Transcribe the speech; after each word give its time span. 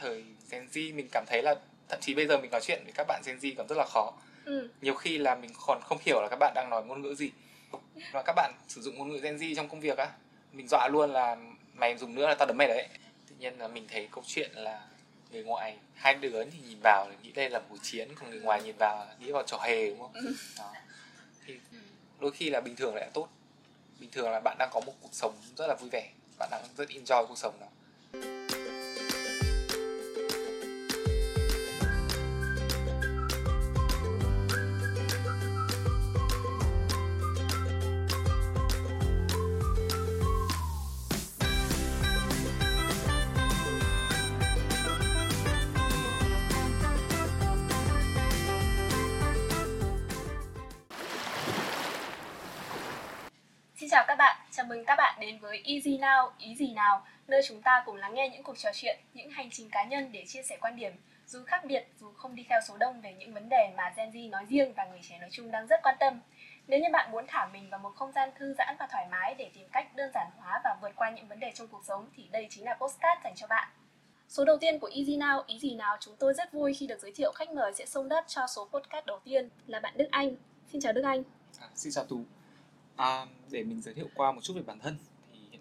thời 0.00 0.24
Gen 0.50 0.68
Z 0.72 0.94
mình 0.94 1.08
cảm 1.12 1.24
thấy 1.26 1.42
là 1.42 1.54
thậm 1.88 2.00
chí 2.00 2.14
bây 2.14 2.26
giờ 2.26 2.38
mình 2.38 2.50
nói 2.50 2.60
chuyện 2.60 2.80
với 2.84 2.92
các 2.92 3.06
bạn 3.08 3.22
Gen 3.26 3.38
Z 3.38 3.54
còn 3.56 3.66
rất 3.68 3.78
là 3.78 3.84
khó. 3.84 4.12
Ừ. 4.44 4.68
nhiều 4.80 4.94
khi 4.94 5.18
là 5.18 5.34
mình 5.34 5.50
còn 5.66 5.80
không 5.84 5.98
hiểu 6.00 6.20
là 6.22 6.28
các 6.30 6.36
bạn 6.40 6.52
đang 6.54 6.70
nói 6.70 6.84
ngôn 6.84 7.02
ngữ 7.02 7.14
gì. 7.14 7.30
Và 8.12 8.22
các 8.26 8.32
bạn 8.36 8.52
sử 8.68 8.80
dụng 8.80 8.98
ngôn 8.98 9.08
ngữ 9.08 9.18
Gen 9.18 9.36
Z 9.36 9.54
trong 9.56 9.68
công 9.68 9.80
việc 9.80 9.98
á 9.98 10.10
mình 10.52 10.68
dọa 10.68 10.88
luôn 10.88 11.10
là 11.10 11.36
mày 11.74 11.96
dùng 11.96 12.14
nữa 12.14 12.26
là 12.26 12.34
tao 12.34 12.46
đấm 12.46 12.56
mày 12.56 12.68
đấy. 12.68 12.88
Tự 13.28 13.34
nhiên 13.38 13.58
là 13.58 13.68
mình 13.68 13.86
thấy 13.90 14.08
câu 14.12 14.24
chuyện 14.26 14.50
là 14.54 14.86
người 15.30 15.44
ngoài 15.44 15.76
hai 15.94 16.14
đứa 16.14 16.44
thì 16.44 16.58
nhìn 16.68 16.78
vào 16.82 17.06
thì 17.10 17.16
nghĩ 17.22 17.32
đây 17.32 17.50
là 17.50 17.60
cuộc 17.68 17.78
chiến 17.82 18.08
còn 18.14 18.30
người 18.30 18.40
ngoài 18.40 18.62
nhìn 18.62 18.76
vào 18.78 19.06
nghĩ 19.18 19.32
vào 19.32 19.42
trò 19.42 19.58
hề 19.58 19.90
đúng 19.90 20.00
không? 20.00 20.12
Đó. 20.58 20.72
thì 21.46 21.58
đôi 22.18 22.30
khi 22.30 22.50
là 22.50 22.60
bình 22.60 22.76
thường 22.76 22.94
lại 22.94 23.04
là 23.04 23.10
tốt. 23.14 23.28
Bình 24.00 24.10
thường 24.12 24.30
là 24.30 24.40
bạn 24.40 24.56
đang 24.58 24.68
có 24.72 24.80
một 24.80 24.92
cuộc 25.02 25.12
sống 25.12 25.34
rất 25.56 25.66
là 25.66 25.74
vui 25.74 25.90
vẻ 25.92 26.08
bạn 26.38 26.48
đang 26.50 26.62
rất 26.76 26.88
enjoy 26.88 27.26
cuộc 27.26 27.38
sống 27.38 27.54
đó 27.60 27.66
với 55.48 55.62
Easy 55.64 55.98
Now, 55.98 56.30
ý 56.38 56.54
gì 56.54 56.72
nào, 56.72 57.04
nơi 57.28 57.40
chúng 57.48 57.62
ta 57.62 57.82
cùng 57.86 57.96
lắng 57.96 58.14
nghe 58.14 58.28
những 58.28 58.42
cuộc 58.42 58.58
trò 58.58 58.70
chuyện, 58.74 58.98
những 59.14 59.30
hành 59.30 59.50
trình 59.50 59.70
cá 59.70 59.84
nhân 59.84 60.12
để 60.12 60.24
chia 60.26 60.42
sẻ 60.42 60.56
quan 60.60 60.76
điểm, 60.76 60.92
dù 61.26 61.44
khác 61.46 61.64
biệt, 61.64 61.88
dù 62.00 62.12
không 62.12 62.34
đi 62.34 62.46
theo 62.48 62.60
số 62.68 62.76
đông 62.76 63.00
về 63.00 63.14
những 63.18 63.34
vấn 63.34 63.48
đề 63.48 63.72
mà 63.76 63.92
Gen 63.96 64.10
Z 64.10 64.30
nói 64.30 64.44
riêng 64.48 64.72
và 64.76 64.84
người 64.84 65.00
trẻ 65.08 65.18
nói 65.18 65.28
chung 65.32 65.50
đang 65.50 65.66
rất 65.66 65.80
quan 65.82 65.96
tâm. 66.00 66.20
Nếu 66.66 66.80
như 66.80 66.86
bạn 66.92 67.12
muốn 67.12 67.24
thả 67.28 67.46
mình 67.52 67.70
vào 67.70 67.80
một 67.80 67.90
không 67.96 68.12
gian 68.12 68.30
thư 68.38 68.54
giãn 68.58 68.76
và 68.78 68.86
thoải 68.90 69.06
mái 69.10 69.34
để 69.34 69.50
tìm 69.54 69.68
cách 69.72 69.96
đơn 69.96 70.10
giản 70.14 70.26
hóa 70.36 70.60
và 70.64 70.76
vượt 70.82 70.92
qua 70.96 71.10
những 71.10 71.28
vấn 71.28 71.40
đề 71.40 71.52
trong 71.54 71.68
cuộc 71.68 71.84
sống 71.84 72.08
thì 72.16 72.28
đây 72.32 72.46
chính 72.50 72.64
là 72.64 72.74
postcard 72.74 73.24
dành 73.24 73.34
cho 73.36 73.46
bạn. 73.46 73.68
Số 74.28 74.44
đầu 74.44 74.56
tiên 74.56 74.78
của 74.78 74.90
Easy 74.94 75.16
Now, 75.16 75.42
ý 75.46 75.58
gì 75.58 75.74
nào, 75.74 75.96
chúng 76.00 76.16
tôi 76.18 76.34
rất 76.34 76.52
vui 76.52 76.74
khi 76.74 76.86
được 76.86 77.00
giới 77.00 77.12
thiệu 77.12 77.32
khách 77.32 77.50
mời 77.50 77.72
sẽ 77.74 77.86
xông 77.86 78.08
đất 78.08 78.24
cho 78.28 78.46
số 78.46 78.68
podcast 78.72 79.06
đầu 79.06 79.18
tiên 79.24 79.48
là 79.66 79.80
bạn 79.80 79.94
Đức 79.96 80.08
Anh. 80.10 80.36
Xin 80.72 80.80
chào 80.80 80.92
Đức 80.92 81.02
Anh. 81.02 81.22
À, 81.60 81.68
xin 81.74 81.92
chào 81.92 82.04
Tú. 82.04 82.20
À, 82.96 83.26
để 83.50 83.62
mình 83.62 83.80
giới 83.80 83.94
thiệu 83.94 84.08
qua 84.14 84.32
một 84.32 84.40
chút 84.42 84.54
về 84.56 84.62
bản 84.62 84.78
thân 84.78 84.96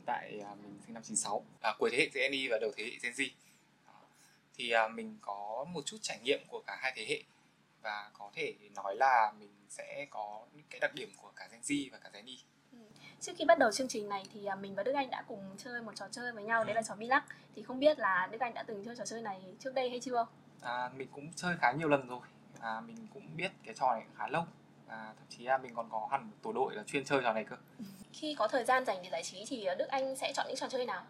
tại 0.07 0.39
à, 0.45 0.55
mình 0.63 0.79
sinh 0.85 0.93
năm 0.93 1.03
96 1.03 1.43
à, 1.61 1.73
cuối 1.79 1.89
thế 1.91 1.97
hệ 1.97 2.09
Gen 2.13 2.31
Y 2.31 2.47
và 2.47 2.57
đầu 2.61 2.71
thế 2.77 2.83
hệ 2.83 2.91
Gen 3.03 3.13
Z. 3.13 3.29
À, 3.85 3.93
thì 4.55 4.71
à, 4.71 4.87
mình 4.87 5.17
có 5.21 5.65
một 5.71 5.81
chút 5.85 5.97
trải 6.01 6.19
nghiệm 6.23 6.39
của 6.47 6.63
cả 6.67 6.77
hai 6.81 6.93
thế 6.95 7.05
hệ 7.09 7.23
và 7.81 8.11
có 8.13 8.31
thể 8.33 8.53
nói 8.75 8.95
là 8.95 9.33
mình 9.39 9.49
sẽ 9.69 10.05
có 10.09 10.45
những 10.53 10.65
cái 10.69 10.79
đặc 10.79 10.93
điểm 10.93 11.09
của 11.21 11.31
cả 11.35 11.47
Gen 11.51 11.61
Z 11.61 11.89
và 11.91 11.97
cả 11.97 12.09
Gen 12.13 12.25
Y. 12.25 12.39
Trước 13.21 13.31
khi 13.37 13.45
bắt 13.45 13.59
đầu 13.59 13.71
chương 13.71 13.87
trình 13.87 14.09
này 14.09 14.23
thì 14.33 14.45
à, 14.45 14.55
mình 14.55 14.75
và 14.75 14.83
Đức 14.83 14.93
Anh 14.95 15.09
đã 15.09 15.23
cùng 15.27 15.55
chơi 15.57 15.81
một 15.81 15.95
trò 15.95 16.07
chơi 16.11 16.31
với 16.31 16.43
nhau 16.43 16.63
đấy 16.63 16.75
là 16.75 16.81
trò 16.81 16.95
bi 16.95 17.07
lắc 17.07 17.25
thì 17.55 17.63
không 17.63 17.79
biết 17.79 17.99
là 17.99 18.27
Đức 18.31 18.41
Anh 18.41 18.53
đã 18.53 18.63
từng 18.63 18.85
chơi 18.85 18.95
trò 18.95 19.05
chơi 19.05 19.21
này 19.21 19.41
trước 19.59 19.73
đây 19.73 19.89
hay 19.89 19.99
chưa? 19.99 20.25
À, 20.61 20.89
mình 20.95 21.07
cũng 21.11 21.33
chơi 21.35 21.55
khá 21.61 21.71
nhiều 21.71 21.89
lần 21.89 22.07
rồi. 22.07 22.19
À, 22.59 22.81
mình 22.81 23.07
cũng 23.13 23.23
biết 23.35 23.51
cái 23.63 23.73
trò 23.73 23.93
này 23.93 24.05
khá 24.17 24.27
lâu. 24.27 24.43
À, 24.87 25.13
thậm 25.17 25.25
chí 25.29 25.43
là 25.43 25.57
mình 25.57 25.75
còn 25.75 25.89
có 25.91 26.07
hẳn 26.11 26.23
một 26.23 26.35
tổ 26.41 26.53
đội 26.53 26.75
là 26.75 26.83
chuyên 26.83 27.05
chơi 27.05 27.21
trò 27.23 27.33
này 27.33 27.43
cơ. 27.43 27.55
Khi 28.19 28.35
có 28.39 28.47
thời 28.47 28.63
gian 28.63 28.85
dành 28.85 28.97
để 29.03 29.09
giải 29.09 29.23
trí 29.23 29.45
thì 29.47 29.65
à, 29.65 29.75
Đức 29.75 29.87
Anh 29.87 30.15
sẽ 30.15 30.33
chọn 30.33 30.45
những 30.47 30.55
trò 30.57 30.67
chơi 30.69 30.85
nào? 30.85 31.03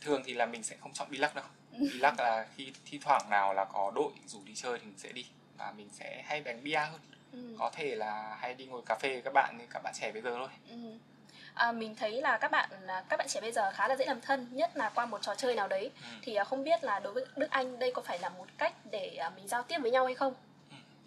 Thường 0.00 0.22
thì 0.26 0.34
là 0.34 0.46
mình 0.46 0.62
sẽ 0.62 0.76
không 0.80 0.92
chọn 0.92 1.10
bi 1.10 1.18
lắc 1.18 1.34
đâu. 1.34 1.44
Bi 1.72 1.98
lắc 1.98 2.20
là 2.20 2.46
khi 2.56 2.72
thi 2.86 2.98
thoảng 3.02 3.30
nào 3.30 3.54
là 3.54 3.64
có 3.64 3.92
đội 3.94 4.12
rủ 4.26 4.38
đi 4.44 4.52
chơi 4.54 4.78
thì 4.78 4.84
mình 4.84 4.98
sẽ 4.98 5.12
đi 5.12 5.26
và 5.58 5.72
mình 5.76 5.88
sẽ 5.92 6.22
hay 6.26 6.40
đánh 6.40 6.64
bia 6.64 6.76
hơn. 6.78 7.00
Ừ. 7.32 7.56
có 7.58 7.70
thể 7.74 7.94
là 7.96 8.36
hay 8.40 8.54
đi 8.54 8.66
ngồi 8.66 8.82
cà 8.86 8.94
phê 8.94 9.08
với 9.12 9.22
các 9.22 9.32
bạn 9.34 9.58
như 9.58 9.64
các 9.70 9.82
bạn 9.82 9.94
trẻ 10.00 10.12
bây 10.12 10.22
giờ 10.22 10.30
thôi 10.38 10.48
Ừ. 10.70 10.76
À, 11.54 11.72
mình 11.72 11.96
thấy 11.96 12.20
là 12.20 12.38
các 12.38 12.50
bạn 12.50 12.70
à, 12.86 13.04
các 13.08 13.16
bạn 13.16 13.26
trẻ 13.28 13.40
bây 13.40 13.52
giờ 13.52 13.70
khá 13.74 13.88
là 13.88 13.96
dễ 13.96 14.04
làm 14.06 14.20
thân 14.20 14.48
nhất 14.50 14.70
là 14.76 14.90
qua 14.94 15.06
một 15.06 15.22
trò 15.22 15.34
chơi 15.34 15.54
nào 15.54 15.68
đấy 15.68 15.90
Ừ. 16.02 16.08
thì 16.22 16.34
à, 16.34 16.44
không 16.44 16.64
biết 16.64 16.84
là 16.84 17.00
đối 17.00 17.12
với 17.12 17.24
Đức 17.36 17.50
Anh 17.50 17.78
đây 17.78 17.92
có 17.94 18.02
phải 18.02 18.18
là 18.18 18.28
một 18.28 18.46
cách 18.58 18.74
để 18.90 19.16
à, 19.16 19.30
mình 19.30 19.48
giao 19.48 19.62
tiếp 19.62 19.78
với 19.82 19.90
nhau 19.90 20.06
hay 20.06 20.14
không? 20.14 20.34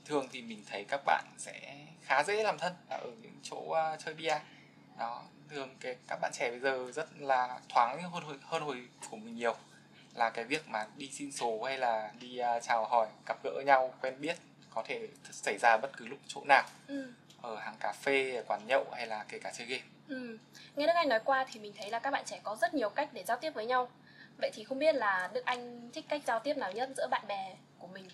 thường 0.05 0.27
thì 0.31 0.41
mình 0.41 0.63
thấy 0.69 0.85
các 0.89 1.01
bạn 1.05 1.25
sẽ 1.37 1.77
khá 2.01 2.23
dễ 2.23 2.43
làm 2.43 2.57
thân 2.57 2.73
ở 2.89 2.99
những 3.21 3.39
chỗ 3.43 3.75
chơi 4.05 4.13
bia 4.13 4.39
đó 4.97 5.23
thường 5.49 5.75
cái 5.79 5.95
các 6.07 6.19
bạn 6.21 6.31
trẻ 6.33 6.49
bây 6.51 6.59
giờ 6.59 6.91
rất 6.91 7.09
là 7.21 7.59
thoáng 7.69 8.01
hơn 8.01 8.11
hồi 8.23 8.35
hơn 8.43 8.61
hồi 8.63 8.87
của 9.09 9.17
mình 9.17 9.35
nhiều 9.35 9.55
là 10.15 10.29
cái 10.29 10.45
việc 10.45 10.67
mà 10.69 10.87
đi 10.97 11.09
xin 11.11 11.31
số 11.31 11.63
hay 11.63 11.77
là 11.77 12.11
đi 12.19 12.37
à, 12.37 12.59
chào 12.59 12.85
hỏi 12.85 13.07
gặp 13.25 13.37
gỡ 13.43 13.61
nhau 13.65 13.93
quen 14.01 14.21
biết 14.21 14.37
có 14.69 14.83
thể 14.87 15.07
xảy 15.31 15.57
ra 15.57 15.77
bất 15.77 15.97
cứ 15.97 16.05
lúc 16.07 16.19
chỗ 16.27 16.41
nào 16.45 16.63
Ừ. 16.87 17.13
ở 17.41 17.55
hàng 17.55 17.75
cà 17.79 17.93
phê 18.01 18.35
ở 18.35 18.43
quán 18.47 18.61
nhậu 18.67 18.85
hay 18.91 19.07
là 19.07 19.25
kể 19.29 19.39
cả 19.39 19.51
chơi 19.57 19.67
game 19.67 19.83
Ừ. 20.07 20.37
Nghe 20.75 20.87
Đức 20.87 20.93
Anh 20.95 21.09
nói 21.09 21.19
qua 21.25 21.45
thì 21.51 21.59
mình 21.59 21.73
thấy 21.77 21.89
là 21.89 21.99
các 21.99 22.11
bạn 22.11 22.23
trẻ 22.25 22.39
có 22.43 22.55
rất 22.55 22.73
nhiều 22.73 22.89
cách 22.89 23.09
để 23.13 23.23
giao 23.23 23.37
tiếp 23.37 23.51
với 23.51 23.65
nhau. 23.65 23.89
Vậy 24.37 24.51
thì 24.53 24.63
không 24.63 24.79
biết 24.79 24.95
là 24.95 25.29
Đức 25.33 25.45
Anh 25.45 25.91
thích 25.93 26.05
cách 26.09 26.21
giao 26.27 26.39
tiếp 26.39 26.57
nào 26.57 26.71
nhất 26.71 26.89
giữa 26.97 27.07
bạn 27.11 27.23
bè 27.27 27.55
của 27.79 27.87
mình? 27.87 28.07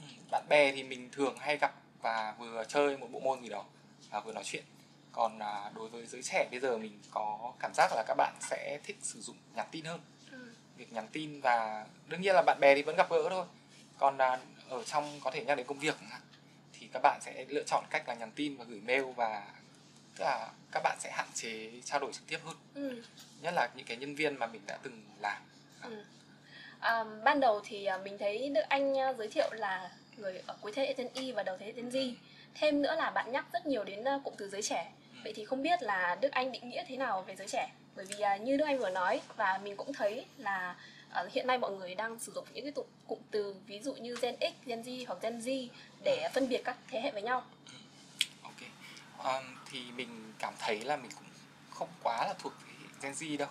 Ừ, 0.00 0.04
bạn 0.30 0.44
bè 0.48 0.72
thì 0.72 0.82
mình 0.82 1.08
thường 1.12 1.36
hay 1.38 1.56
gặp 1.56 1.74
và 2.02 2.34
vừa 2.38 2.64
chơi 2.68 2.96
một 2.96 3.06
bộ 3.12 3.20
môn 3.20 3.42
gì 3.42 3.48
đó 3.48 3.64
và 4.10 4.20
vừa 4.20 4.32
nói 4.32 4.44
chuyện 4.44 4.64
còn 5.18 5.38
à, 5.38 5.70
đối 5.74 5.88
với 5.88 6.06
giới 6.06 6.22
trẻ 6.22 6.48
bây 6.50 6.60
giờ 6.60 6.78
mình 6.78 6.98
có 7.10 7.52
cảm 7.60 7.72
giác 7.74 7.90
là 7.96 8.04
các 8.06 8.14
bạn 8.14 8.34
sẽ 8.40 8.78
thích 8.84 8.96
sử 9.02 9.20
dụng 9.20 9.36
nhắn 9.54 9.66
tin 9.70 9.84
hơn 9.84 10.00
Ừ. 10.32 10.38
việc 10.76 10.92
nhắn 10.92 11.08
tin 11.12 11.40
và 11.40 11.86
đương 12.06 12.20
nhiên 12.20 12.34
là 12.34 12.42
bạn 12.42 12.58
bè 12.60 12.74
thì 12.74 12.82
vẫn 12.82 12.96
gặp 12.96 13.10
gỡ 13.10 13.26
thôi 13.30 13.46
còn 13.98 14.18
à, 14.18 14.38
ở 14.68 14.84
trong 14.84 15.20
có 15.24 15.30
thể 15.30 15.44
nhắc 15.44 15.56
đến 15.56 15.66
công 15.66 15.78
việc 15.78 15.94
thì 16.72 16.88
các 16.92 17.00
bạn 17.02 17.20
sẽ 17.22 17.44
lựa 17.48 17.62
chọn 17.66 17.84
cách 17.90 18.08
là 18.08 18.14
nhắn 18.14 18.30
tin 18.36 18.56
và 18.56 18.64
gửi 18.64 18.80
mail 18.80 19.02
và 19.16 19.46
tức 20.16 20.24
là 20.24 20.48
các 20.72 20.80
bạn 20.84 20.96
sẽ 21.00 21.10
hạn 21.12 21.28
chế 21.34 21.70
trao 21.84 22.00
đổi 22.00 22.12
trực 22.12 22.26
tiếp 22.26 22.38
hơn 22.44 22.56
Ừ. 22.74 23.02
nhất 23.42 23.54
là 23.54 23.68
những 23.74 23.86
cái 23.86 23.96
nhân 23.96 24.14
viên 24.14 24.34
mà 24.36 24.46
mình 24.46 24.62
đã 24.66 24.78
từng 24.82 25.02
làm 25.20 25.42
Ừ. 25.82 26.04
À, 26.80 27.04
ban 27.24 27.40
đầu 27.40 27.60
thì 27.64 27.84
à, 27.84 27.98
mình 27.98 28.18
thấy 28.18 28.48
Đức 28.48 28.60
Anh 28.68 28.98
à, 28.98 29.12
giới 29.12 29.28
thiệu 29.28 29.50
là 29.52 29.90
người 30.16 30.42
ở 30.46 30.56
cuối 30.60 30.72
thế 30.74 30.82
hệ 30.86 30.94
Gen 30.94 31.08
Y 31.14 31.32
và 31.32 31.42
đầu 31.42 31.56
thế 31.56 31.66
hệ 31.66 31.72
Gen 31.72 31.88
Z. 31.88 32.14
Thêm 32.54 32.82
nữa 32.82 32.94
là 32.96 33.10
bạn 33.10 33.32
nhắc 33.32 33.44
rất 33.52 33.66
nhiều 33.66 33.84
đến 33.84 34.04
à, 34.04 34.18
cụm 34.24 34.34
từ 34.38 34.48
giới 34.48 34.62
trẻ. 34.62 34.90
Vậy 35.24 35.32
thì 35.36 35.44
không 35.44 35.62
biết 35.62 35.82
là 35.82 36.18
Đức 36.20 36.32
Anh 36.32 36.52
định 36.52 36.68
nghĩa 36.68 36.84
thế 36.88 36.96
nào 36.96 37.22
về 37.22 37.36
giới 37.36 37.48
trẻ? 37.48 37.70
Bởi 37.96 38.04
vì 38.04 38.20
à, 38.20 38.36
như 38.36 38.56
Đức 38.56 38.64
Anh 38.64 38.78
vừa 38.78 38.90
nói 38.90 39.20
và 39.36 39.60
mình 39.64 39.76
cũng 39.76 39.92
thấy 39.92 40.24
là 40.36 40.76
à, 41.10 41.24
hiện 41.32 41.46
nay 41.46 41.58
mọi 41.58 41.72
người 41.72 41.94
đang 41.94 42.18
sử 42.18 42.32
dụng 42.32 42.46
những 42.52 42.64
cái 42.64 42.84
cụm 43.06 43.18
từ 43.30 43.54
ví 43.66 43.80
dụ 43.80 43.94
như 43.94 44.16
Gen 44.22 44.36
X, 44.40 44.66
Gen 44.66 44.82
Z 44.82 45.04
hoặc 45.06 45.18
Gen 45.22 45.38
Z 45.38 45.68
để 46.04 46.28
phân 46.34 46.48
biệt 46.48 46.62
các 46.64 46.76
thế 46.88 47.00
hệ 47.00 47.10
với 47.10 47.22
nhau. 47.22 47.44
Ok. 48.42 48.54
Um, 49.24 49.56
thì 49.70 49.80
mình 49.96 50.32
cảm 50.38 50.54
thấy 50.58 50.80
là 50.80 50.96
mình 50.96 51.10
cũng 51.14 51.28
không 51.70 51.88
quá 52.02 52.26
là 52.26 52.34
thuộc 52.38 52.52
Gen 53.02 53.12
Z 53.12 53.38
đâu. 53.38 53.48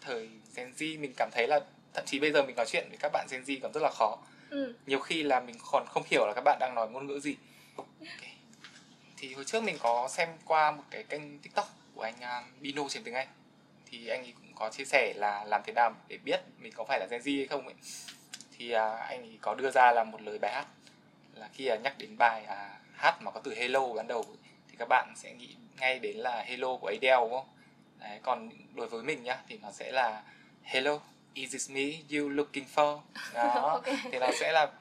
Thời 0.00 0.28
Gen 0.54 0.72
Z 0.72 1.00
mình 1.00 1.12
cảm 1.16 1.30
thấy 1.32 1.46
là 1.48 1.60
thậm 1.94 2.04
chí 2.06 2.18
bây 2.18 2.32
giờ 2.32 2.42
mình 2.42 2.56
nói 2.56 2.66
chuyện 2.68 2.86
với 2.88 2.98
các 3.00 3.12
bạn 3.12 3.26
Gen 3.30 3.42
Z 3.42 3.58
còn 3.62 3.72
rất 3.72 3.80
là 3.82 3.90
khó. 3.90 4.18
Ừ. 4.50 4.74
Nhiều 4.86 4.98
khi 4.98 5.22
là 5.22 5.40
mình 5.40 5.56
còn 5.72 5.86
không 5.88 6.02
hiểu 6.10 6.26
là 6.26 6.32
các 6.34 6.42
bạn 6.44 6.58
đang 6.60 6.74
nói 6.74 6.88
ngôn 6.88 7.06
ngữ 7.06 7.20
gì. 7.20 7.36
Ok. 7.76 7.86
Thì 9.18 9.34
hồi 9.34 9.44
trước 9.44 9.62
mình 9.62 9.76
có 9.80 10.08
xem 10.10 10.28
qua 10.44 10.70
một 10.70 10.82
cái 10.90 11.02
kênh 11.02 11.38
TikTok 11.38 11.68
của 11.94 12.02
anh 12.02 12.14
uh, 12.14 12.60
Bino 12.60 12.88
trên 12.88 13.04
tiếng 13.04 13.14
Anh. 13.14 13.28
Thì 13.90 14.08
anh 14.08 14.22
ấy 14.22 14.32
cũng 14.36 14.52
có 14.54 14.70
chia 14.70 14.84
sẻ 14.84 15.12
là 15.16 15.44
làm 15.44 15.62
thế 15.66 15.72
nào 15.72 15.94
để 16.08 16.18
biết 16.24 16.40
mình 16.58 16.72
có 16.76 16.84
phải 16.84 17.00
là 17.00 17.06
Gen 17.10 17.20
Z 17.20 17.36
hay 17.36 17.46
không 17.46 17.66
ấy. 17.66 17.74
Thì 18.58 18.74
uh, 18.74 18.78
anh 19.08 19.22
ấy 19.22 19.38
có 19.40 19.54
đưa 19.54 19.70
ra 19.70 19.92
là 19.92 20.04
một 20.04 20.22
lời 20.22 20.38
bài 20.38 20.52
hát 20.54 20.66
là 21.38 21.48
khi 21.52 21.66
à, 21.66 21.76
nhắc 21.76 21.98
đến 21.98 22.16
bài 22.18 22.44
à, 22.44 22.78
hát 22.92 23.22
mà 23.22 23.30
có 23.30 23.40
từ 23.40 23.54
hello 23.54 23.86
ban 23.96 24.06
đầu 24.06 24.24
thì 24.68 24.76
các 24.78 24.88
bạn 24.88 25.12
sẽ 25.16 25.32
nghĩ 25.32 25.54
ngay 25.78 25.98
đến 25.98 26.16
là 26.16 26.42
hello 26.42 26.76
của 26.76 26.86
Adele 26.86 27.20
đúng 27.20 27.30
không? 27.30 27.48
Đấy, 28.00 28.20
còn 28.22 28.50
đối 28.74 28.86
với 28.86 29.02
mình 29.02 29.22
nhá 29.22 29.38
thì 29.48 29.58
nó 29.62 29.72
sẽ 29.72 29.92
là 29.92 30.22
hello 30.62 31.00
is 31.34 31.52
this 31.52 31.70
me 31.70 31.82
you 32.12 32.28
looking 32.28 32.64
for 32.74 33.00
đó 33.34 33.70
Ok. 33.72 33.84
thì 34.12 34.18
nó 34.18 34.30
sẽ 34.40 34.52
là 34.52 34.72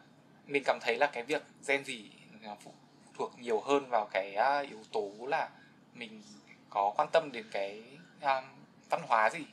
mình 0.46 0.64
cảm 0.66 0.80
thấy 0.82 0.98
là 0.98 1.08
cái 1.08 1.24
việc 1.24 1.44
gen 1.68 1.86
gì 1.86 2.10
nó 2.42 2.56
phụ 2.64 2.74
thuộc 3.18 3.40
nhiều 3.40 3.60
hơn 3.60 3.90
vào 3.90 4.08
cái 4.12 4.36
à, 4.36 4.60
yếu 4.60 4.80
tố 4.92 5.12
là 5.28 5.50
mình 5.94 6.22
có 6.70 6.94
quan 6.98 7.08
tâm 7.14 7.32
đến 7.32 7.46
cái 7.52 7.84
à, 8.22 8.42
văn 8.90 9.02
hóa 9.08 9.30
gì 9.30 9.46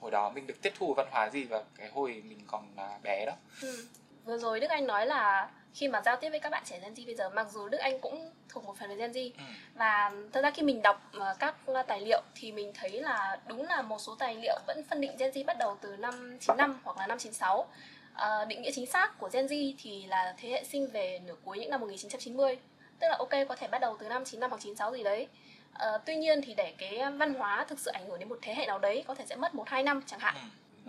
hồi 0.00 0.10
đó 0.10 0.30
mình 0.30 0.46
được 0.46 0.62
tiếp 0.62 0.72
thu 0.78 0.94
văn 0.94 1.06
hóa 1.10 1.30
gì 1.30 1.44
và 1.44 1.62
cái 1.76 1.88
hồi 1.88 2.22
mình 2.28 2.40
còn 2.46 2.66
à, 2.76 2.98
bé 3.02 3.26
đó 3.26 3.32
Ừ. 3.62 3.86
Vừa 4.24 4.38
rồi 4.38 4.60
Đức 4.60 4.70
Anh 4.70 4.86
nói 4.86 5.06
là 5.06 5.50
khi 5.74 5.88
mà 5.88 6.02
giao 6.04 6.16
tiếp 6.16 6.30
với 6.30 6.40
các 6.40 6.50
bạn 6.50 6.62
trẻ 6.66 6.80
Gen 6.82 6.94
Z 6.94 7.06
bây 7.06 7.14
giờ 7.14 7.30
mặc 7.30 7.46
dù 7.52 7.68
Đức 7.68 7.78
Anh 7.78 8.00
cũng 8.00 8.30
thuộc 8.48 8.64
một 8.64 8.76
phần 8.78 8.88
về 8.88 8.96
Gen 8.96 9.12
Z 9.12 9.30
ừ. 9.38 9.44
và 9.74 10.12
thật 10.32 10.42
ra 10.42 10.50
khi 10.50 10.62
mình 10.62 10.82
đọc 10.82 11.02
các 11.38 11.54
tài 11.86 12.00
liệu 12.00 12.22
thì 12.34 12.52
mình 12.52 12.72
thấy 12.74 12.90
là 12.90 13.40
đúng 13.46 13.66
là 13.66 13.82
một 13.82 13.98
số 13.98 14.16
tài 14.18 14.34
liệu 14.34 14.58
vẫn 14.66 14.82
phân 14.90 15.00
định 15.00 15.16
Gen 15.18 15.30
Z 15.30 15.44
bắt 15.44 15.58
đầu 15.58 15.76
từ 15.80 15.96
năm 15.96 16.38
95 16.40 16.80
hoặc 16.84 16.96
là 16.96 17.06
năm 17.06 17.18
96 17.18 17.66
Ờ, 18.14 18.44
định 18.44 18.62
nghĩa 18.62 18.70
chính 18.74 18.86
xác 18.86 19.18
của 19.18 19.28
Gen 19.32 19.46
Z 19.46 19.74
thì 19.82 20.06
là 20.06 20.34
thế 20.38 20.48
hệ 20.48 20.64
sinh 20.64 20.90
về 20.90 21.20
nửa 21.26 21.34
cuối 21.44 21.58
những 21.58 21.70
năm 21.70 21.80
1990 21.80 22.58
tức 23.00 23.08
là 23.08 23.16
ok 23.18 23.30
có 23.48 23.56
thể 23.56 23.68
bắt 23.68 23.78
đầu 23.80 23.96
từ 24.00 24.08
năm 24.08 24.24
95 24.24 24.50
hoặc 24.50 24.60
96 24.60 24.92
gì 24.96 25.02
đấy 25.02 25.28
Ờ, 25.74 25.98
tuy 26.06 26.16
nhiên 26.16 26.40
thì 26.44 26.54
để 26.54 26.74
cái 26.78 26.98
văn 27.16 27.34
hóa 27.34 27.64
thực 27.68 27.78
sự 27.78 27.90
ảnh 27.90 28.06
hưởng 28.08 28.18
đến 28.18 28.28
một 28.28 28.38
thế 28.42 28.54
hệ 28.54 28.66
nào 28.66 28.78
đấy 28.78 29.04
có 29.06 29.14
thể 29.14 29.24
sẽ 29.28 29.36
mất 29.36 29.54
một 29.54 29.68
hai 29.68 29.82
năm 29.82 30.02
chẳng 30.06 30.20
hạn 30.20 30.34
Ừ. 30.34 30.40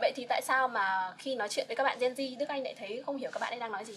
vậy 0.01 0.11
thì 0.15 0.25
tại 0.29 0.41
sao 0.41 0.67
mà 0.67 1.13
khi 1.17 1.35
nói 1.35 1.49
chuyện 1.49 1.65
với 1.67 1.75
các 1.75 1.83
bạn 1.83 1.97
Gen 1.99 2.13
Z 2.13 2.37
Đức 2.37 2.49
Anh 2.49 2.63
lại 2.63 2.75
thấy 2.79 3.03
không 3.05 3.17
hiểu 3.17 3.31
các 3.33 3.39
bạn 3.39 3.53
ấy 3.53 3.59
đang 3.59 3.71
nói 3.71 3.85
gì 3.85 3.93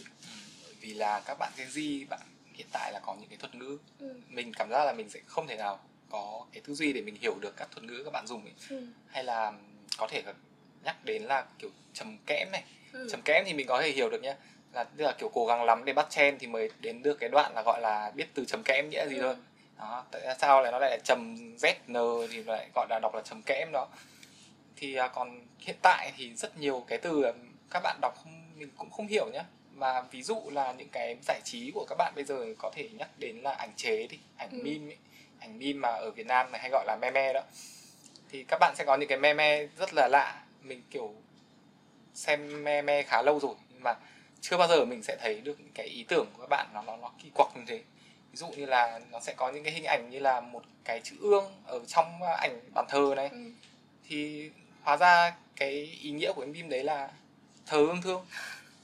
bởi 0.64 0.75
vì 0.81 0.94
là 0.94 1.20
các 1.26 1.38
bạn 1.38 1.52
Gen 1.56 1.69
Z 1.69 2.06
bạn 2.08 2.20
hiện 2.55 2.66
tại 2.72 2.93
là 2.93 3.00
có 3.06 3.14
những 3.20 3.28
cái 3.28 3.38
thuật 3.38 3.55
ngữ 3.55 3.78
ừ. 4.00 4.20
mình 4.28 4.52
cảm 4.56 4.69
giác 4.70 4.84
là 4.84 4.93
mình 4.93 5.08
sẽ 5.11 5.20
không 5.26 5.46
thể 5.46 5.56
nào 5.56 5.78
có 6.11 6.46
cái 6.52 6.62
tư 6.66 6.75
duy 6.75 6.93
để 6.93 7.00
mình 7.00 7.16
hiểu 7.20 7.34
được 7.40 7.56
các 7.56 7.69
thuật 7.70 7.84
ngữ 7.84 8.02
các 8.05 8.11
bạn 8.12 8.26
dùng 8.26 8.44
ấy. 8.44 8.55
Ừ. 8.70 8.87
hay 9.06 9.25
là 9.25 9.52
có 9.99 10.06
thể 10.11 10.22
nhắc 10.84 10.96
đến 11.05 11.22
là 11.22 11.44
kiểu 11.58 11.70
trầm 11.94 12.19
kẽm 12.26 12.49
này 12.52 12.64
Ừ. 12.93 13.08
trầm 13.11 13.20
kẽm 13.25 13.44
thì 13.46 13.52
mình 13.52 13.66
có 13.66 13.82
thể 13.82 13.90
hiểu 13.90 14.11
được 14.11 14.22
nhé 14.22 14.34
là 14.75 14.85
tức 14.85 15.05
là 15.05 15.12
kiểu 15.19 15.31
cố 15.35 15.47
gắng 15.47 15.65
lắm 15.65 15.85
để 15.85 15.93
bắt 15.93 16.06
chen 16.11 16.38
thì 16.38 16.47
mới 16.47 16.71
đến 16.81 17.03
được 17.03 17.15
cái 17.21 17.29
đoạn 17.29 17.53
là 17.55 17.62
gọi 17.67 17.81
là 17.81 18.12
biết 18.15 18.26
từ 18.35 18.44
trầm 18.44 18.62
kẽm 18.62 18.91
nghĩa 18.91 19.06
gì 19.09 19.17
Ừ. 19.17 19.21
thôi 19.23 19.35
đó 19.79 20.05
tại 20.11 20.23
sao 20.38 20.62
lại 20.62 20.73
nó 20.73 20.79
lại 20.79 20.99
trầm 21.05 21.35
zn 21.59 22.26
thì 22.31 22.43
lại 22.43 22.69
gọi 22.75 22.87
là 22.91 22.99
đọc 23.03 23.15
là 23.15 23.23
trầm 23.25 23.43
kẽm 23.43 23.69
đó 23.73 23.87
thì 24.76 24.94
à, 24.94 25.09
còn 25.09 25.41
hiện 25.59 25.76
tại 25.82 26.12
thì 26.17 26.35
rất 26.35 26.59
nhiều 26.59 26.85
cái 26.88 26.99
từ 26.99 27.25
các 27.71 27.81
bạn 27.82 27.99
đọc 28.00 28.15
không, 28.25 28.59
mình 28.59 28.69
cũng 28.79 28.91
không 28.91 29.06
hiểu 29.06 29.26
nhé 29.32 29.43
mà 29.75 30.00
ví 30.11 30.23
dụ 30.23 30.43
là 30.53 30.73
những 30.73 30.88
cái 30.88 31.17
giải 31.26 31.41
trí 31.44 31.71
của 31.75 31.87
các 31.88 31.94
bạn 31.99 32.12
bây 32.17 32.25
giờ 32.25 32.44
có 32.59 32.71
thể 32.75 32.88
nhắc 32.99 33.09
đến 33.19 33.37
là 33.37 33.53
ảnh 33.53 33.73
chế 33.76 34.06
đi 34.06 34.19
ảnh 34.37 34.49
Ừ. 34.53 34.59
meme 34.62 34.93
ấy. 34.94 34.99
ảnh 35.41 35.59
meme 35.59 35.73
mà 35.73 35.88
ở 35.88 36.11
Việt 36.11 36.26
Nam 36.26 36.53
này 36.53 36.61
hay 36.61 36.71
gọi 36.71 36.85
là 36.87 36.97
meme 37.00 37.32
đó 37.32 37.41
thì 38.31 38.44
các 38.49 38.59
bạn 38.61 38.75
sẽ 38.76 38.85
có 38.85 38.97
những 38.97 39.09
cái 39.09 39.19
meme 39.19 39.67
rất 39.79 39.94
là 39.94 40.09
lạ 40.09 40.43
mình 40.62 40.82
kiểu 40.91 41.15
xem 42.15 42.65
meme 42.65 43.03
khá 43.03 43.23
lâu 43.23 43.38
rồi 43.41 43.55
nhưng 43.71 43.82
mà 43.85 43.94
chưa 44.50 44.56
bao 44.56 44.69
giờ 44.69 44.85
mình 44.85 45.02
sẽ 45.02 45.17
thấy 45.20 45.41
được 45.41 45.61
những 45.61 45.73
cái 45.75 45.87
ý 45.87 46.05
tưởng 46.08 46.26
của 46.32 46.41
các 46.43 46.49
bạn 46.49 46.67
nó 46.75 46.82
nó 46.82 46.96
nó 46.96 47.11
kỳ 47.23 47.31
quặc 47.35 47.49
như 47.56 47.62
thế 47.67 47.76
ví 48.31 48.37
dụ 48.37 48.46
như 48.49 48.67
là 48.67 49.00
nó 49.11 49.20
sẽ 49.20 49.35
có 49.37 49.50
những 49.52 49.64
cái 49.64 49.73
hình 49.73 49.85
ảnh 49.85 50.11
như 50.11 50.19
là 50.19 50.41
một 50.41 50.62
cái 50.85 51.00
chữ 51.05 51.17
ương 51.20 51.62
ở 51.67 51.81
trong 51.88 52.23
ảnh 52.23 52.61
bàn 52.75 52.85
thờ 52.88 53.12
này 53.17 53.29
Ừ. 53.32 53.38
thì 54.08 54.50
hóa 54.82 54.96
ra 54.96 55.35
cái 55.56 55.70
ý 56.02 56.11
nghĩa 56.11 56.32
của 56.32 56.41
cái 56.41 56.50
meme 56.50 56.69
đấy 56.69 56.85
là 56.85 57.08
thờ 57.67 57.76
ương 57.79 58.02
thương 58.02 58.26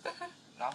đó 0.59 0.73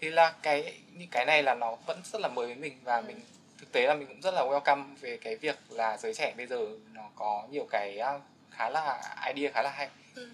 thì 0.00 0.10
là 0.10 0.34
cái 0.42 0.78
những 0.92 1.08
cái 1.10 1.24
này 1.26 1.42
là 1.42 1.54
nó 1.54 1.76
vẫn 1.86 2.00
rất 2.12 2.20
là 2.20 2.28
mới 2.28 2.46
với 2.46 2.56
mình 2.56 2.78
và 2.84 2.96
Ừ. 2.96 3.02
mình 3.06 3.20
thực 3.58 3.72
tế 3.72 3.86
là 3.86 3.94
mình 3.94 4.06
cũng 4.08 4.20
rất 4.20 4.34
là 4.34 4.42
welcome 4.42 4.94
về 5.00 5.16
cái 5.22 5.36
việc 5.36 5.56
là 5.68 5.96
giới 5.96 6.14
trẻ 6.14 6.34
bây 6.36 6.46
giờ 6.46 6.66
nó 6.92 7.02
có 7.16 7.46
nhiều 7.50 7.66
cái 7.70 7.98
à, 7.98 8.20
khá 8.50 8.70
là 8.70 9.16
idea 9.34 9.52
khá 9.52 9.62
là 9.62 9.70
hay 9.70 9.88
Ừ. 10.14 10.30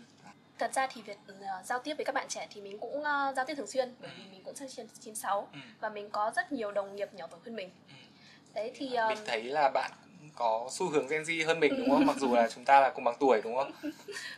Thật 0.58 0.74
ra 0.74 0.86
thì 0.92 1.02
việc 1.02 1.16
ờ, 1.26 1.62
giao 1.64 1.78
tiếp 1.78 1.94
với 1.94 2.04
các 2.04 2.14
bạn 2.14 2.26
trẻ 2.28 2.46
thì 2.50 2.60
mình 2.60 2.78
cũng 2.78 3.02
ờ, 3.04 3.32
giao 3.36 3.44
tiếp 3.44 3.54
thường 3.54 3.66
xuyên 3.66 3.94
bởi 4.00 4.10
vì 4.18 4.24
mình 4.32 4.42
cũng 4.44 4.54
sinh 4.54 4.68
viên 4.76 4.88
96 5.00 5.48
ừ. 5.52 5.58
và 5.80 5.88
mình 5.88 6.10
có 6.10 6.32
rất 6.36 6.52
nhiều 6.52 6.72
đồng 6.72 6.96
nghiệp 6.96 7.08
nhỏ 7.14 7.26
tuổi 7.30 7.40
hơn 7.44 7.56
mình. 7.56 7.70
Ừ. 7.88 7.94
Đấy 8.54 8.72
thì 8.74 8.94
ờ, 8.94 9.08
mình 9.08 9.18
thấy 9.26 9.42
là 9.42 9.70
bạn 9.74 9.90
có 10.36 10.68
xu 10.70 10.88
hướng 10.90 11.06
Gen 11.08 11.22
Z 11.22 11.46
hơn 11.46 11.60
mình 11.60 11.74
đúng 11.78 11.90
không 11.90 12.06
mặc 12.06 12.16
dù 12.20 12.34
là 12.34 12.48
chúng 12.48 12.64
ta 12.64 12.80
là 12.80 12.90
cùng 12.90 13.04
bằng 13.04 13.16
tuổi 13.20 13.40
đúng 13.44 13.56
không 13.56 13.72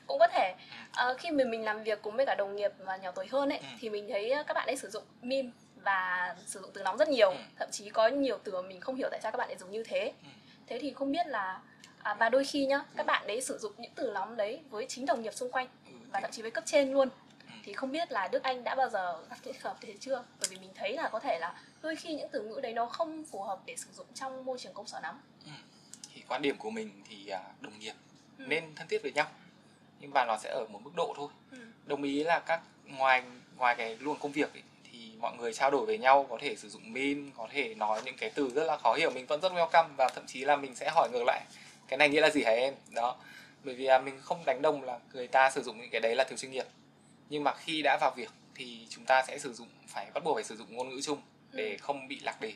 cũng 0.06 0.18
có 0.18 0.28
thể 0.28 0.54
ờ, 0.92 1.14
khi 1.18 1.30
mình 1.30 1.50
mình 1.50 1.64
làm 1.64 1.82
việc 1.82 2.02
cùng 2.02 2.16
với 2.16 2.26
cả 2.26 2.34
đồng 2.34 2.56
nghiệp 2.56 2.72
mà 2.84 2.96
nhỏ 2.96 3.10
tuổi 3.14 3.26
hơn 3.26 3.48
ấy 3.48 3.58
Ừ. 3.58 3.66
thì 3.80 3.88
mình 3.90 4.08
thấy 4.08 4.32
các 4.46 4.54
bạn 4.54 4.66
ấy 4.66 4.76
sử 4.76 4.88
dụng 4.90 5.04
meme 5.22 5.48
và 5.82 6.34
sử 6.46 6.60
dụng 6.60 6.70
từ 6.74 6.82
nóng 6.82 6.96
rất 6.96 7.08
nhiều 7.08 7.30
Ừ. 7.30 7.36
thậm 7.58 7.68
chí 7.72 7.90
có 7.90 8.08
nhiều 8.08 8.38
từ 8.44 8.62
mình 8.62 8.80
không 8.80 8.94
hiểu 8.94 9.08
tại 9.10 9.20
sao 9.22 9.32
các 9.32 9.36
bạn 9.38 9.48
lại 9.48 9.56
dùng 9.58 9.70
như 9.70 9.82
thế 9.86 10.12
Ừ. 10.22 10.28
thế 10.66 10.78
thì 10.82 10.92
không 10.92 11.12
biết 11.12 11.26
là 11.26 11.60
à, 12.02 12.14
và 12.14 12.28
đôi 12.28 12.44
khi 12.44 12.66
nhá 12.66 12.80
các 12.96 13.06
bạn 13.06 13.26
đấy 13.26 13.40
sử 13.40 13.58
dụng 13.58 13.72
những 13.78 13.92
từ 13.94 14.10
nóng 14.14 14.36
đấy 14.36 14.60
với 14.70 14.86
chính 14.88 15.06
đồng 15.06 15.22
nghiệp 15.22 15.34
xung 15.34 15.52
quanh 15.52 15.66
ừ, 15.86 15.92
và 16.16 16.20
thậm 16.20 16.30
chí 16.30 16.42
với 16.42 16.50
cấp 16.50 16.64
trên 16.66 16.92
luôn. 16.92 17.08
Ừ. 17.46 17.52
thì 17.64 17.72
không 17.72 17.92
biết 17.92 18.12
là 18.12 18.28
Đức 18.28 18.42
Anh 18.42 18.64
đã 18.64 18.74
bao 18.74 18.88
giờ 18.88 19.22
gặp 19.30 19.36
trường 19.44 19.54
hợp 19.60 19.76
thế 19.80 19.94
chưa? 20.00 20.24
Bởi 20.40 20.48
vì 20.50 20.56
mình 20.58 20.70
thấy 20.74 20.92
là 20.92 21.08
có 21.08 21.20
thể 21.20 21.38
là 21.38 21.54
đôi 21.82 21.96
khi 21.96 22.14
những 22.14 22.28
từ 22.32 22.42
ngữ 22.42 22.60
đấy 22.62 22.72
nó 22.72 22.86
không 22.86 23.24
phù 23.30 23.42
hợp 23.42 23.58
để 23.66 23.76
sử 23.76 23.86
dụng 23.96 24.06
trong 24.14 24.44
môi 24.44 24.58
trường 24.58 24.74
công 24.74 24.86
sở 24.86 25.00
lắm. 25.00 25.20
Thì 26.14 26.22
quan 26.28 26.42
điểm 26.42 26.56
của 26.56 26.70
mình 26.70 27.02
thì 27.08 27.28
à, 27.28 27.40
đồng 27.60 27.78
nghiệp 27.78 27.92
Ừ. 28.38 28.44
nên 28.48 28.74
thân 28.74 28.88
thiết 28.88 29.02
với 29.02 29.12
nhau. 29.12 29.26
Nhưng 30.00 30.10
mà 30.14 30.24
nó 30.24 30.36
sẽ 30.42 30.50
ở 30.50 30.66
một 30.70 30.80
mức 30.84 30.90
độ 30.96 31.14
thôi. 31.16 31.28
Ừ. 31.50 31.58
đồng 31.86 32.02
ý 32.02 32.24
là 32.24 32.38
các 32.38 32.60
ngoài 32.84 33.22
ngoài 33.56 33.74
cái 33.74 33.96
luồng 34.00 34.18
công 34.18 34.32
việc 34.32 34.52
ấy, 34.54 34.62
thì 34.92 35.12
mọi 35.20 35.36
người 35.36 35.54
trao 35.54 35.70
đổi 35.70 35.86
với 35.86 35.98
nhau 35.98 36.26
có 36.30 36.38
thể 36.40 36.56
sử 36.56 36.68
dụng 36.68 36.92
meme 36.92 37.30
có 37.36 37.48
thể 37.52 37.74
nói 37.74 38.00
những 38.04 38.16
cái 38.18 38.30
từ 38.34 38.50
rất 38.54 38.64
là 38.64 38.76
khó 38.76 38.94
hiểu 38.94 39.10
mình 39.10 39.26
vẫn 39.26 39.40
rất 39.40 39.52
welcome 39.52 39.88
và 39.96 40.08
thậm 40.14 40.24
chí 40.26 40.44
là 40.44 40.56
mình 40.56 40.74
sẽ 40.74 40.90
hỏi 40.94 41.08
ngược 41.12 41.22
lại. 41.26 41.44
Cái 41.88 41.96
này 41.98 42.08
nghĩa 42.08 42.20
là 42.20 42.30
gì 42.30 42.42
hả 42.42 42.50
em? 42.52 42.74
Đó 42.94 43.16
bởi 43.66 43.74
vì 43.74 43.88
mình 44.04 44.20
không 44.22 44.44
đánh 44.46 44.62
đồng 44.62 44.82
là 44.82 44.98
người 45.12 45.26
ta 45.26 45.50
sử 45.50 45.62
dụng 45.62 45.80
những 45.80 45.90
cái 45.90 46.00
đấy 46.00 46.14
là 46.14 46.24
thiếu 46.24 46.36
chuyên 46.38 46.50
nghiệp. 46.52 46.66
Nhưng 47.28 47.44
mà 47.44 47.54
khi 47.54 47.82
đã 47.82 47.98
vào 48.00 48.12
việc 48.16 48.30
thì 48.54 48.86
chúng 48.90 49.04
ta 49.04 49.22
sẽ 49.28 49.38
sử 49.38 49.52
dụng 49.52 49.68
phải 49.88 50.06
bắt 50.14 50.24
buộc 50.24 50.36
phải 50.36 50.44
sử 50.44 50.56
dụng 50.56 50.76
ngôn 50.76 50.88
ngữ 50.88 51.00
chung 51.04 51.20
để 51.52 51.70
Ừ. 51.70 51.76
không 51.80 52.08
bị 52.08 52.20
lạc 52.20 52.40
đề 52.40 52.52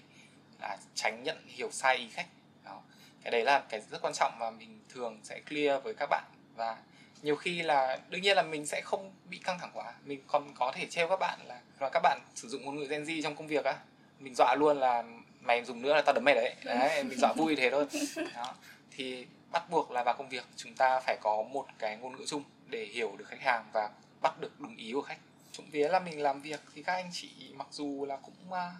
là 0.60 0.76
tránh 0.94 1.22
nhận 1.24 1.36
hiểu 1.46 1.70
sai 1.70 1.96
ý 1.96 2.08
khách. 2.12 2.26
Đó. 2.64 2.82
Cái 3.22 3.30
đấy 3.30 3.44
là 3.44 3.58
cái 3.68 3.80
rất 3.90 3.98
quan 4.02 4.12
trọng 4.14 4.32
mà 4.38 4.50
mình 4.50 4.80
thường 4.88 5.20
sẽ 5.22 5.40
clear 5.48 5.82
với 5.82 5.94
các 5.94 6.06
bạn. 6.10 6.24
Và 6.56 6.76
nhiều 7.22 7.36
khi 7.36 7.62
là 7.62 7.98
đương 8.08 8.22
nhiên 8.22 8.36
là 8.36 8.42
mình 8.42 8.66
sẽ 8.66 8.80
không 8.84 9.12
bị 9.24 9.38
căng 9.44 9.58
thẳng 9.58 9.70
quá. 9.74 9.94
Mình 10.04 10.20
còn 10.26 10.54
có 10.54 10.72
thể 10.76 10.86
trêu 10.90 11.08
các 11.08 11.16
bạn 11.20 11.38
là 11.46 11.60
là 11.80 11.88
các 11.92 12.00
bạn 12.02 12.20
sử 12.34 12.48
dụng 12.48 12.64
ngôn 12.64 12.76
ngữ 12.76 12.86
Gen 12.90 13.04
Z 13.04 13.22
trong 13.22 13.36
công 13.36 13.46
việc 13.46 13.64
á 13.64 13.76
mình 14.18 14.34
dọa 14.34 14.54
luôn 14.54 14.78
là 14.80 15.04
mày 15.40 15.64
dùng 15.64 15.82
nữa 15.82 15.94
là 15.94 16.02
tao 16.02 16.12
đấm 16.14 16.24
mày 16.24 16.34
đấy. 16.34 16.54
Đấy 16.64 17.04
mình 17.04 17.18
dọa 17.18 17.32
vui 17.32 17.56
thế 17.56 17.70
thôi. 17.70 17.86
Đó. 18.34 18.54
Thì 18.90 19.26
bắt 19.52 19.70
buộc 19.70 19.90
là 19.90 20.02
vào 20.04 20.14
công 20.18 20.28
việc 20.28 20.44
chúng 20.56 20.74
ta 20.74 21.00
phải 21.00 21.16
có 21.22 21.42
một 21.42 21.66
cái 21.78 21.96
ngôn 21.96 22.16
ngữ 22.16 22.24
chung 22.28 22.44
để 22.66 22.84
hiểu 22.84 23.16
được 23.16 23.24
khách 23.28 23.40
hàng 23.40 23.64
và 23.72 23.90
bắt 24.20 24.40
được 24.40 24.60
đúng 24.60 24.76
ý 24.76 24.92
của 24.92 25.02
khách 25.02 25.18
trộm 25.52 25.66
vía 25.70 25.88
là 25.88 25.98
mình 26.00 26.22
làm 26.22 26.40
việc 26.42 26.60
thì 26.74 26.82
các 26.82 26.92
anh 26.94 27.10
chị 27.12 27.30
mặc 27.54 27.66
dù 27.70 28.04
là 28.08 28.16
cũng 28.16 28.52
à, 28.52 28.70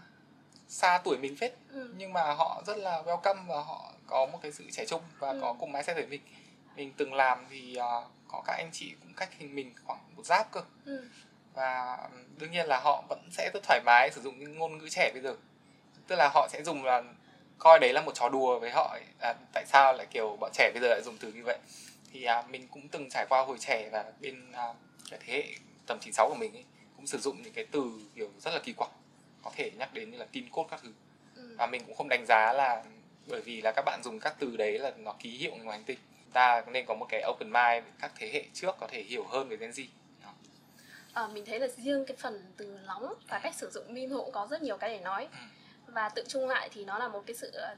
xa 0.69 1.01
tuổi 1.05 1.19
mình 1.19 1.37
phết 1.37 1.53
Ừ. 1.73 1.95
nhưng 1.97 2.13
mà 2.13 2.23
họ 2.35 2.63
rất 2.67 2.77
là 2.79 3.03
welcome 3.03 3.47
và 3.47 3.61
họ 3.63 3.93
có 4.07 4.27
một 4.27 4.39
cái 4.43 4.53
sự 4.53 4.65
trẻ 4.73 4.85
trung 4.87 5.03
và 5.19 5.31
Ừ. 5.31 5.39
có 5.43 5.53
cùng 5.61 5.73
mindset 5.73 5.97
với 5.97 6.07
mình 6.07 6.21
mình 6.77 6.93
từng 6.97 7.15
làm 7.15 7.47
thì 7.51 7.77
à, 7.77 8.01
có 8.29 8.43
các 8.47 8.53
anh 8.53 8.71
chị 8.73 8.95
cũng 9.01 9.15
cách 9.17 9.29
hình 9.39 9.55
mình 9.55 9.75
khoảng 9.85 10.01
một 10.17 10.23
giáp 10.27 10.53
cơ 10.53 10.61
Ừ. 10.85 11.09
và 11.55 11.99
đương 12.39 12.51
nhiên 12.51 12.67
là 12.67 12.81
họ 12.85 13.03
vẫn 13.09 13.29
sẽ 13.33 13.51
rất 13.55 13.61
thoải 13.63 13.81
mái 13.87 14.11
sử 14.13 14.21
dụng 14.23 14.39
những 14.39 14.59
ngôn 14.59 14.79
ngữ 14.79 14.89
trẻ 14.89 15.11
bây 15.13 15.23
giờ 15.23 15.37
tức 16.07 16.17
là 16.17 16.31
họ 16.35 16.49
sẽ 16.53 16.63
dùng 16.63 16.85
là 16.85 17.03
coi 17.61 17.79
đấy 17.79 17.93
là 17.93 18.01
một 18.01 18.15
trò 18.15 18.29
đùa 18.29 18.59
với 18.59 18.71
họ 18.71 18.89
ấy. 18.93 19.03
À, 19.21 19.35
tại 19.53 19.65
sao 19.67 19.93
lại 19.93 20.07
kiểu 20.11 20.37
bọn 20.41 20.51
trẻ 20.55 20.71
bây 20.75 20.83
giờ 20.83 20.89
lại 20.89 21.03
dùng 21.05 21.17
từ 21.21 21.33
như 21.33 21.43
vậy? 21.45 21.59
Thì 22.13 22.25
à, 22.25 22.43
mình 22.51 22.69
cũng 22.71 22.89
từng 22.89 23.09
trải 23.11 23.27
qua 23.29 23.43
hồi 23.43 23.59
trẻ 23.59 23.89
và 23.93 24.05
bên 24.21 24.53
à, 24.53 24.75
cái 25.11 25.21
thế 25.27 25.35
hệ 25.35 25.45
tầm 25.87 25.99
96 26.01 26.29
của 26.29 26.35
mình 26.35 26.53
ấy, 26.53 26.65
cũng 26.97 27.07
sử 27.07 27.19
dụng 27.19 27.43
những 27.43 27.53
cái 27.53 27.67
từ 27.73 27.91
kiểu 28.15 28.29
rất 28.39 28.51
là 28.55 28.61
kỳ 28.65 28.73
quặc 28.73 28.91
có 29.43 29.51
thể 29.57 29.71
nhắc 29.79 29.95
đến 29.95 30.11
như 30.11 30.19
là 30.19 30.27
tin 30.33 30.45
cốt 30.51 30.67
các 30.71 30.81
thứ. 30.83 30.93
Ừ. 31.37 31.55
và 31.59 31.67
mình 31.67 31.83
cũng 31.87 31.97
không 31.97 32.09
đánh 32.09 32.25
giá 32.29 32.53
là 32.53 32.85
bởi 33.27 33.41
vì 33.41 33.63
là 33.63 33.73
các 33.77 33.83
bạn 33.87 34.01
dùng 34.05 34.21
các 34.21 34.35
từ 34.39 34.57
đấy 34.57 34.79
là 34.79 34.93
nó 34.99 35.15
ký 35.19 35.31
hiệu 35.31 35.51
ngoài 35.51 35.79
hành 35.79 35.85
tinh. 35.85 35.99
Ta 36.33 36.65
nên 36.67 36.87
có 36.87 36.95
một 36.95 37.07
cái 37.09 37.23
open 37.31 37.53
mind 37.53 37.85
các 38.01 38.13
thế 38.17 38.31
hệ 38.33 38.45
trước 38.55 38.77
có 38.81 38.87
thể 38.91 39.03
hiểu 39.03 39.25
hơn 39.25 39.49
về 39.49 39.57
Gen 39.57 39.71
Z. 39.71 39.87
Ờ, 41.13 41.29
mình 41.29 41.45
thấy 41.47 41.61
là 41.61 41.69
riêng 41.69 42.05
cái 42.07 42.17
phần 42.17 42.53
từ 42.57 42.79
nóng 42.87 43.15
và 43.29 43.41
cách 43.43 43.55
sử 43.55 43.71
dụng 43.71 43.95
meme 43.95 44.15
cũng 44.17 44.33
có 44.33 44.47
rất 44.51 44.63
nhiều 44.63 44.77
cái 44.77 44.91
để 44.91 45.01
nói 45.01 45.29
và 45.93 46.09
tự 46.09 46.25
chung 46.29 46.49
lại 46.49 46.69
thì 46.73 46.85
nó 46.85 46.99
là 46.99 47.09
một 47.09 47.23
cái 47.27 47.37
sự 47.37 47.51
ờ, 47.51 47.75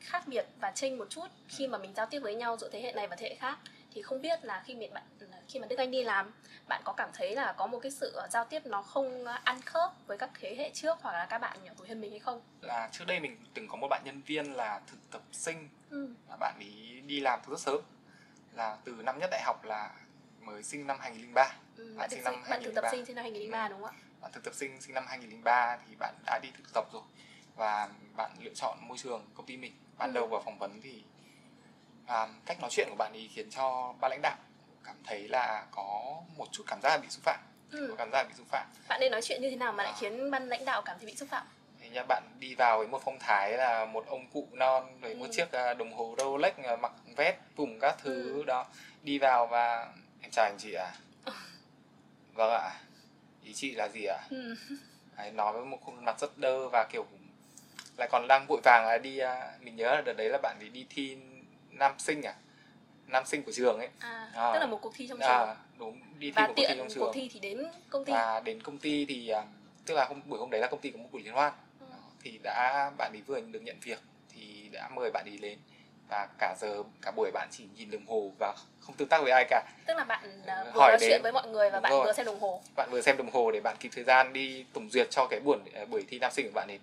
khác 0.00 0.22
biệt 0.26 0.46
và 0.60 0.70
chênh 0.70 0.98
một 0.98 1.06
chút 1.10 1.26
khi 1.48 1.66
mà 1.68 1.78
mình 1.78 1.92
giao 1.96 2.06
tiếp 2.06 2.18
với 2.20 2.34
nhau 2.34 2.56
giữa 2.60 2.68
thế 2.72 2.80
hệ 2.82 2.92
này 2.92 3.06
và 3.08 3.16
thế 3.16 3.28
hệ 3.28 3.34
khác 3.34 3.58
thì 3.94 4.02
không 4.02 4.22
biết 4.22 4.44
là 4.44 4.62
khi 4.66 4.74
mà 4.74 4.86
bạn 4.94 5.02
khi 5.48 5.58
mà 5.58 5.66
Đức 5.66 5.78
Anh 5.78 5.90
đi 5.90 6.04
làm 6.04 6.32
bạn 6.68 6.82
có 6.84 6.92
cảm 6.92 7.10
thấy 7.14 7.34
là 7.34 7.52
có 7.52 7.66
một 7.66 7.78
cái 7.82 7.90
sự 7.92 8.12
ờ, 8.14 8.28
giao 8.30 8.44
tiếp 8.44 8.66
nó 8.66 8.82
không 8.82 9.24
ờ, 9.24 9.38
ăn 9.44 9.60
khớp 9.62 9.90
với 10.06 10.18
các 10.18 10.30
thế 10.40 10.54
hệ 10.58 10.70
trước 10.74 10.98
hoặc 11.02 11.12
là 11.12 11.26
các 11.30 11.38
bạn 11.38 11.64
nhỏ 11.64 11.72
tuổi 11.78 11.88
hơn 11.88 12.00
mình 12.00 12.10
hay 12.10 12.20
không? 12.20 12.40
là 12.60 12.88
trước 12.92 13.04
đây 13.06 13.20
mình 13.20 13.36
từng 13.54 13.68
có 13.68 13.76
một 13.76 13.88
bạn 13.90 14.02
nhân 14.04 14.22
viên 14.26 14.52
là 14.54 14.80
thực 14.86 14.98
tập 15.10 15.22
sinh 15.32 15.68
Ừ. 15.90 16.08
bạn 16.40 16.54
ấy 16.58 17.02
đi 17.06 17.20
làm 17.20 17.40
từ 17.46 17.50
rất 17.50 17.60
sớm 17.60 17.80
là 18.54 18.76
từ 18.84 18.92
năm 18.92 19.18
nhất 19.18 19.28
đại 19.30 19.42
học 19.44 19.64
là 19.64 19.90
mới 20.40 20.62
sinh 20.62 20.86
năm 20.86 20.96
2003 21.00 21.48
Ừ. 21.76 21.84
Bạn 21.88 21.96
Bạn, 21.98 22.10
sinh 22.10 22.24
năm 22.24 22.34
bạn 22.50 22.62
thực 22.64 22.74
tập 22.74 22.84
2003. 22.84 22.90
sinh 22.90 23.06
sinh 23.06 23.16
năm 23.16 23.22
2003 23.24 23.68
đúng 23.68 23.82
không 23.82 23.90
ạ? 23.90 24.02
bạn 24.20 24.32
thực 24.32 24.44
tập 24.44 24.54
sinh 24.54 24.80
sinh 24.80 24.94
năm 24.94 25.04
2003 25.08 25.78
thì 25.88 25.94
bạn 25.98 26.14
đã 26.26 26.38
đi 26.42 26.48
thực 26.56 26.72
tập 26.74 26.84
rồi 26.92 27.02
và 27.56 27.88
bạn 28.16 28.30
lựa 28.40 28.54
chọn 28.54 28.78
môi 28.88 28.98
trường 28.98 29.26
công 29.34 29.46
ty 29.46 29.56
mình 29.56 29.72
ban 29.98 30.10
Ừ. 30.10 30.14
đầu 30.14 30.26
vào 30.26 30.40
phỏng 30.44 30.58
vấn 30.58 30.80
thì 30.82 31.02
à, 32.06 32.28
cách 32.46 32.60
nói 32.60 32.70
chuyện 32.70 32.86
của 32.90 32.96
bạn 32.98 33.12
ấy 33.12 33.30
khiến 33.34 33.50
cho 33.50 33.94
ban 34.00 34.10
lãnh 34.10 34.22
đạo 34.22 34.36
cảm 34.84 34.96
thấy 35.04 35.28
là 35.28 35.66
có 35.70 36.14
một 36.36 36.46
chút 36.52 36.64
cảm 36.66 36.80
giác 36.82 36.98
bị 37.02 37.08
xúc 37.10 37.24
phạm 37.24 37.40
có 37.72 37.78
Ừ. 37.78 37.94
cảm 37.98 38.10
giác 38.12 38.22
bị 38.28 38.34
xúc 38.38 38.46
phạm 38.50 38.66
Bạn 38.88 39.00
nên 39.00 39.12
nói 39.12 39.22
chuyện 39.22 39.42
như 39.42 39.50
thế 39.50 39.56
nào 39.56 39.72
mà 39.72 39.84
lại 39.84 39.92
À. 39.92 39.98
khiến 40.00 40.30
ban 40.30 40.48
lãnh 40.48 40.64
đạo 40.64 40.82
cảm 40.82 40.96
thấy 40.98 41.06
bị 41.06 41.14
xúc 41.16 41.28
phạm? 41.28 41.46
Nha 41.92 42.02
bạn 42.08 42.22
đi 42.38 42.54
vào 42.54 42.78
với 42.78 42.86
một 42.88 43.02
phong 43.04 43.18
thái 43.18 43.52
là 43.56 43.84
một 43.84 44.04
ông 44.06 44.26
cụ 44.32 44.48
non 44.52 45.00
với 45.00 45.14
một 45.14 45.26
Ừ. 45.26 45.32
chiếc 45.32 45.52
à, 45.52 45.74
đồng 45.74 45.92
hồ 45.92 46.14
Rolex 46.18 46.54
à, 46.64 46.76
mặc 46.76 46.92
vest 47.16 47.36
vùng 47.56 47.78
các 47.80 47.96
thứ 48.02 48.32
Ừ. 48.34 48.44
đó 48.46 48.66
đi 49.02 49.18
vào 49.18 49.46
và 49.46 49.92
em 50.20 50.30
chào 50.30 50.44
anh 50.44 50.56
chị 50.58 50.72
ạ 50.72 50.92
vâng 52.34 52.50
ạ 52.50 52.70
ý 53.42 53.52
chị 53.54 53.74
là 53.74 53.88
gì 53.88 54.04
ạ 54.04 54.18
Ừ. 54.30 54.54
Đấy, 55.16 55.30
nói 55.30 55.52
với 55.52 55.64
một 55.64 55.78
khuôn 55.84 56.04
mặt 56.04 56.20
rất 56.20 56.38
đơ 56.38 56.68
và 56.68 56.84
kiểu 56.92 57.06
lại 57.96 58.08
còn 58.12 58.28
đang 58.28 58.46
vội 58.48 58.60
vàng 58.64 58.84
là 58.86 58.98
đi 58.98 59.18
à, 59.18 59.52
mình 59.60 59.76
nhớ 59.76 59.94
là 59.94 60.00
đợt 60.00 60.12
đấy 60.12 60.28
là 60.28 60.38
bạn 60.42 60.56
ấy 60.60 60.68
đi 60.68 60.86
thi 60.90 61.16
nam 61.70 61.92
sinh 61.98 62.22
à 62.22 62.34
nam 63.06 63.26
sinh 63.26 63.42
của 63.42 63.52
trường 63.52 63.78
ấy 63.78 63.88
À, 64.00 64.28
À. 64.34 64.50
tức 64.54 64.58
là 64.60 64.66
một 64.66 64.78
cuộc 64.82 64.92
thi 64.96 65.06
trong 65.08 65.18
trường. 65.18 65.28
à, 65.28 65.56
đúng 65.78 66.00
đi 66.18 66.30
thi 66.30 66.32
và 66.36 66.46
một 66.46 66.52
cuộc 66.56 66.62
thi 66.68 66.74
trong 66.78 66.86
cuộc 66.88 66.94
trường 66.94 67.12
thi 67.14 67.30
thì 67.32 67.40
đến 67.40 67.58
công 67.90 68.04
ty. 68.04 68.12
và 68.12 68.40
đến 68.40 68.62
công 68.62 68.78
ty 68.78 69.04
thì 69.08 69.28
à, 69.28 69.42
tức 69.86 69.94
là 69.94 70.04
hôm 70.04 70.20
buổi 70.26 70.38
hôm 70.38 70.50
đấy 70.50 70.60
là 70.60 70.66
công 70.66 70.80
ty 70.80 70.90
có 70.90 70.98
một 70.98 71.08
buổi 71.12 71.22
liên 71.22 71.32
hoan 71.34 71.52
Ừ. 71.80 71.86
Thì 72.22 72.38
đã 72.42 72.90
bạn 72.98 73.12
ấy 73.14 73.22
vừa 73.26 73.40
được 73.40 73.62
nhận 73.62 73.76
việc 73.82 73.98
thì 74.34 74.68
đã 74.72 74.88
mời 74.94 75.10
bạn 75.10 75.24
ấy 75.26 75.38
đến 75.38 75.58
và 76.08 76.28
cả 76.38 76.54
giờ 76.60 76.82
cả 77.02 77.10
buổi 77.16 77.30
bạn 77.34 77.48
chỉ 77.50 77.64
nhìn 77.76 77.90
đồng 77.90 78.06
hồ 78.06 78.32
và 78.38 78.54
không 78.80 78.96
tương 78.96 79.08
tác 79.08 79.22
với 79.22 79.32
ai 79.32 79.44
cả 79.50 79.62
tức 79.86 79.94
là 79.96 80.04
bạn 80.04 80.24
vừa 80.46 80.52
Hỏi 80.80 80.90
nói 80.92 80.96
đến- 81.00 81.10
chuyện 81.10 81.22
với 81.22 81.32
mọi 81.32 81.48
người 81.48 81.70
và 81.70 81.80
bạn 81.80 81.92
rồi. 81.92 82.04
vừa 82.04 82.12
xem 82.12 82.26
đồng 82.26 82.40
hồ 82.40 82.62
bạn 82.76 82.88
vừa 82.90 83.00
xem 83.00 83.16
đồng 83.16 83.30
hồ 83.30 83.50
để 83.50 83.60
bạn 83.60 83.76
kịp 83.80 83.88
thời 83.94 84.04
gian 84.04 84.32
đi 84.32 84.64
tổng 84.72 84.90
duyệt 84.90 85.10
cho 85.10 85.26
cái 85.30 85.40
buổi 85.40 85.58
buổi 85.90 86.04
thi 86.08 86.18
nam 86.18 86.30
sinh 86.32 86.46
của 86.46 86.52
bạn 86.54 86.68
ấy 86.68 86.78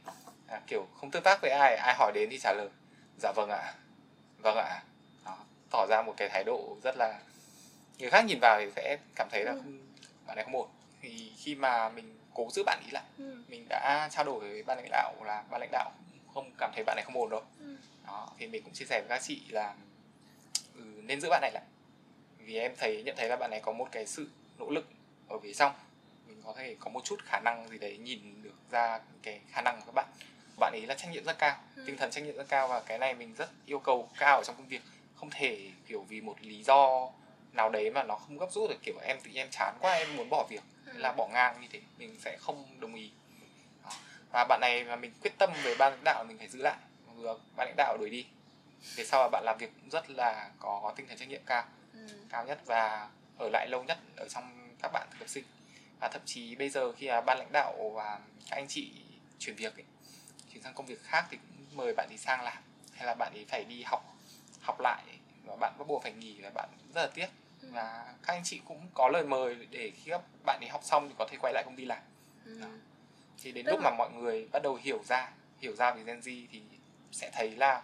à, 0.49 0.61
kiểu 0.67 0.87
không 0.99 1.11
tương 1.11 1.23
tác 1.23 1.41
với 1.41 1.51
ai 1.51 1.75
ai 1.75 1.95
hỏi 1.97 2.11
đến 2.15 2.29
thì 2.31 2.37
trả 2.39 2.53
lời. 2.53 2.69
Dạ 3.17 3.31
vâng 3.35 3.49
ạ. 3.49 3.73
Vâng 4.37 4.57
ạ. 4.57 4.83
Đó, 5.25 5.37
tỏ 5.71 5.85
ra 5.89 6.01
một 6.01 6.13
cái 6.17 6.29
thái 6.29 6.43
độ 6.43 6.77
rất 6.83 6.95
là 6.97 7.19
người 7.99 8.09
khác 8.09 8.25
nhìn 8.25 8.39
vào 8.41 8.59
thì 8.59 8.71
sẽ 8.75 8.97
cảm 9.15 9.27
thấy 9.31 9.43
là 9.43 9.51
Ừ. 9.51 9.57
không, 9.63 9.79
bạn 10.27 10.35
này 10.35 10.45
không 10.45 10.55
ổn. 10.55 10.69
Thì 11.01 11.31
khi 11.37 11.55
mà 11.55 11.89
mình 11.89 12.17
cố 12.33 12.49
giữ 12.51 12.63
bạn 12.65 12.79
ý 12.85 12.91
lại 12.91 13.03
ừ. 13.17 13.43
mình 13.47 13.65
đã 13.69 14.09
trao 14.11 14.23
đổi 14.25 14.39
với 14.39 14.63
ban 14.63 14.77
lãnh 14.77 14.89
đạo 14.91 15.13
là 15.25 15.43
ban 15.49 15.59
lãnh 15.61 15.71
đạo 15.71 15.91
không 16.33 16.51
cảm 16.57 16.71
thấy 16.75 16.83
bạn 16.83 16.95
này 16.95 17.05
không 17.05 17.17
ổn 17.21 17.29
đâu. 17.29 17.43
Ừ. 17.59 17.75
đó 18.07 18.29
thì 18.37 18.47
mình 18.47 18.63
cũng 18.63 18.73
chia 18.73 18.85
sẻ 18.85 18.99
với 18.99 19.09
các 19.09 19.23
chị 19.23 19.41
là 19.49 19.73
ừ, 20.75 20.81
nên 21.03 21.21
giữ 21.21 21.29
bạn 21.29 21.41
này 21.41 21.51
lại. 21.53 21.63
Vì 22.37 22.57
em 22.57 22.71
thấy 22.77 23.03
nhận 23.03 23.15
thấy 23.17 23.29
là 23.29 23.35
bạn 23.35 23.49
này 23.51 23.59
có 23.59 23.71
một 23.71 23.87
cái 23.91 24.05
sự 24.07 24.29
nỗ 24.57 24.69
lực 24.69 24.85
ở 25.29 25.39
phía 25.43 25.53
trong 25.53 25.71
mình 26.27 26.41
có 26.45 26.53
thể 26.57 26.75
có 26.79 26.89
một 26.89 27.01
chút 27.05 27.19
khả 27.25 27.39
năng 27.39 27.67
gì 27.69 27.77
đấy 27.77 27.97
nhìn 27.97 28.41
được 28.43 28.55
ra 28.71 28.99
cái 29.23 29.41
khả 29.51 29.61
năng 29.61 29.75
của 29.79 29.85
các 29.85 29.91
bạn 29.95 30.07
bạn 30.59 30.73
ấy 30.73 30.81
là 30.87 30.95
trách 30.95 31.11
nhiệm 31.11 31.23
rất 31.23 31.37
cao 31.39 31.57
Ừ. 31.75 31.83
tinh 31.87 31.97
thần 31.97 32.11
trách 32.11 32.23
nhiệm 32.23 32.35
rất 32.37 32.45
cao 32.49 32.67
và 32.67 32.79
cái 32.79 32.97
này 32.97 33.13
mình 33.13 33.33
rất 33.37 33.49
yêu 33.65 33.79
cầu 33.79 34.09
cao 34.19 34.37
ở 34.37 34.43
trong 34.45 34.55
công 34.55 34.67
việc 34.67 34.81
không 35.15 35.29
thể 35.29 35.71
kiểu 35.87 36.05
vì 36.09 36.21
một 36.21 36.35
lý 36.41 36.63
do 36.63 37.09
nào 37.53 37.69
đấy 37.69 37.91
mà 37.91 38.03
nó 38.03 38.15
không 38.15 38.37
gấp 38.37 38.47
rút 38.51 38.69
được 38.69 38.77
kiểu 38.83 38.95
em 39.01 39.17
tự 39.23 39.29
nhiên 39.29 39.37
em 39.41 39.47
chán 39.51 39.75
quá 39.81 39.91
em 39.93 40.15
muốn 40.17 40.29
bỏ 40.29 40.47
việc 40.49 40.61
Ừ. 40.85 40.91
là 40.97 41.11
bỏ 41.11 41.27
ngang 41.27 41.61
như 41.61 41.67
thế 41.71 41.81
mình 41.97 42.15
sẽ 42.19 42.37
không 42.39 42.65
đồng 42.79 42.95
ý 42.95 43.11
Đó. 43.83 43.89
và 44.31 44.45
bạn 44.49 44.59
này 44.61 44.83
mà 44.83 44.95
mình 44.95 45.11
quyết 45.21 45.31
tâm 45.37 45.49
với 45.63 45.75
ban 45.75 45.91
lãnh 45.91 46.03
đạo 46.03 46.23
mình 46.27 46.37
phải 46.37 46.47
giữ 46.47 46.61
lại 46.61 46.75
vừa 47.15 47.37
ban 47.55 47.67
lãnh 47.67 47.75
đạo 47.77 47.97
đuổi 47.99 48.09
đi 48.09 48.25
về 48.95 49.05
sau 49.05 49.21
là 49.21 49.29
bạn 49.31 49.43
làm 49.45 49.57
việc 49.57 49.69
cũng 49.81 49.89
rất 49.89 50.09
là 50.09 50.49
có 50.59 50.93
tinh 50.95 51.07
thần 51.07 51.17
trách 51.17 51.27
nhiệm 51.29 51.41
cao 51.45 51.63
Ừ. 51.93 51.99
cao 52.29 52.45
nhất 52.45 52.59
và 52.65 53.09
ở 53.37 53.49
lại 53.53 53.67
lâu 53.69 53.83
nhất 53.83 53.97
ở 54.17 54.27
trong 54.29 54.69
các 54.81 54.91
bạn 54.93 55.07
thực 55.11 55.19
tập 55.19 55.29
sinh 55.29 55.43
và 55.99 56.07
thậm 56.07 56.21
chí 56.25 56.55
bây 56.55 56.69
giờ 56.69 56.91
khi 56.91 57.07
là 57.07 57.21
ban 57.21 57.37
lãnh 57.39 57.51
đạo 57.51 57.91
và 57.95 58.19
các 58.49 58.55
anh 58.57 58.65
chị 58.67 58.91
chuyển 59.39 59.55
việc 59.55 59.75
ấy, 59.75 59.83
chuyển 60.59 60.63
sang 60.63 60.73
công 60.73 60.85
việc 60.85 61.03
khác 61.03 61.25
thì 61.31 61.37
cũng 61.37 61.77
mời 61.77 61.93
bạn 61.97 62.07
ấy 62.11 62.17
sang 62.17 62.43
làm 62.43 62.63
hay 62.93 63.05
là 63.05 63.15
bạn 63.15 63.33
ấy 63.33 63.45
phải 63.49 63.63
đi 63.63 63.83
học 63.83 64.15
học 64.61 64.79
lại 64.79 65.03
và 65.45 65.55
bạn 65.55 65.73
bắt 65.77 65.87
buộc 65.87 66.03
phải 66.03 66.11
nghỉ 66.13 66.39
và 66.41 66.49
bạn 66.49 66.69
rất 66.93 67.01
là 67.01 67.07
tiếc 67.13 67.27
Ừ. 67.61 67.69
và 67.71 68.13
các 68.27 68.33
anh 68.33 68.41
chị 68.43 68.61
cũng 68.65 68.87
có 68.93 69.09
lời 69.13 69.23
mời 69.23 69.67
để 69.71 69.91
khi 69.95 70.11
các 70.11 70.21
bạn 70.45 70.59
ấy 70.63 70.69
học 70.69 70.81
xong 70.83 71.09
thì 71.09 71.15
có 71.17 71.27
thể 71.31 71.37
quay 71.41 71.53
lại 71.53 71.63
công 71.65 71.75
ty 71.75 71.85
làm 71.85 71.97
Ừ. 72.45 72.59
Đó. 72.61 72.67
thì 73.41 73.51
đến 73.51 73.65
Tức 73.65 73.71
lúc 73.71 73.79
là- 73.83 73.89
mà 73.89 73.95
mọi 73.97 74.09
người 74.11 74.47
bắt 74.51 74.63
đầu 74.63 74.75
hiểu 74.75 75.03
ra 75.07 75.31
hiểu 75.61 75.75
ra 75.75 75.91
về 75.91 76.03
Gen 76.03 76.19
Z 76.19 76.47
thì 76.51 76.61
sẽ 77.11 77.29
thấy 77.33 77.49
là 77.55 77.81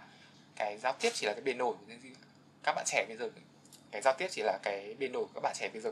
cái 0.55 0.77
giao 0.77 0.94
tiếp 1.00 1.10
chỉ 1.13 1.25
là 1.25 1.34
cái 1.34 1.41
bề 1.41 1.53
nổi 1.53 1.75
của 1.79 1.86
Gen 1.88 2.00
Z 2.00 2.13
các 2.63 2.74
bạn 2.75 2.86
trẻ 2.88 3.05
bây 3.08 3.17
giờ 3.17 3.29
cái 3.91 4.01
giao 4.01 4.13
tiếp 4.17 4.27
chỉ 4.32 4.41
là 4.46 4.58
cái 4.63 4.96
bề 5.00 5.08
nổi 5.08 5.24
của 5.24 5.32
các 5.34 5.41
bạn 5.44 5.53
trẻ 5.60 5.70
bây 5.74 5.82
giờ 5.82 5.91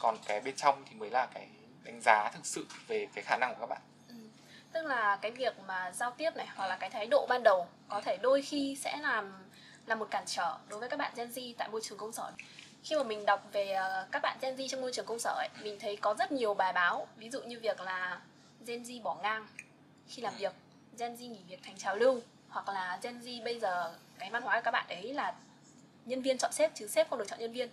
còn 0.00 0.18
cái 0.26 0.40
bên 0.40 0.56
trong 0.56 0.84
thì 0.90 0.94
mới 0.96 1.10
là 1.10 1.26
cái 1.34 1.48
đánh 1.84 2.00
giá 2.04 2.30
thực 2.34 2.46
sự 2.46 2.66
về 2.86 3.06
cái 3.14 3.24
khả 3.24 3.36
năng 3.36 3.54
của 3.54 3.60
các 3.60 3.66
bạn. 3.66 3.80
Tức 4.76 4.86
là 4.86 5.18
cái 5.22 5.30
việc 5.30 5.54
mà 5.66 5.92
giao 5.92 6.10
tiếp 6.10 6.36
này 6.36 6.46
hoặc 6.56 6.66
là 6.66 6.76
cái 6.76 6.90
thái 6.90 7.06
độ 7.06 7.26
ban 7.28 7.42
đầu 7.42 7.66
có 7.88 8.00
thể 8.00 8.16
đôi 8.22 8.42
khi 8.42 8.76
sẽ 8.80 8.96
làm 8.96 9.32
là 9.86 9.94
một 9.94 10.08
cản 10.10 10.22
trở 10.26 10.56
đối 10.68 10.80
với 10.80 10.88
các 10.88 10.96
bạn 10.96 11.12
Gen 11.16 11.28
Z 11.28 11.54
tại 11.58 11.68
môi 11.68 11.80
trường 11.84 11.98
công 11.98 12.12
sở. 12.12 12.32
Khi 12.82 12.96
mà 12.96 13.02
mình 13.02 13.26
đọc 13.26 13.42
về 13.52 13.70
ờ, 13.72 14.06
các 14.12 14.22
bạn 14.22 14.38
Gen 14.40 14.56
Z 14.56 14.68
trong 14.68 14.80
môi 14.80 14.92
trường 14.92 15.06
công 15.06 15.18
sở 15.18 15.30
ấy, 15.30 15.48
mình 15.62 15.78
thấy 15.80 15.96
có 15.96 16.14
rất 16.18 16.32
nhiều 16.32 16.54
bài 16.54 16.72
báo, 16.72 17.06
ví 17.16 17.30
dụ 17.30 17.42
như 17.42 17.60
việc 17.60 17.80
là 17.80 18.20
Gen 18.66 18.82
Z 18.82 19.02
bỏ 19.02 19.16
ngang 19.22 19.46
khi 20.08 20.22
làm 20.22 20.34
việc, 20.38 20.52
Gen 20.98 21.14
Z 21.14 21.30
nghỉ 21.30 21.40
việc 21.48 21.60
thành 21.62 21.76
trào 21.76 21.96
lưu 21.96 22.20
hoặc 22.48 22.68
là 22.68 22.98
Gen 23.02 23.20
Z 23.20 23.44
bây 23.44 23.60
giờ 23.60 23.92
cái 24.18 24.30
văn 24.30 24.42
hóa 24.42 24.60
của 24.60 24.64
các 24.64 24.70
bạn 24.70 24.86
ấy 24.88 25.14
là 25.14 25.34
nhân 26.04 26.22
viên 26.22 26.38
chọn 26.38 26.52
sếp 26.52 26.74
chứ 26.74 26.86
sếp 26.86 27.10
không 27.10 27.18
được 27.18 27.28
chọn 27.28 27.38
nhân 27.38 27.52
viên. 27.52 27.68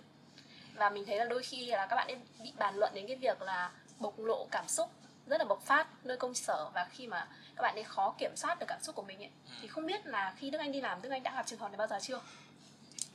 Và 0.75 0.89
mình 0.89 1.05
thấy 1.05 1.17
là 1.17 1.25
đôi 1.25 1.43
khi 1.43 1.65
là 1.65 1.85
các 1.85 1.95
bạn 1.95 2.07
ấy 2.07 2.17
bị 2.43 2.53
bàn 2.57 2.75
luận 2.75 2.91
đến 2.93 3.07
cái 3.07 3.15
việc 3.15 3.41
là 3.41 3.71
bộc 3.99 4.19
lộ 4.19 4.47
cảm 4.51 4.67
xúc 4.67 4.89
rất 5.27 5.37
là 5.37 5.45
bộc 5.45 5.61
phát 5.65 5.87
nơi 6.05 6.17
công 6.17 6.33
sở 6.33 6.69
và 6.73 6.87
khi 6.91 7.07
mà 7.07 7.27
các 7.55 7.61
bạn 7.61 7.75
ấy 7.75 7.83
khó 7.83 8.15
kiểm 8.17 8.31
soát 8.35 8.59
được 8.59 8.65
cảm 8.69 8.81
xúc 8.81 8.95
của 8.95 9.01
mình 9.03 9.19
ấy 9.23 9.29
thì 9.61 9.67
không 9.67 9.85
biết 9.85 10.05
là 10.05 10.33
khi 10.37 10.49
Đức 10.49 10.59
Anh 10.59 10.71
đi 10.71 10.81
làm 10.81 11.01
Đức 11.01 11.09
Anh 11.09 11.23
đã 11.23 11.31
gặp 11.35 11.47
trường 11.47 11.59
hợp 11.59 11.67
này 11.71 11.77
bao 11.77 11.87
giờ 11.87 11.99
chưa? 12.01 12.21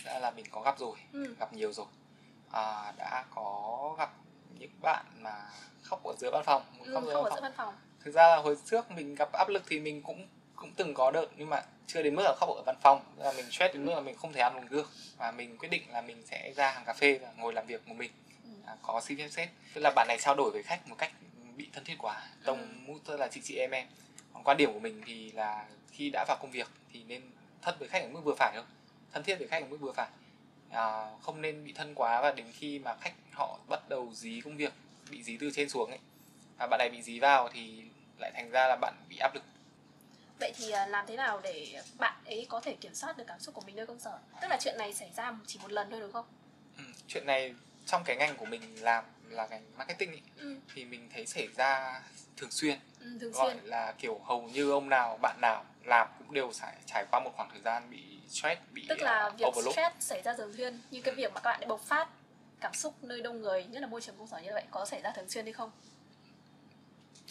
đã 0.04 0.18
là 0.18 0.30
mình 0.30 0.46
có 0.50 0.60
gặp 0.62 0.78
rồi 0.78 0.96
Ừ. 1.12 1.34
gặp 1.40 1.52
nhiều 1.52 1.72
rồi 1.72 1.86
à, 2.52 2.92
đã 2.96 3.24
có 3.34 3.94
gặp 3.98 4.10
những 4.58 4.70
bạn 4.80 5.04
mà 5.20 5.34
khóc 5.82 6.04
ở 6.04 6.14
giữa 6.18 6.30
văn 6.32 6.42
phòng 6.46 6.62
Ừ, 6.84 6.94
khóc 6.94 7.02
không 7.12 7.24
văn 7.24 7.24
ở 7.24 7.30
giữa 7.36 7.40
văn 7.42 7.52
phòng. 7.56 7.74
thực 8.04 8.10
ra 8.14 8.28
là 8.28 8.36
hồi 8.36 8.56
trước 8.64 8.90
mình 8.90 9.14
gặp 9.14 9.28
áp 9.32 9.48
lực 9.48 9.62
thì 9.68 9.80
mình 9.80 10.02
cũng 10.02 10.28
cũng 10.56 10.72
từng 10.76 10.94
có 10.94 11.10
đợt 11.10 11.26
nhưng 11.36 11.50
mà 11.50 11.62
chưa 11.86 12.02
đến 12.02 12.14
mức 12.14 12.22
là 12.24 12.34
khóc 12.40 12.48
ở 12.48 12.62
văn 12.66 12.76
phòng 12.82 13.00
là 13.16 13.32
mình 13.32 13.50
stress 13.50 13.74
đến 13.74 13.84
mức 13.86 13.92
là 13.94 14.00
mình 14.00 14.16
không 14.16 14.32
thể 14.32 14.40
ăn 14.40 14.56
uống 14.56 14.68
được 14.68 14.90
và 15.16 15.30
mình 15.30 15.58
quyết 15.58 15.68
định 15.68 15.82
là 15.92 16.00
mình 16.00 16.22
sẽ 16.26 16.52
ra 16.56 16.70
hàng 16.70 16.84
cà 16.84 16.92
phê 16.92 17.18
và 17.22 17.28
ngồi 17.36 17.52
làm 17.52 17.66
việc 17.66 17.88
một 17.88 17.94
mình 17.94 18.10
Ừ. 18.44 18.50
à, 18.66 18.76
có 18.82 19.00
xin 19.00 19.18
phép 19.18 19.28
sếp 19.30 19.48
tức 19.74 19.80
là 19.80 19.90
bạn 19.96 20.06
này 20.08 20.18
trao 20.20 20.34
đổi 20.34 20.50
với 20.50 20.62
khách 20.62 20.88
một 20.88 20.94
cách 20.98 21.12
bị 21.58 21.68
thân 21.72 21.84
thiết 21.84 21.94
quá 21.98 22.22
Ừ. 22.44 22.46
tông 22.46 22.98
tức 23.04 23.16
là 23.16 23.28
chị 23.28 23.40
chị 23.44 23.54
em 23.56 23.70
em 23.70 23.86
còn 24.34 24.44
quan 24.44 24.56
điểm 24.56 24.72
của 24.72 24.80
mình 24.80 25.02
thì 25.06 25.32
là 25.32 25.66
khi 25.92 26.10
đã 26.12 26.24
vào 26.28 26.36
công 26.40 26.50
việc 26.50 26.68
thì 26.92 27.04
nên 27.04 27.22
thân 27.62 27.74
với 27.78 27.88
khách 27.88 28.02
ở 28.02 28.08
mức 28.08 28.20
vừa 28.24 28.34
phải 28.38 28.52
thôi 28.54 28.64
thân 29.12 29.22
thiết 29.22 29.36
với 29.38 29.48
khách 29.48 29.62
ở 29.62 29.66
mức 29.68 29.76
vừa 29.80 29.92
phải 29.92 30.08
à, 30.70 31.10
không 31.22 31.40
nên 31.42 31.64
bị 31.64 31.72
thân 31.72 31.94
quá 31.94 32.20
và 32.20 32.32
đến 32.32 32.46
khi 32.52 32.78
mà 32.78 32.94
khách 33.00 33.12
họ 33.32 33.58
bắt 33.68 33.88
đầu 33.88 34.10
dí 34.14 34.40
công 34.44 34.56
việc 34.56 34.72
bị 35.10 35.22
dí 35.22 35.36
từ 35.40 35.50
trên 35.54 35.68
xuống 35.68 35.90
ấy 35.90 35.98
và 36.58 36.66
bạn 36.66 36.78
này 36.78 36.90
bị 36.90 37.02
dí 37.02 37.18
vào 37.18 37.48
thì 37.52 37.82
lại 38.18 38.30
thành 38.34 38.50
ra 38.50 38.66
là 38.68 38.76
bạn 38.76 38.94
bị 39.08 39.16
áp 39.18 39.34
lực 39.34 39.42
Vậy 40.40 40.52
thì 40.56 40.70
à, 40.70 40.86
làm 40.86 41.06
thế 41.06 41.16
nào 41.16 41.40
để 41.42 41.82
bạn 41.98 42.14
ấy 42.26 42.46
có 42.48 42.60
thể 42.60 42.76
kiểm 42.80 42.94
soát 42.94 43.16
được 43.16 43.24
cảm 43.26 43.40
xúc 43.40 43.54
của 43.54 43.60
mình 43.66 43.76
nơi 43.76 43.86
công 43.86 43.98
sở? 44.00 44.18
Tức 44.40 44.48
là 44.48 44.58
chuyện 44.60 44.74
này 44.78 44.94
xảy 44.94 45.10
ra 45.16 45.34
chỉ 45.46 45.58
một 45.62 45.72
lần 45.72 45.90
thôi 45.90 46.00
đúng 46.00 46.12
không? 46.12 46.24
ừ, 46.76 46.84
chuyện 47.08 47.26
này 47.26 47.54
trong 47.86 48.02
cái 48.04 48.16
ngành 48.16 48.36
của 48.36 48.44
mình 48.44 48.82
làm 48.82 49.04
là 49.30 49.46
ngành 49.46 49.64
marketing 49.78 50.10
ấy, 50.10 50.22
Ừ, 50.36 50.56
thì 50.74 50.84
mình 50.84 51.08
thấy 51.14 51.26
xảy 51.26 51.48
ra 51.56 52.02
thường 52.36 52.50
xuyên 52.50 52.78
ừ 53.00 53.18
thường 53.20 53.32
gọi 53.32 53.54
xuyên. 53.54 53.64
là 53.64 53.94
kiểu 53.98 54.18
hầu 54.24 54.42
như 54.42 54.70
ông 54.70 54.88
nào 54.88 55.18
bạn 55.22 55.40
nào 55.40 55.64
làm 55.84 56.08
cũng 56.18 56.34
đều 56.34 56.50
phải 56.54 56.76
trải 56.86 57.04
qua 57.10 57.20
một 57.20 57.30
khoảng 57.36 57.48
thời 57.50 57.60
gian 57.60 57.90
bị 57.90 58.20
stress 58.28 58.60
bị 58.72 58.86
Tức 58.88 58.98
là 59.02 59.26
uh, 59.26 59.38
việc 59.38 59.46
overload 59.48 59.72
stress 59.74 59.96
xảy 60.00 60.22
ra 60.22 60.34
thường 60.34 60.52
xuyên 60.56 60.80
như 60.90 61.00
cái 61.02 61.14
việc 61.14 61.32
mà 61.32 61.40
các 61.40 61.50
bạn 61.58 61.68
bộc 61.68 61.80
phát 61.80 62.08
cảm 62.60 62.74
xúc 62.74 62.94
nơi 63.04 63.20
đông 63.22 63.42
người 63.42 63.64
nhất 63.64 63.80
là 63.80 63.86
môi 63.88 64.00
trường 64.00 64.14
công 64.18 64.26
sở 64.26 64.38
như 64.38 64.50
vậy 64.52 64.64
có 64.70 64.84
xảy 64.84 65.00
ra 65.02 65.10
thường 65.16 65.28
xuyên 65.30 65.44
hay 65.44 65.52
không? 65.52 65.70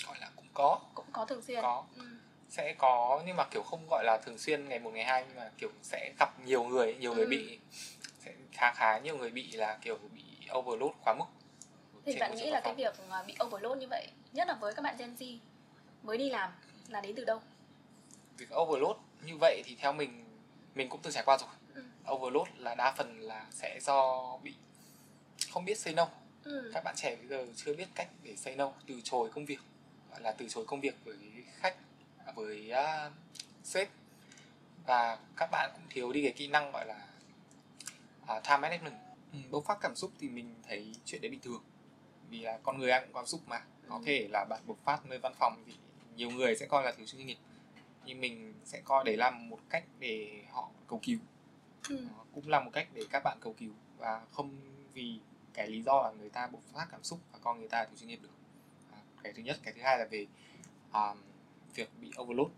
gọi 0.08 0.18
là 0.20 0.30
cũng 0.36 0.46
có 0.54 0.80
Cũng 0.96 1.06
có 1.14 1.26
thường 1.26 1.42
xuyên. 1.42 1.62
Có. 1.62 1.86
Ừ. 1.96 2.02
sẽ 2.50 2.74
có 2.78 3.24
nhưng 3.26 3.36
mà 3.36 3.44
kiểu 3.52 3.64
không 3.64 3.88
gọi 3.90 4.04
là 4.04 4.18
thường 4.26 4.38
xuyên 4.38 4.70
ngày 4.70 4.80
một 4.80 4.90
ngày 4.94 5.04
hai 5.06 5.26
nhưng 5.28 5.38
mà 5.38 5.52
kiểu 5.58 5.70
sẽ 5.84 6.14
gặp 6.20 6.40
nhiều 6.46 6.64
người 6.64 6.96
nhiều 6.96 7.14
người 7.14 7.26
Ừ. 7.26 7.30
bị 7.30 7.60
sẽ 8.20 8.32
khá 8.52 8.74
khá 8.74 8.98
nhiều 9.00 9.18
người 9.18 9.30
bị 9.32 9.52
là 9.52 9.78
kiểu 9.82 9.98
bị 10.14 10.24
overload 10.58 10.92
quá 11.06 11.14
mức 11.20 11.26
Thì 12.08 12.20
bạn 12.20 12.36
nghĩ 12.36 12.50
là 12.50 12.60
cái 12.60 12.76
việc 12.76 12.94
bị 13.28 13.36
overload 13.46 13.78
như 13.80 13.88
vậy 13.88 14.08
nhất 14.34 14.48
là 14.48 14.54
với 14.54 14.74
các 14.74 14.82
bạn 14.82 14.96
Gen 15.00 15.16
Z 15.16 15.38
mới 16.04 16.18
đi 16.18 16.30
làm 16.30 16.52
là 16.88 17.02
đến 17.02 17.16
từ 17.16 17.26
đâu? 17.26 17.42
việc 18.38 18.56
overload 18.56 18.98
như 19.26 19.38
vậy 19.38 19.62
thì 19.66 19.76
theo 19.80 19.94
mình 19.94 20.26
mình 20.76 20.90
cũng 20.90 21.02
từng 21.04 21.14
trải 21.14 21.24
qua 21.26 21.38
rồi 21.38 21.50
Ừ. 21.76 21.84
overload 22.14 22.48
là 22.58 22.76
đa 22.76 22.94
phần 22.98 23.20
là 23.20 23.46
sẽ 23.52 23.80
do 23.82 24.38
bị 24.44 24.54
không 25.52 25.66
biết 25.66 25.78
say 25.78 25.94
no 25.94 26.08
Ừ. 26.44 26.72
các 26.74 26.84
bạn 26.84 26.96
trẻ 26.98 27.16
bây 27.16 27.28
giờ 27.28 27.48
chưa 27.56 27.74
biết 27.74 27.88
cách 27.96 28.08
để 28.24 28.36
say 28.36 28.56
no 28.56 28.72
từ 28.88 29.02
chối 29.04 29.30
công 29.30 29.46
việc 29.46 29.60
gọi 30.12 30.22
là 30.22 30.32
từ 30.32 30.48
chối 30.50 30.66
công 30.66 30.82
việc 30.82 30.96
với 31.06 31.18
khách 31.56 31.76
với 32.36 32.72
uh, 32.72 33.14
sếp 33.64 33.90
và 34.86 35.18
các 35.36 35.50
bạn 35.52 35.70
cũng 35.74 35.84
thiếu 35.90 36.12
đi 36.14 36.24
cái 36.24 36.32
kỹ 36.32 36.48
năng 36.48 36.72
gọi 36.72 36.86
là 36.86 37.08
uh, 38.24 38.44
time 38.44 38.58
management 38.58 38.96
ừ, 39.34 39.40
bộc 39.52 39.66
phát 39.66 39.78
cảm 39.82 39.96
xúc 39.96 40.12
thì 40.20 40.30
mình 40.30 40.56
thấy 40.68 40.96
chuyện 41.06 41.22
đấy 41.22 41.32
bình 41.32 41.40
thường 41.40 41.64
vì 42.30 42.40
là 42.40 42.60
con 42.64 42.78
người 42.80 42.90
ai 42.92 43.02
cũng 43.02 43.14
có 43.14 43.26
xúc 43.26 43.42
mà. 43.48 43.62
Có 43.90 43.96
Ừ. 43.96 44.02
thể 44.06 44.28
là 44.32 44.46
bạn 44.50 44.62
bộc 44.68 44.78
phát 44.84 45.06
nơi 45.06 45.20
văn 45.20 45.34
phòng 45.40 45.64
thì 45.66 45.74
nhiều 46.16 46.30
người 46.32 46.56
sẽ 46.56 46.66
coi 46.66 46.84
là 46.84 46.92
thiếu 46.98 47.06
chuyên 47.06 47.26
nghiệp. 47.28 47.38
Nhưng 48.06 48.22
mình 48.22 48.54
sẽ 48.66 48.82
coi 48.86 49.04
đấy 49.04 49.18
là 49.18 49.32
một 49.32 49.60
cách 49.70 49.84
để 50.00 50.44
họ 50.52 50.70
cầu 50.88 51.00
cứu. 51.04 51.20
Ừ. 51.90 52.08
cũng 52.34 52.48
là 52.50 52.60
một 52.60 52.70
cách 52.74 52.88
để 52.94 53.04
các 53.12 53.22
bạn 53.24 53.38
cầu 53.42 53.54
cứu. 53.54 53.72
Và 53.98 54.26
không 54.32 54.56
vì 54.94 55.20
cái 55.54 55.68
lý 55.68 55.82
do 55.82 56.02
là 56.02 56.12
người 56.12 56.30
ta 56.30 56.48
bộc 56.48 56.62
phát 56.74 56.88
cảm 56.92 57.04
xúc 57.04 57.20
và 57.32 57.40
con 57.42 57.60
người 57.60 57.70
ta 57.70 57.86
thiếu 57.86 57.96
chuyên 57.98 58.08
nghiệp 58.10 58.20
được. 58.24 58.30
À, 58.92 58.98
cái 59.24 59.34
thứ 59.34 59.42
nhất. 59.44 59.60
Cái 59.64 59.74
thứ 59.74 59.82
hai 59.82 59.98
là 60.00 60.06
về 60.12 60.26
um, 60.94 61.18
việc 61.76 61.90
bị 62.02 62.12
overload. 62.22 62.52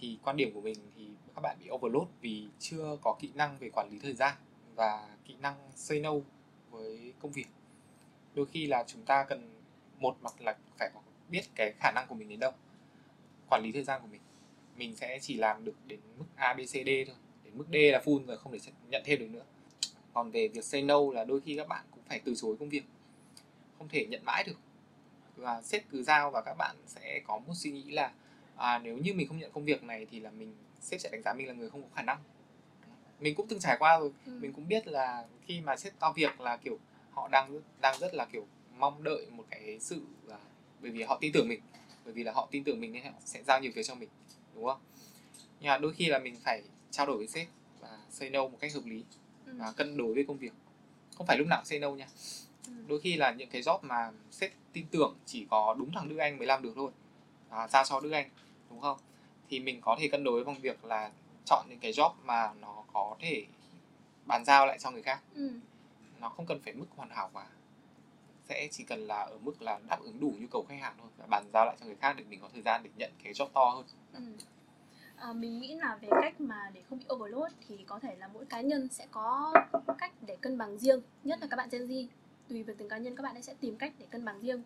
Thì 0.00 0.18
quan 0.22 0.36
điểm 0.36 0.50
của 0.54 0.60
mình 0.60 0.76
thì 0.96 1.08
các 1.34 1.40
bạn 1.40 1.56
bị 1.60 1.70
overload 1.70 2.08
vì 2.20 2.48
chưa 2.58 2.96
có 3.02 3.16
kỹ 3.20 3.30
năng 3.34 3.58
về 3.58 3.70
quản 3.72 3.88
lý 3.90 3.98
thời 4.02 4.14
gian 4.14 4.34
và 4.74 5.16
kỹ 5.24 5.34
năng 5.40 5.56
say 5.74 6.00
no 6.00 6.10
với 6.70 7.14
công 7.20 7.32
việc 7.32 7.46
đôi 8.34 8.46
khi 8.46 8.66
là 8.66 8.84
chúng 8.86 9.02
ta 9.02 9.24
cần 9.28 9.50
một 9.98 10.16
mặt 10.22 10.32
là 10.38 10.56
phải 10.78 10.90
biết 11.28 11.42
cái 11.54 11.72
khả 11.80 11.92
năng 11.94 12.06
của 12.08 12.14
mình 12.14 12.28
đến 12.28 12.40
đâu 12.40 12.52
quản 13.48 13.62
lý 13.62 13.72
thời 13.72 13.84
gian 13.84 14.02
của 14.02 14.08
mình. 14.08 14.20
Mình 14.76 14.96
sẽ 14.96 15.18
chỉ 15.22 15.36
làm 15.36 15.64
được 15.64 15.74
đến 15.86 16.00
mức 16.18 16.24
A 16.36 16.54
B 16.54 16.60
C 16.60 16.70
D 16.70 16.88
thôi. 17.06 17.16
Đến 17.44 17.58
mức 17.58 17.64
D 17.72 17.74
là 17.74 18.00
full 18.04 18.26
rồi 18.26 18.38
không 18.38 18.52
thể 18.52 18.58
nhận 18.88 19.02
thêm 19.04 19.18
được 19.18 19.30
nữa. 19.30 19.44
Còn 20.14 20.30
về 20.30 20.48
việc 20.48 20.64
say 20.64 20.82
no 20.82 20.98
là 21.14 21.24
đôi 21.24 21.40
khi 21.40 21.56
các 21.56 21.68
bạn 21.68 21.84
cũng 21.90 22.02
phải 22.08 22.20
từ 22.24 22.34
chối 22.34 22.56
công 22.60 22.68
việc. 22.68 22.84
Không 23.78 23.88
thể 23.88 24.06
nhận 24.06 24.24
mãi 24.24 24.44
được. 24.46 24.56
Và 25.36 25.62
sếp 25.62 25.82
cứ 25.90 26.02
giao 26.02 26.30
và 26.30 26.42
các 26.42 26.54
bạn 26.58 26.76
sẽ 26.86 27.20
có 27.26 27.38
một 27.38 27.52
suy 27.54 27.70
nghĩ 27.70 27.90
là 27.90 28.12
à, 28.56 28.78
nếu 28.78 28.98
như 28.98 29.14
mình 29.14 29.28
không 29.28 29.38
nhận 29.38 29.52
công 29.52 29.64
việc 29.64 29.82
này 29.82 30.06
thì 30.10 30.20
là 30.20 30.30
mình 30.30 30.56
sếp 30.80 31.00
sẽ 31.00 31.08
đánh 31.12 31.22
giá 31.22 31.32
mình 31.32 31.48
là 31.48 31.54
người 31.54 31.70
không 31.70 31.82
có 31.82 31.88
khả 31.94 32.02
năng. 32.02 32.18
Mình 33.20 33.34
cũng 33.34 33.48
từng 33.48 33.58
trải 33.58 33.76
qua 33.78 33.98
rồi. 33.98 34.12
Ừ. 34.26 34.38
mình 34.40 34.52
cũng 34.52 34.68
biết 34.68 34.86
là 34.86 35.26
khi 35.46 35.60
mà 35.60 35.76
sếp 35.76 35.92
giao 36.00 36.12
việc 36.12 36.40
là 36.40 36.56
kiểu 36.56 36.78
họ 37.12 37.28
đang 37.28 37.60
đang 37.80 37.98
rất 38.00 38.14
là 38.14 38.24
kiểu 38.32 38.46
mong 38.78 39.02
đợi 39.04 39.26
một 39.30 39.44
cái 39.50 39.78
sự 39.80 40.00
là 40.24 40.38
bởi 40.80 40.90
vì 40.90 41.02
họ 41.02 41.18
tin 41.20 41.32
tưởng 41.32 41.48
mình 41.48 41.60
bởi 42.04 42.14
vì 42.14 42.22
là 42.22 42.32
họ 42.32 42.48
tin 42.50 42.64
tưởng 42.64 42.80
mình 42.80 42.92
nên 42.92 43.04
họ 43.04 43.10
sẽ 43.24 43.42
giao 43.42 43.60
nhiều 43.60 43.72
việc 43.74 43.86
cho 43.86 43.94
mình 43.94 44.08
đúng 44.54 44.64
không 44.66 44.80
nhưng 45.60 45.68
mà 45.68 45.78
đôi 45.78 45.92
khi 45.94 46.06
là 46.06 46.18
mình 46.18 46.36
phải 46.44 46.62
trao 46.90 47.06
đổi 47.06 47.16
với 47.16 47.26
sếp 47.28 47.46
và 47.80 47.98
say 48.10 48.30
no 48.30 48.40
một 48.48 48.58
cách 48.60 48.74
hợp 48.74 48.84
lý 48.84 49.04
Ừ. 49.46 49.52
và 49.58 49.72
cân 49.72 49.96
đối 49.96 50.14
với 50.14 50.24
công 50.28 50.38
việc 50.38 50.52
không 51.16 51.26
phải 51.26 51.38
lúc 51.38 51.46
nào 51.48 51.58
cũng 51.60 51.66
say 51.66 51.78
no 51.78 51.90
nha 51.90 52.06
Ừ. 52.66 52.72
đôi 52.88 53.00
khi 53.00 53.16
là 53.16 53.32
những 53.32 53.50
cái 53.50 53.62
job 53.62 53.78
mà 53.82 54.10
sếp 54.30 54.52
tin 54.72 54.86
tưởng 54.90 55.16
chỉ 55.26 55.46
có 55.50 55.74
đúng 55.78 55.90
thằng 55.94 56.08
Đức 56.08 56.16
Anh 56.16 56.38
mới 56.38 56.46
làm 56.46 56.62
được 56.62 56.72
thôi 56.76 56.90
à, 57.50 57.68
giao 57.68 57.84
cho 57.84 58.00
Đức 58.00 58.10
Anh 58.10 58.28
đúng 58.70 58.80
không 58.80 58.98
thì 59.50 59.60
mình 59.60 59.80
có 59.80 59.96
thể 60.00 60.08
cân 60.08 60.24
đối 60.24 60.44
bằng 60.44 60.60
việc 60.60 60.84
là 60.84 61.10
chọn 61.46 61.66
những 61.68 61.78
cái 61.78 61.92
job 61.92 62.10
mà 62.24 62.52
nó 62.60 62.84
có 62.92 63.16
thể 63.20 63.46
bàn 64.26 64.44
giao 64.44 64.66
lại 64.66 64.78
cho 64.78 64.90
người 64.90 65.02
khác 65.02 65.20
Ừ. 65.34 65.50
nó 66.22 66.28
không 66.28 66.46
cần 66.46 66.60
phải 66.64 66.72
mức 66.72 66.86
hoàn 66.96 67.10
hảo 67.10 67.30
quá 67.32 67.46
sẽ 68.48 68.68
chỉ 68.70 68.84
cần 68.84 69.00
là 69.00 69.14
ở 69.22 69.38
mức 69.42 69.62
là 69.62 69.80
đáp 69.88 70.00
ứng 70.00 70.20
đủ 70.20 70.34
nhu 70.40 70.46
cầu 70.50 70.64
khách 70.68 70.80
hàng 70.80 70.94
thôi 70.98 71.08
và 71.16 71.26
bàn 71.26 71.44
giao 71.52 71.66
lại 71.66 71.76
cho 71.80 71.86
người 71.86 71.96
khác 72.00 72.14
để 72.18 72.24
mình 72.28 72.40
có 72.42 72.48
thời 72.52 72.62
gian 72.62 72.82
để 72.84 72.90
nhận 72.96 73.10
cái 73.24 73.32
job 73.32 73.48
to 73.54 73.64
hơn 73.74 73.84
Ừ. 74.14 74.20
À, 75.16 75.32
mình 75.32 75.58
nghĩ 75.60 75.74
là 75.74 75.98
về 76.02 76.08
cách 76.22 76.40
mà 76.40 76.70
để 76.74 76.82
không 76.90 76.98
bị 76.98 77.04
overload 77.14 77.52
thì 77.68 77.84
có 77.86 77.98
thể 77.98 78.14
là 78.16 78.28
mỗi 78.28 78.44
cá 78.44 78.60
nhân 78.60 78.88
sẽ 78.88 79.06
có 79.10 79.52
cách 79.98 80.12
để 80.26 80.36
cân 80.40 80.58
bằng 80.58 80.78
riêng 80.78 81.00
nhất 81.24 81.38
là 81.40 81.46
các 81.50 81.56
bạn 81.56 81.68
Gen 81.72 81.86
Z 81.86 82.06
tùy 82.48 82.62
về 82.62 82.74
từng 82.78 82.88
cá 82.88 82.98
nhân 82.98 83.16
các 83.16 83.22
bạn 83.22 83.34
ấy 83.36 83.42
sẽ 83.42 83.54
tìm 83.60 83.76
cách 83.76 83.92
để 83.98 84.06
cân 84.10 84.24
bằng 84.24 84.40
riêng 84.40 84.62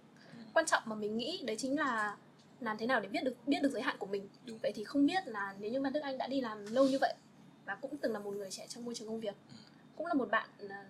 quan 0.54 0.66
trọng 0.66 0.82
mà 0.86 0.94
mình 0.96 1.16
nghĩ 1.18 1.42
đấy 1.46 1.56
chính 1.58 1.78
là 1.78 2.16
làm 2.60 2.78
thế 2.78 2.86
nào 2.86 3.00
để 3.00 3.08
biết 3.08 3.24
được 3.24 3.36
biết 3.46 3.58
được 3.62 3.70
giới 3.72 3.82
hạn 3.82 3.96
của 3.98 4.06
mình 4.06 4.28
Đúng. 4.44 4.58
vậy 4.62 4.72
thì 4.74 4.84
không 4.84 5.06
biết 5.06 5.26
là 5.26 5.54
nếu 5.60 5.70
như 5.72 5.80
Văn 5.82 5.92
Đức 5.92 6.00
Anh 6.00 6.18
đã 6.18 6.26
đi 6.26 6.40
làm 6.40 6.66
lâu 6.66 6.88
như 6.88 6.98
vậy 7.00 7.14
và 7.64 7.74
cũng 7.74 7.96
từng 7.96 8.12
là 8.12 8.18
một 8.18 8.30
người 8.34 8.50
trẻ 8.50 8.66
trong 8.68 8.84
môi 8.84 8.94
trường 8.94 9.08
công 9.08 9.20
việc 9.20 9.34
Ừ. 9.48 9.54
cũng 9.96 10.06
là 10.06 10.14
một 10.14 10.30
bạn 10.30 10.48
à, 10.70 10.84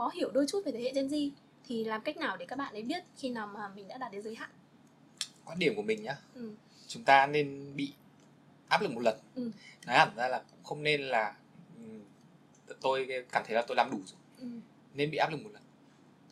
có 0.00 0.08
hiểu 0.14 0.30
đôi 0.30 0.46
chút 0.48 0.62
về 0.64 0.72
thế 0.72 0.80
hệ 0.82 0.92
Gen 0.94 1.08
Z 1.08 1.30
thì 1.68 1.84
làm 1.84 2.00
cách 2.02 2.16
nào 2.16 2.36
để 2.36 2.46
các 2.46 2.56
bạn 2.56 2.72
ấy 2.74 2.82
biết 2.82 3.04
khi 3.16 3.30
nào 3.30 3.46
mà 3.46 3.68
mình 3.68 3.88
đã 3.88 3.98
đạt 3.98 4.12
đến 4.12 4.22
giới 4.22 4.34
hạn 4.34 4.50
quan 5.44 5.58
điểm 5.58 5.74
của 5.76 5.82
mình 5.82 6.02
nhá 6.02 6.16
ừ. 6.34 6.52
chúng 6.88 7.04
ta 7.04 7.26
nên 7.26 7.76
bị 7.76 7.92
áp 8.68 8.82
lực 8.82 8.90
một 8.92 9.00
lần 9.00 9.18
Ừ. 9.34 9.50
nói 9.86 9.98
hẳn 9.98 10.08
ra 10.16 10.28
là 10.28 10.38
cũng 10.50 10.64
không 10.64 10.82
nên 10.82 11.00
là 11.02 11.34
ừm, 11.78 12.00
tôi 12.80 13.08
cảm 13.32 13.42
thấy 13.46 13.54
là 13.56 13.62
tôi 13.62 13.76
làm 13.76 13.90
đủ 13.90 13.98
rồi 14.06 14.18
Ừ. 14.38 14.46
nên 14.94 15.10
bị 15.10 15.16
áp 15.18 15.30
lực 15.30 15.40
một 15.44 15.50
lần 15.52 15.62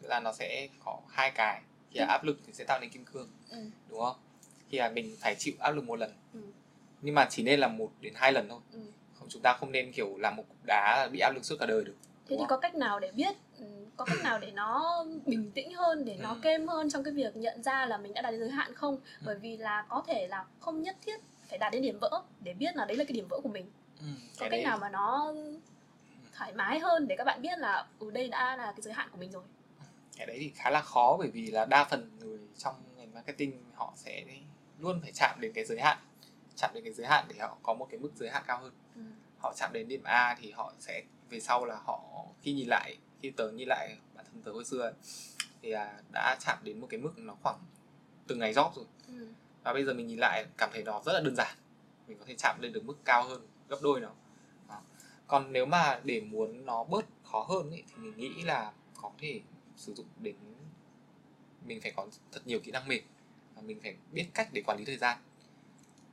tức 0.02 0.08
là 0.08 0.20
nó 0.20 0.32
sẽ 0.32 0.68
có 0.84 1.00
hai 1.08 1.30
cái 1.30 1.62
khi 1.90 2.00
là 2.00 2.06
áp 2.06 2.24
lực 2.24 2.38
thì 2.46 2.52
sẽ 2.52 2.64
tạo 2.64 2.80
nên 2.80 2.90
kim 2.90 3.04
cương 3.04 3.30
Ừ. 3.50 3.58
đúng 3.88 4.00
không 4.00 4.16
khi 4.70 4.78
là 4.78 4.90
mình 4.90 5.16
phải 5.20 5.34
chịu 5.38 5.54
áp 5.58 5.70
lực 5.70 5.84
một 5.84 5.96
lần 5.96 6.12
Ừ. 6.34 6.40
nhưng 7.02 7.14
mà 7.14 7.26
chỉ 7.30 7.42
nên 7.42 7.60
là 7.60 7.68
một 7.68 7.90
đến 8.00 8.12
hai 8.16 8.32
lần 8.32 8.48
thôi 8.48 8.60
Ừ. 8.72 8.80
không 9.14 9.28
chúng 9.30 9.42
ta 9.42 9.56
không 9.60 9.72
nên 9.72 9.92
kiểu 9.92 10.16
làm 10.18 10.36
một 10.36 10.44
cục 10.48 10.58
đá 10.66 11.08
bị 11.12 11.18
áp 11.20 11.30
lực 11.34 11.44
suốt 11.44 11.56
cả 11.60 11.66
đời 11.66 11.84
được 11.84 11.96
thế 12.28 12.36
thì 12.38 12.44
có 12.48 12.56
cách 12.56 12.74
nào 12.74 13.00
để 13.00 13.10
biết 13.12 13.34
ừ, 13.58 13.64
có 13.96 14.04
cách 14.04 14.18
nào 14.24 14.38
để 14.38 14.50
nó 14.50 15.04
bình 15.26 15.50
tĩnh 15.54 15.74
hơn 15.74 16.04
để 16.04 16.16
nó 16.20 16.30
Ừ. 16.32 16.38
kêm 16.42 16.68
hơn 16.68 16.90
trong 16.90 17.04
cái 17.04 17.14
việc 17.14 17.36
nhận 17.36 17.62
ra 17.62 17.86
là 17.86 17.98
mình 17.98 18.14
đã 18.14 18.22
đạt 18.22 18.32
đến 18.32 18.40
giới 18.40 18.50
hạn 18.50 18.74
không 18.74 18.94
Ừ. 18.96 19.22
bởi 19.26 19.36
vì 19.38 19.56
là 19.56 19.86
có 19.88 20.02
thể 20.06 20.26
là 20.28 20.44
không 20.60 20.82
nhất 20.82 20.96
thiết 21.06 21.20
phải 21.48 21.58
đạt 21.58 21.72
đến 21.72 21.82
điểm 21.82 21.98
vỡ 22.00 22.22
để 22.40 22.54
biết 22.54 22.76
là 22.76 22.84
đấy 22.84 22.96
là 22.96 23.04
cái 23.04 23.12
điểm 23.12 23.28
vỡ 23.28 23.40
của 23.42 23.48
mình 23.48 23.70
ừ, 24.00 24.06
có 24.16 24.40
cái 24.40 24.48
cách 24.50 24.50
đấy 24.50 24.64
nào 24.64 24.78
mà 24.78 24.88
nó 24.88 25.34
thoải 26.36 26.52
mái 26.52 26.78
hơn 26.78 27.08
để 27.08 27.16
các 27.16 27.24
bạn 27.24 27.42
biết 27.42 27.58
là 27.58 27.86
ừ 27.98 28.10
đây 28.10 28.28
đã 28.28 28.56
là 28.56 28.66
cái 28.72 28.80
giới 28.82 28.94
hạn 28.94 29.08
của 29.12 29.18
mình 29.18 29.30
rồi 29.32 29.42
cái 30.16 30.26
đấy 30.26 30.36
thì 30.40 30.52
khá 30.56 30.70
là 30.70 30.80
khó 30.80 31.16
bởi 31.18 31.28
vì 31.30 31.50
là 31.50 31.64
đa 31.64 31.84
phần 31.84 32.10
người 32.20 32.38
trong 32.58 32.74
ngành 32.96 33.14
marketing 33.14 33.62
họ 33.74 33.92
sẽ 33.96 34.24
luôn 34.78 35.00
phải 35.02 35.12
chạm 35.12 35.40
đến 35.40 35.52
cái 35.54 35.64
giới 35.64 35.80
hạn 35.80 35.98
chạm 36.56 36.70
đến 36.74 36.84
cái 36.84 36.92
giới 36.92 37.06
hạn 37.06 37.24
để 37.28 37.34
họ 37.38 37.56
có 37.62 37.74
một 37.74 37.86
cái 37.90 37.98
mức 38.00 38.10
giới 38.16 38.30
hạn 38.30 38.42
cao 38.46 38.58
hơn 38.60 38.72
ừ. 38.94 39.00
họ 39.38 39.54
chạm 39.56 39.72
đến 39.72 39.88
điểm 39.88 40.02
A 40.04 40.36
thì 40.40 40.50
họ 40.50 40.72
sẽ 40.78 41.02
về 41.30 41.40
sau 41.40 41.64
là 41.64 41.80
họ 41.84 42.24
khi 42.42 42.52
nhìn 42.52 42.68
lại 42.68 42.96
khi 43.22 43.30
tớ 43.30 43.50
nhìn 43.50 43.68
lại 43.68 43.96
bản 44.14 44.26
thân 44.32 44.42
tớ 44.42 44.52
hồi 44.52 44.64
xưa 44.64 44.80
ấy, 44.80 44.92
thì 45.62 45.70
là 45.70 46.00
đã 46.12 46.36
chạm 46.40 46.58
đến 46.62 46.80
một 46.80 46.86
cái 46.90 47.00
mức 47.00 47.18
nó 47.18 47.36
khoảng 47.42 47.58
từng 48.26 48.38
ngày 48.38 48.52
job 48.52 48.70
rồi. 48.74 48.84
Ừ. 49.08 49.28
và 49.62 49.72
bây 49.72 49.84
giờ 49.84 49.94
mình 49.94 50.06
nhìn 50.06 50.18
lại 50.18 50.46
cảm 50.58 50.70
thấy 50.72 50.82
nó 50.82 51.02
rất 51.06 51.12
là 51.12 51.20
đơn 51.20 51.34
giản. 51.36 51.56
Mình 52.08 52.18
có 52.18 52.24
thể 52.26 52.34
chạm 52.38 52.56
lên 52.60 52.72
được 52.72 52.84
mức 52.84 52.96
cao 53.04 53.28
hơn 53.28 53.46
gấp 53.68 53.76
đôi 53.82 54.00
nó. 54.00 54.10
Đó. 54.68 54.80
còn 55.26 55.52
nếu 55.52 55.66
mà 55.66 56.00
để 56.04 56.20
muốn 56.20 56.66
nó 56.66 56.84
bớt 56.84 57.06
khó 57.24 57.46
hơn 57.48 57.70
ấy, 57.70 57.82
thì 57.88 57.94
mình 57.96 58.16
nghĩ 58.16 58.42
là 58.42 58.72
có 59.02 59.10
thể 59.18 59.40
sử 59.76 59.94
dụng 59.94 60.06
đến 60.20 60.34
mình 61.66 61.80
phải 61.80 61.92
có 61.96 62.06
thật 62.32 62.40
nhiều 62.44 62.60
kỹ 62.60 62.70
năng 62.70 62.88
mềm. 62.88 63.02
Và 63.54 63.62
mình 63.62 63.80
phải 63.82 63.96
biết 64.12 64.26
cách 64.34 64.48
để 64.52 64.62
quản 64.66 64.78
lý 64.78 64.84
thời 64.84 64.96
gian. 64.96 65.18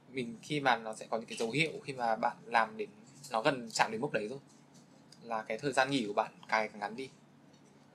Mình 0.10 0.38
khi 0.42 0.60
mà 0.60 0.76
nó 0.76 0.94
sẽ 0.94 1.08
có 1.10 1.18
những 1.18 1.26
cái 1.26 1.38
dấu 1.38 1.52
hiệu 1.52 1.72
khi 1.84 1.94
mà 1.94 2.16
bạn 2.16 2.38
làm 2.46 2.78
đến 2.78 2.90
nó 3.32 3.42
gần 3.42 3.70
chạm 3.72 3.92
đến 3.92 4.02
mức 4.02 4.14
đấy 4.14 4.28
rồi 4.28 4.40
là 5.28 5.44
cái 5.44 5.58
thời 5.58 5.72
gian 5.72 5.92
nghỉ 5.92 6.06
của 6.08 6.14
bạn 6.14 6.32
càng 6.48 6.62
ngày 6.62 6.68
càng 6.68 6.80
ngắn 6.80 6.96
đi. 6.96 7.10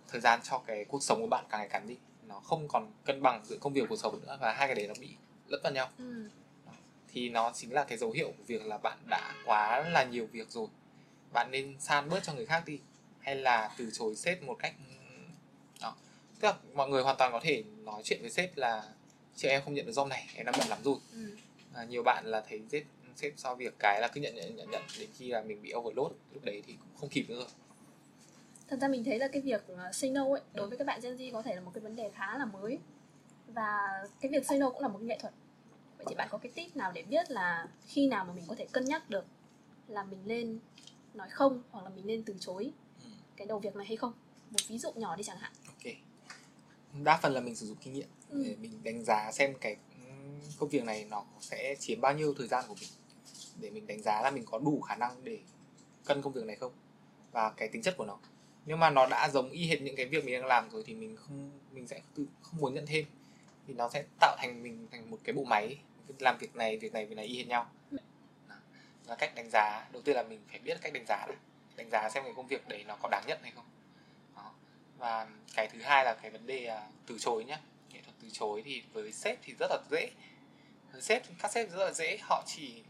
Thời 0.08 0.20
gian 0.20 0.40
cho 0.42 0.58
cái 0.58 0.84
cuộc 0.84 1.02
sống 1.02 1.20
của 1.20 1.26
bạn 1.26 1.44
càng 1.50 1.60
ngày 1.60 1.68
càng 1.68 1.86
đi. 1.86 1.96
Nó 2.22 2.40
không 2.40 2.68
còn 2.68 2.92
cân 3.04 3.22
bằng 3.22 3.44
giữa 3.44 3.56
công 3.60 3.72
việc 3.72 3.82
cuộc 3.88 3.96
sống 3.96 4.20
nữa 4.22 4.38
và 4.40 4.52
hai 4.52 4.68
cái 4.68 4.74
đấy 4.74 4.86
nó 4.88 4.94
bị 5.00 5.08
lẫn 5.48 5.60
vào 5.62 5.72
nhau. 5.72 5.88
Ừ. 5.98 6.28
thì 7.12 7.28
nó 7.28 7.52
chính 7.54 7.72
là 7.72 7.84
cái 7.84 7.98
dấu 7.98 8.10
hiệu 8.10 8.28
của 8.38 8.44
việc 8.46 8.66
là 8.66 8.78
bạn 8.78 8.98
đã 9.10 9.34
quá 9.46 9.88
là 9.88 10.04
nhiều 10.04 10.26
việc 10.32 10.50
rồi. 10.50 10.66
Bạn 11.32 11.50
nên 11.50 11.76
san 11.80 12.08
bớt 12.08 12.22
cho 12.22 12.32
người 12.34 12.46
khác 12.46 12.62
đi 12.66 12.80
hay 13.20 13.36
là 13.36 13.74
từ 13.76 13.90
chối 13.92 14.16
sếp 14.16 14.42
một 14.42 14.56
cách 14.58 14.74
đó. 15.80 15.94
Tức 16.40 16.48
là 16.48 16.54
mọi 16.74 16.88
người 16.88 17.02
hoàn 17.02 17.16
toàn 17.16 17.32
có 17.32 17.40
thể 17.42 17.64
nói 17.84 18.02
chuyện 18.04 18.20
với 18.20 18.30
sếp 18.30 18.56
là 18.56 18.82
chị 19.36 19.48
em 19.48 19.62
không 19.64 19.74
nhận 19.74 19.86
được 19.86 19.92
job 19.92 20.08
này 20.08 20.26
em 20.34 20.46
đang 20.46 20.54
bận 20.58 20.68
lắm 20.68 20.78
rồi. 20.84 20.96
Ừ. 21.12 21.36
à, 21.74 21.84
nhiều 21.84 22.02
bạn 22.02 22.26
là 22.26 22.44
thấy 22.48 22.62
sếp 22.72 22.82
sếp 23.16 23.38
giao 23.38 23.54
việc 23.56 23.74
cái 23.78 24.00
là 24.00 24.08
cứ 24.08 24.20
nhận 24.20 24.34
nhận 24.34 24.56
nhận 24.56 24.70
nhận 24.70 24.82
đến 24.98 25.08
khi 25.14 25.28
là 25.28 25.42
mình 25.42 25.62
bị 25.62 25.72
overload 25.74 26.12
lúc 26.32 26.44
đấy 26.44 26.62
thì 26.66 26.72
cũng 26.72 26.96
không 27.00 27.08
kịp 27.08 27.24
nữa 27.28 27.36
rồi. 27.36 27.48
Thật 28.68 28.78
ra 28.80 28.88
mình 28.88 29.04
thấy 29.04 29.18
là 29.18 29.28
cái 29.28 29.42
việc 29.42 29.62
uh, 29.72 29.94
say 29.94 30.10
no 30.10 30.24
ấy 30.24 30.40
đối 30.54 30.68
với 30.68 30.78
các 30.78 30.86
bạn 30.86 31.00
Gen 31.02 31.16
Z 31.16 31.32
có 31.32 31.42
thể 31.42 31.54
là 31.54 31.60
một 31.60 31.70
cái 31.74 31.80
vấn 31.80 31.96
đề 31.96 32.10
khá 32.14 32.38
là 32.38 32.44
mới. 32.44 32.78
Và 33.46 33.78
cái 34.20 34.32
việc 34.32 34.46
say 34.46 34.58
no 34.58 34.70
cũng 34.70 34.82
là 34.82 34.88
một 34.88 34.98
cái 34.98 35.06
nghệ 35.06 35.18
thuật. 35.20 35.34
Vậy 35.96 36.06
thì 36.08 36.14
bạn 36.14 36.28
có 36.30 36.38
cái 36.38 36.52
tip 36.54 36.76
nào 36.76 36.92
để 36.92 37.02
biết 37.02 37.30
là 37.30 37.68
khi 37.86 38.08
nào 38.08 38.24
mà 38.24 38.32
mình 38.32 38.44
có 38.48 38.54
thể 38.54 38.66
cân 38.72 38.84
nhắc 38.84 39.10
được 39.10 39.24
là 39.88 40.02
mình 40.02 40.20
nên 40.24 40.58
nói 41.14 41.28
không 41.30 41.62
hoặc 41.70 41.84
là 41.84 41.90
mình 41.90 42.06
nên 42.06 42.22
từ 42.22 42.34
chối 42.40 42.70
Ừ. 43.04 43.08
cái 43.36 43.46
đầu 43.46 43.58
việc 43.58 43.76
này 43.76 43.86
hay 43.86 43.96
không? 43.96 44.12
Một 44.50 44.58
ví 44.68 44.78
dụ 44.78 44.92
nhỏ 44.94 45.16
đi 45.16 45.22
chẳng 45.24 45.36
hạn. 45.38 45.52
Ok. 45.66 45.92
Đa 47.04 47.18
phần 47.22 47.32
là 47.32 47.40
mình 47.40 47.56
sử 47.56 47.66
dụng 47.66 47.76
kinh 47.80 47.92
nghiệm 47.92 48.08
Ừ. 48.30 48.42
để 48.46 48.56
mình 48.60 48.82
đánh 48.84 49.04
giá 49.04 49.32
xem 49.32 49.54
cái 49.60 49.76
ừm, 50.06 50.40
công 50.58 50.68
việc 50.68 50.84
này 50.84 51.06
nó 51.10 51.24
sẽ 51.40 51.74
chiếm 51.78 52.00
bao 52.00 52.14
nhiêu 52.14 52.34
thời 52.38 52.48
gian 52.48 52.64
của 52.68 52.74
mình 52.80 52.88
để 53.60 53.70
mình 53.70 53.86
đánh 53.86 54.02
giá 54.02 54.20
là 54.22 54.30
mình 54.30 54.44
có 54.46 54.58
đủ 54.58 54.80
khả 54.80 54.96
năng 54.96 55.24
để 55.24 55.38
cân 56.04 56.22
công 56.22 56.32
việc 56.32 56.44
này 56.44 56.56
không? 56.56 56.72
Và 57.32 57.50
cái 57.56 57.68
tính 57.68 57.82
chất 57.82 57.96
của 57.96 58.04
nó. 58.04 58.18
Nếu 58.66 58.76
mà 58.76 58.90
nó 58.90 59.06
đã 59.06 59.28
giống 59.28 59.50
y 59.50 59.66
hệt 59.66 59.82
những 59.82 59.96
cái 59.96 60.06
việc 60.06 60.24
mình 60.24 60.34
đang 60.34 60.46
làm 60.46 60.70
rồi 60.70 60.82
thì 60.86 60.94
mình 60.94 61.16
không, 61.16 61.50
mình 61.72 61.86
sẽ 61.86 62.00
tự, 62.14 62.26
không 62.42 62.60
muốn 62.60 62.74
nhận 62.74 62.86
thêm. 62.86 63.04
Thì 63.66 63.74
nó 63.74 63.88
sẽ 63.88 64.04
tạo 64.20 64.36
thành 64.38 64.62
mình 64.62 64.88
thành 64.90 65.10
một 65.10 65.18
cái 65.24 65.32
bộ 65.32 65.44
máy, 65.44 65.78
làm 66.18 66.38
việc 66.38 66.56
này 66.56 66.76
việc 66.76 66.92
này 66.92 67.06
việc 67.06 67.16
này 67.16 67.24
y 67.24 67.38
hệt 67.38 67.46
nhau. 67.46 67.70
Là 69.06 69.16
cách 69.18 69.34
đánh 69.34 69.50
giá, 69.50 69.88
đầu 69.92 70.02
tiên 70.02 70.16
là 70.16 70.22
mình 70.22 70.40
phải 70.50 70.58
biết 70.58 70.78
cách 70.82 70.92
đánh 70.92 71.04
giá 71.08 71.26
đã. 71.28 71.34
Đánh 71.76 71.90
giá 71.90 72.10
xem 72.10 72.24
cái 72.24 72.32
công 72.36 72.46
việc 72.46 72.68
đấy 72.68 72.84
nó 72.88 72.96
có 73.02 73.08
đáng 73.08 73.24
nhận 73.26 73.38
hay 73.42 73.52
không. 73.56 73.64
Đó. 74.36 74.52
và 74.98 75.28
cái 75.54 75.68
thứ 75.72 75.80
hai 75.82 76.04
là 76.04 76.14
cái 76.22 76.30
vấn 76.30 76.46
đề 76.46 76.66
à, 76.66 76.88
từ 77.06 77.18
chối 77.18 77.44
nhé. 77.44 77.58
nghệ 77.92 78.00
thuật 78.04 78.16
từ 78.22 78.28
chối 78.32 78.62
thì 78.64 78.82
với 78.92 79.12
sếp 79.12 79.38
thì 79.42 79.54
rất 79.60 79.66
là 79.70 79.78
dễ. 79.90 80.10
Với 80.92 81.02
sếp, 81.02 81.22
các 81.38 81.52
sếp 81.52 81.70
rất 81.70 81.84
là 81.84 81.92
dễ. 81.92 82.18
Họ 82.20 82.42
chỉ 82.46 82.82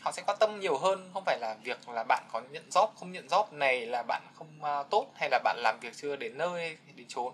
họ 0.00 0.12
sẽ 0.12 0.22
quan 0.26 0.36
tâm 0.40 0.60
nhiều 0.60 0.78
hơn 0.78 1.10
không 1.12 1.22
phải 1.26 1.38
là 1.40 1.56
việc 1.62 1.88
là 1.88 2.04
bạn 2.08 2.24
có 2.32 2.40
nhận 2.40 2.68
job 2.70 2.88
không 2.96 3.12
nhận 3.12 3.26
job 3.26 3.44
này 3.58 3.86
là 3.86 4.02
bạn 4.02 4.22
không 4.34 4.64
à, 4.64 4.82
tốt 4.90 5.06
hay 5.14 5.28
là 5.30 5.38
bạn 5.44 5.56
làm 5.58 5.78
việc 5.80 5.96
chưa 5.96 6.16
đến 6.16 6.38
nơi 6.38 6.78
đến 6.94 7.06
chốn 7.08 7.32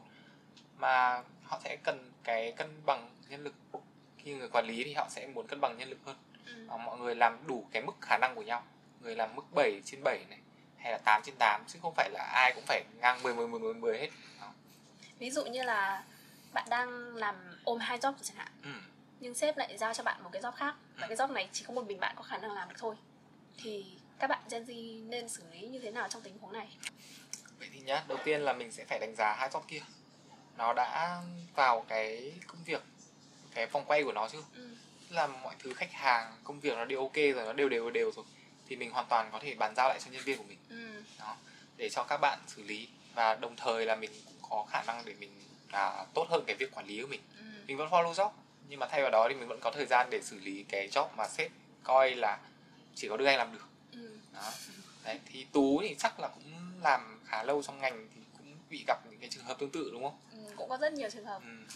mà 0.77 1.23
họ 1.45 1.61
sẽ 1.65 1.77
cần 1.85 2.13
cái 2.25 2.53
cân 2.53 2.83
bằng 2.87 3.11
nhân 3.29 3.45
lực 3.45 3.55
khi 4.19 4.35
người 4.35 4.49
quản 4.49 4.67
lý 4.67 4.85
thì 4.85 4.95
họ 4.95 5.07
sẽ 5.11 5.27
muốn 5.27 5.47
cân 5.47 5.61
bằng 5.61 5.77
nhân 5.79 5.89
lực 5.89 5.99
hơn 6.05 6.17
ừ. 6.47 6.77
Mọi 6.85 6.99
người 6.99 7.15
làm 7.15 7.47
đủ 7.47 7.67
cái 7.73 7.83
mức 7.83 7.93
khả 8.01 8.19
năng 8.19 8.35
của 8.35 8.43
nhau 8.43 8.63
người 9.01 9.17
làm 9.17 9.35
mức 9.37 9.43
7 9.55 9.81
trên 9.85 10.03
7 10.05 10.25
này 10.29 10.39
hay 10.79 10.93
là 10.93 10.99
8 10.99 11.23
trên 11.25 11.35
8 11.39 11.65
chứ 11.67 11.79
không 11.83 11.95
phải 11.97 12.11
là 12.11 12.23
ai 12.35 12.53
cũng 12.55 12.65
phải 12.67 12.85
ngang 13.01 13.23
10 13.23 13.35
10 13.35 13.49
10 13.49 13.61
10, 13.61 13.75
10 13.75 13.99
hết 13.99 14.09
Đó. 14.41 14.53
ví 15.19 15.31
dụ 15.31 15.45
như 15.45 15.63
là 15.63 16.03
bạn 16.53 16.65
đang 16.71 17.17
làm 17.17 17.35
ôm 17.65 17.79
hai 17.79 17.99
job 17.99 18.13
chẳng 18.23 18.37
hạn 18.37 18.49
Ừ. 18.63 18.71
nhưng 19.21 19.35
sếp 19.35 19.57
lại 19.57 19.79
giao 19.79 19.95
cho 19.95 20.03
bạn 20.03 20.23
một 20.23 20.31
cái 20.33 20.43
job 20.43 20.53
khác. 20.53 20.75
Và 20.97 21.07
cái 21.07 21.17
job 21.17 21.33
này 21.33 21.49
chỉ 21.53 21.65
có 21.69 21.75
một 21.75 21.87
mình 21.87 22.01
bạn 22.01 22.15
có 22.17 22.23
khả 22.23 22.39
năng 22.39 22.53
làm 22.53 22.69
được 22.69 22.75
thôi. 22.79 22.95
Thì 23.63 23.85
các 24.19 24.27
bạn 24.27 24.43
Gen 24.51 24.65
Z 24.65 25.09
nên 25.09 25.29
xử 25.29 25.43
lý 25.53 25.61
như 25.69 25.79
thế 25.79 25.91
nào 25.91 26.09
trong 26.09 26.23
tình 26.23 26.39
huống 26.39 26.53
này? 26.53 26.77
Vậy 27.59 27.69
thì 27.73 27.81
nhá, 27.81 28.05
đầu 28.09 28.19
tiên 28.25 28.41
là 28.41 28.53
mình 28.53 28.73
sẽ 28.73 28.85
phải 28.85 28.99
đánh 28.99 29.15
giá 29.17 29.35
hai 29.39 29.49
job 29.49 29.61
kia. 29.69 29.81
Nó 30.57 30.73
đã 30.73 31.21
vào 31.55 31.85
cái 31.89 32.33
công 32.47 32.65
việc, 32.65 32.83
cái 33.55 33.67
vòng 33.67 33.85
quay 33.87 34.05
của 34.05 34.13
nó 34.13 34.29
chưa? 34.29 34.43
Ừ. 34.55 34.75
Là 35.11 35.27
mọi 35.27 35.55
thứ 35.59 35.75
khách 35.75 35.93
hàng, 35.93 36.33
công 36.45 36.61
việc 36.61 36.75
nó 36.77 36.85
đều 36.85 37.01
ok 37.01 37.17
rồi, 37.17 37.45
nó 37.47 37.53
đều 37.53 37.69
đều 37.69 37.91
đều 37.91 38.13
rồi. 38.13 38.25
Thì 38.69 38.77
mình 38.77 38.91
hoàn 38.91 39.07
toàn 39.09 39.31
có 39.33 39.39
thể 39.43 39.55
bàn 39.55 39.75
giao 39.77 39.89
lại 39.89 39.99
cho 40.05 40.11
nhân 40.11 40.23
viên 40.25 40.39
của 40.39 40.45
mình. 40.49 40.59
Ừ. 40.69 41.03
đó, 41.19 41.37
Để 41.77 41.89
cho 41.89 42.05
các 42.05 42.17
bạn 42.17 42.39
xử 42.47 42.63
lý. 42.63 42.89
Và 43.15 43.35
đồng 43.35 43.57
thời 43.57 43.87
là 43.87 43.97
mình 43.97 44.11
cũng 44.25 44.51
có 44.51 44.67
khả 44.71 44.83
năng 44.83 45.05
để 45.05 45.15
mình 45.19 45.31
à, 45.73 46.05
tốt 46.15 46.27
hơn 46.31 46.45
cái 46.47 46.57
việc 46.57 46.75
quản 46.75 46.87
lý 46.87 47.03
của 47.03 47.09
mình. 47.09 47.21
Ừ. 47.39 47.45
Mình 47.67 47.77
vẫn 47.77 47.89
follow 47.89 48.13
job 48.13 48.31
Nhưng 48.71 48.81
mà 48.81 48.87
thay 48.87 49.03
vào 49.03 49.11
đó 49.11 49.27
thì 49.29 49.35
mình 49.35 49.49
vẫn 49.49 49.61
có 49.61 49.71
thời 49.71 49.87
gian 49.87 50.11
để 50.11 50.23
xử 50.23 50.39
lý 50.39 50.63
cái 50.69 50.89
job 50.89 51.07
mà 51.17 51.29
sếp 51.29 51.51
coi 51.83 52.15
là 52.15 52.39
chỉ 52.95 53.09
có 53.09 53.17
Đức 53.17 53.25
Anh 53.27 53.39
làm 53.39 53.53
được 53.53 53.67
Ừ. 53.93 54.19
đó. 54.35 54.53
đấy 55.05 55.21
thì 55.27 55.47
tú 55.53 55.81
thì 55.83 55.95
chắc 55.99 56.21
là 56.21 56.29
cũng 56.29 56.53
làm 56.83 57.21
khá 57.27 57.43
lâu 57.45 57.63
trong 57.63 57.79
ngành 57.81 58.09
thì 58.15 58.21
cũng 58.39 58.57
bị 58.71 58.85
gặp 58.87 58.99
những 59.11 59.21
cái 59.21 59.29
trường 59.31 59.45
hợp 59.45 59.59
tương 59.59 59.71
tự 59.71 59.91
đúng 59.93 60.03
không 60.03 60.19
ừ, 60.33 60.53
cũng 60.57 60.69
có 60.69 60.77
rất 60.77 60.93
nhiều 60.93 61.11
trường 61.11 61.25
hợp 61.27 61.43
ừ. 61.43 61.75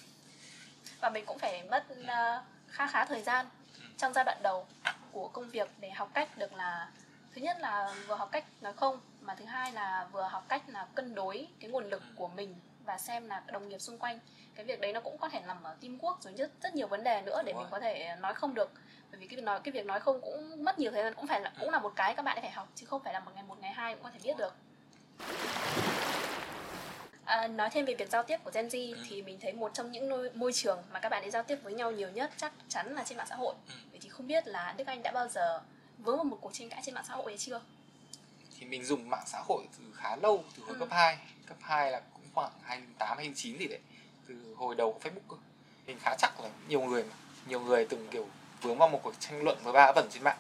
và 1.00 1.10
mình 1.10 1.24
cũng 1.26 1.38
phải 1.38 1.62
mất 1.70 1.84
uh, 2.00 2.44
khá 2.68 2.86
khá 2.86 3.04
thời 3.04 3.22
gian 3.22 3.46
Ừ. 3.80 3.84
trong 3.98 4.12
giai 4.12 4.24
đoạn 4.24 4.38
đầu 4.42 4.66
của 5.12 5.28
công 5.28 5.50
việc 5.50 5.68
để 5.80 5.90
học 5.90 6.10
cách 6.14 6.38
được 6.38 6.52
là 6.52 6.90
thứ 7.34 7.40
nhất 7.40 7.56
là 7.60 7.94
vừa 8.06 8.14
học 8.14 8.28
cách 8.32 8.44
nói 8.60 8.72
không 8.72 9.00
mà 9.20 9.34
thứ 9.34 9.44
hai 9.44 9.72
là 9.72 10.08
vừa 10.12 10.22
học 10.22 10.44
cách 10.48 10.62
là 10.68 10.86
cân 10.94 11.14
đối 11.14 11.46
cái 11.60 11.70
nguồn 11.70 11.84
lực 11.90 12.02
Ừ. 12.02 12.12
của 12.16 12.28
mình 12.28 12.54
và 12.84 12.98
xem 12.98 13.26
là 13.26 13.42
đồng 13.52 13.68
nghiệp 13.68 13.78
xung 13.78 13.98
quanh 13.98 14.18
cái 14.54 14.64
việc 14.64 14.80
đấy 14.80 14.92
nó 14.92 15.00
cũng 15.00 15.18
có 15.18 15.28
thể 15.28 15.40
nằm 15.46 15.62
ở 15.62 15.74
teamwork 15.80 16.16
rồi 16.20 16.32
rất 16.36 16.50
rất 16.62 16.74
nhiều 16.74 16.86
vấn 16.86 17.04
đề 17.04 17.22
nữa 17.22 17.42
để 17.44 17.52
Đúng 17.52 17.62
mình 17.62 17.70
có 17.70 17.80
thể 17.80 18.16
nói 18.20 18.34
không 18.34 18.54
được 18.54 18.70
bởi 19.10 19.20
vì 19.20 19.26
cái 19.26 19.36
việc 19.36 19.42
nói 19.42 19.60
cái 19.64 19.72
việc 19.72 19.86
nói 19.86 20.00
không 20.00 20.20
cũng 20.20 20.64
mất 20.64 20.78
nhiều 20.78 20.90
thời 20.90 21.02
gian 21.02 21.14
cũng 21.14 21.26
phải 21.26 21.40
là 21.40 21.52
cũng 21.60 21.70
là 21.70 21.78
một 21.78 21.92
cái 21.96 22.14
các 22.14 22.22
bạn 22.22 22.38
phải 22.40 22.50
học 22.50 22.68
chứ 22.74 22.86
không 22.86 23.02
phải 23.04 23.12
là 23.14 23.20
một 23.20 23.30
ngày 23.34 23.44
một 23.44 23.60
ngày 23.60 23.72
hai 23.72 23.94
cũng 23.94 24.04
có 24.04 24.10
thể 24.10 24.18
biết 24.24 24.36
được 24.36 24.54
À, 27.24 27.46
nói 27.46 27.70
thêm 27.70 27.84
về 27.84 27.94
việc 27.94 28.08
giao 28.10 28.22
tiếp 28.22 28.38
của 28.44 28.50
Gen 28.54 28.68
Z 28.68 28.94
Ừ. 28.96 29.02
thì 29.08 29.22
mình 29.22 29.38
thấy 29.40 29.52
một 29.52 29.74
trong 29.74 29.92
những 29.92 30.08
nôi- 30.08 30.30
môi 30.34 30.52
trường 30.52 30.82
mà 30.92 31.00
các 31.00 31.08
bạn 31.08 31.22
ấy 31.22 31.30
giao 31.30 31.42
tiếp 31.42 31.58
với 31.62 31.74
nhau 31.74 31.90
nhiều 31.92 32.10
nhất 32.10 32.30
chắc 32.36 32.52
chắn 32.68 32.94
là 32.94 33.04
trên 33.04 33.18
mạng 33.18 33.26
xã 33.30 33.36
hội. 33.36 33.54
Ừ. 33.68 33.74
Vậy 33.90 34.00
thì 34.02 34.08
không 34.08 34.26
biết 34.26 34.46
là 34.46 34.74
Đức 34.76 34.86
Anh 34.86 35.02
đã 35.02 35.12
bao 35.12 35.28
giờ 35.28 35.60
vướng 35.98 36.16
vào 36.16 36.24
một 36.24 36.38
cuộc 36.40 36.52
tranh 36.54 36.68
cãi 36.68 36.80
trên 36.84 36.94
mạng 36.94 37.04
xã 37.08 37.14
hội 37.14 37.24
hay 37.32 37.38
chưa? 37.38 37.60
thì 38.58 38.66
mình 38.66 38.84
dùng 38.84 39.10
mạng 39.10 39.22
xã 39.26 39.38
hội 39.48 39.68
từ 39.78 39.84
khá 39.96 40.16
lâu 40.16 40.44
từ 40.56 40.62
hồi 40.62 40.72
Ừ. 40.74 40.78
cấp 40.78 40.88
2 40.90 41.18
cấp 41.46 41.56
2 41.60 41.90
là 41.92 42.00
khoảng 42.34 42.50
2008 42.62 43.08
2009 43.18 43.58
gì 43.58 43.66
đấy 43.68 43.78
từ 44.28 44.34
hồi 44.56 44.74
đầu 44.74 44.92
của 44.92 45.08
Facebook 45.10 45.36
mình 45.86 45.96
khá 46.00 46.14
chắc 46.18 46.40
là 46.40 46.48
nhiều 46.68 46.80
người 46.80 47.02
mà 47.04 47.14
nhiều 47.48 47.60
người 47.60 47.86
từng 47.90 48.08
kiểu 48.10 48.26
vướng 48.62 48.78
vào 48.78 48.88
một 48.88 49.00
cuộc 49.02 49.14
tranh 49.20 49.42
luận 49.42 49.58
với 49.62 49.72
ba 49.72 49.92
vẩn 49.92 50.06
trên 50.10 50.22
mạng. 50.22 50.38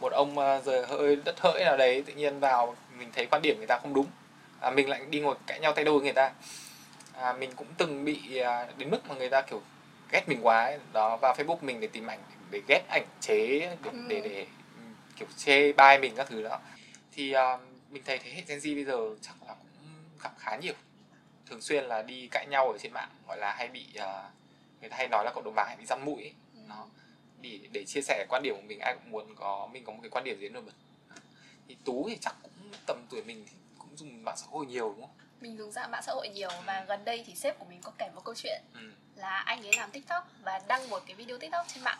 Một 0.00 0.12
ông 0.12 0.34
giờ 0.64 0.84
hơi 0.88 1.16
đất 1.24 1.40
hỡi 1.40 1.64
nào 1.64 1.76
đấy 1.76 2.02
tự 2.06 2.12
nhiên 2.14 2.40
vào 2.40 2.76
mình 2.98 3.10
thấy 3.14 3.26
quan 3.26 3.42
điểm 3.42 3.56
người 3.58 3.66
ta 3.66 3.78
không 3.82 3.94
đúng. 3.94 4.06
À, 4.60 4.70
mình 4.70 4.88
lại 4.88 5.06
đi 5.10 5.20
ngồi 5.20 5.36
cãi 5.46 5.60
nhau 5.60 5.72
tay 5.72 5.84
đôi 5.84 5.94
với 5.94 6.04
người 6.04 6.12
ta. 6.12 6.32
À, 7.12 7.32
mình 7.32 7.50
cũng 7.56 7.66
từng 7.78 8.04
bị 8.04 8.36
à, 8.36 8.66
đến 8.76 8.90
mức 8.90 9.08
mà 9.08 9.14
người 9.14 9.28
ta 9.28 9.42
kiểu 9.42 9.62
ghét 10.10 10.28
mình 10.28 10.38
quá 10.46 10.64
ấy. 10.64 10.78
đó 10.92 11.16
vào 11.16 11.34
Facebook 11.34 11.58
mình 11.60 11.80
để 11.80 11.86
tìm 11.86 12.06
ảnh 12.06 12.20
để 12.50 12.62
ghét 12.68 12.82
ảnh 12.88 13.06
chế 13.20 13.58
để 13.60 13.90
Ừ. 13.92 13.98
để, 14.08 14.20
để 14.20 14.46
kiểu 15.16 15.28
chê 15.36 15.72
bai 15.72 15.98
mình 15.98 16.14
các 16.16 16.26
thứ 16.30 16.42
đó. 16.42 16.58
Thì 17.12 17.32
à, 17.32 17.58
mình 17.90 18.02
thấy 18.06 18.18
thế 18.18 18.30
hệ 18.30 18.42
Gen 18.46 18.58
Z 18.58 18.74
bây 18.74 18.84
giờ 18.84 18.98
chắc 19.22 19.34
là 19.46 19.54
cũng 19.54 19.88
gặp 20.22 20.32
khá 20.38 20.56
nhiều 20.56 20.74
thường 21.52 21.60
xuyên 21.62 21.84
là 21.84 22.02
đi 22.02 22.28
cãi 22.30 22.46
nhau 22.46 22.72
ở 22.72 22.78
trên 22.78 22.92
mạng 22.92 23.10
gọi 23.28 23.38
là 23.38 23.54
hay 23.58 23.68
bị 23.68 23.86
à, 23.96 24.30
người 24.80 24.90
ta 24.90 24.96
hay 24.96 25.08
nói 25.08 25.24
là 25.24 25.32
cộng 25.34 25.44
đồng 25.44 25.54
mạng 25.54 25.66
hay 25.68 25.76
bị 25.76 25.86
răn 25.86 26.04
mũi 26.04 26.22
ấy. 26.22 26.34
Đó. 26.68 26.86
để 27.40 27.60
để 27.72 27.84
chia 27.84 28.00
sẻ 28.00 28.26
quan 28.28 28.42
điểm 28.42 28.54
của 28.56 28.62
mình 28.66 28.78
ai 28.80 28.94
cũng 28.94 29.10
muốn 29.10 29.34
có 29.36 29.68
mình 29.72 29.84
có 29.84 29.92
một 29.92 29.98
cái 30.02 30.10
quan 30.10 30.24
điểm 30.24 30.40
gì 30.40 30.48
nổi 30.48 30.62
bật. 30.62 30.72
Thì 31.68 31.76
tú 31.84 32.08
thì 32.08 32.18
chắc 32.20 32.34
cũng 32.42 32.52
tầm 32.86 33.06
tuổi 33.10 33.22
mình 33.22 33.44
thì 33.50 33.56
cũng 33.78 33.96
dùng 33.96 34.24
mạng 34.24 34.36
xã 34.36 34.46
hội 34.50 34.66
nhiều 34.66 34.88
đúng 34.88 35.00
không? 35.00 35.16
Mình 35.40 35.58
dùng 35.58 35.72
dạng 35.72 35.90
mạng 35.90 36.02
xã 36.06 36.12
hội 36.12 36.28
nhiều 36.28 36.50
và 36.66 36.84
gần 36.88 37.04
đây 37.04 37.24
thì 37.26 37.34
sếp 37.34 37.58
của 37.58 37.64
mình 37.64 37.80
có 37.82 37.92
kể 37.98 38.10
một 38.14 38.24
câu 38.24 38.34
chuyện 38.34 38.62
ừ. 38.74 38.92
là 39.16 39.36
anh 39.36 39.66
ấy 39.66 39.72
làm 39.76 39.90
TikTok 39.90 40.28
và 40.42 40.60
đăng 40.68 40.90
một 40.90 41.02
cái 41.06 41.16
video 41.16 41.38
TikTok 41.38 41.66
trên 41.74 41.84
mạng. 41.84 41.98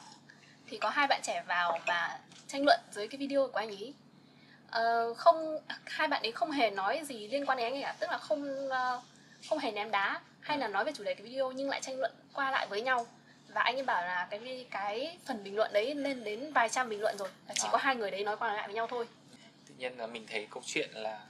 Thì 0.66 0.78
có 0.78 0.90
hai 0.90 1.06
bạn 1.06 1.20
trẻ 1.22 1.42
vào 1.46 1.78
và 1.86 2.20
tranh 2.48 2.64
luận 2.64 2.80
dưới 2.90 3.08
cái 3.08 3.18
video 3.18 3.48
của 3.48 3.58
anh 3.58 3.68
ấy. 3.68 3.94
Ờ, 4.70 5.14
không 5.14 5.58
hai 5.84 6.08
bạn 6.08 6.22
ấy 6.22 6.32
không 6.32 6.50
hề 6.50 6.70
nói 6.70 7.00
gì 7.04 7.28
liên 7.28 7.46
quan 7.46 7.58
đến 7.58 7.66
anh 7.66 7.74
ấy 7.74 7.82
cả 7.82 7.96
tức 8.00 8.10
là 8.10 8.18
không 8.18 8.68
ờ, 8.68 9.00
không 9.48 9.58
hề 9.58 9.72
ném 9.72 9.90
đá 9.90 10.20
hay 10.40 10.58
là 10.58 10.68
nói 10.68 10.84
về 10.84 10.92
chủ 10.94 11.04
đề 11.04 11.14
cái 11.14 11.26
video 11.26 11.52
nhưng 11.52 11.68
lại 11.68 11.80
tranh 11.80 11.98
luận 11.98 12.12
qua 12.32 12.50
lại 12.50 12.66
với 12.66 12.82
nhau 12.82 13.06
và 13.48 13.60
anh 13.60 13.76
ấy 13.76 13.82
bảo 13.82 14.02
là 14.02 14.26
cái 14.30 14.66
cái 14.70 15.18
phần 15.26 15.44
bình 15.44 15.56
luận 15.56 15.72
đấy 15.72 15.94
lên 15.94 16.24
đến 16.24 16.52
vài 16.52 16.68
trăm 16.68 16.88
bình 16.88 17.00
luận 17.00 17.16
rồi 17.18 17.28
và 17.48 17.54
chỉ 17.54 17.66
À. 17.68 17.72
có 17.72 17.78
hai 17.78 17.96
người 17.96 18.10
đấy 18.10 18.24
nói 18.24 18.36
qua 18.36 18.54
lại 18.54 18.66
với 18.68 18.74
nhau 18.74 18.86
thôi 18.86 19.06
tự 19.68 19.74
nhiên 19.78 19.98
là 19.98 20.06
mình 20.06 20.26
thấy 20.30 20.46
câu 20.50 20.62
chuyện 20.66 20.90
là 20.92 21.20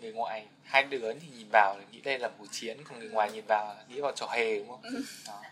người 0.00 0.12
ngoài 0.12 0.46
hai 0.64 0.82
đứa 0.82 1.12
thì 1.14 1.28
nhìn 1.36 1.46
vào 1.52 1.76
thì 1.78 1.84
nghĩ 1.96 2.00
đây 2.00 2.18
là 2.18 2.28
một 2.28 2.44
chiến 2.50 2.84
còn 2.84 2.98
người 2.98 3.08
ngoài 3.08 3.32
nhìn 3.32 3.44
vào 3.48 3.74
là 3.78 3.84
nghĩ 3.88 4.00
vào 4.00 4.12
trò 4.16 4.26
hề 4.26 4.58
đúng 4.58 4.68
không 4.68 4.80
Ừ. 4.82 5.04
đó 5.26 5.42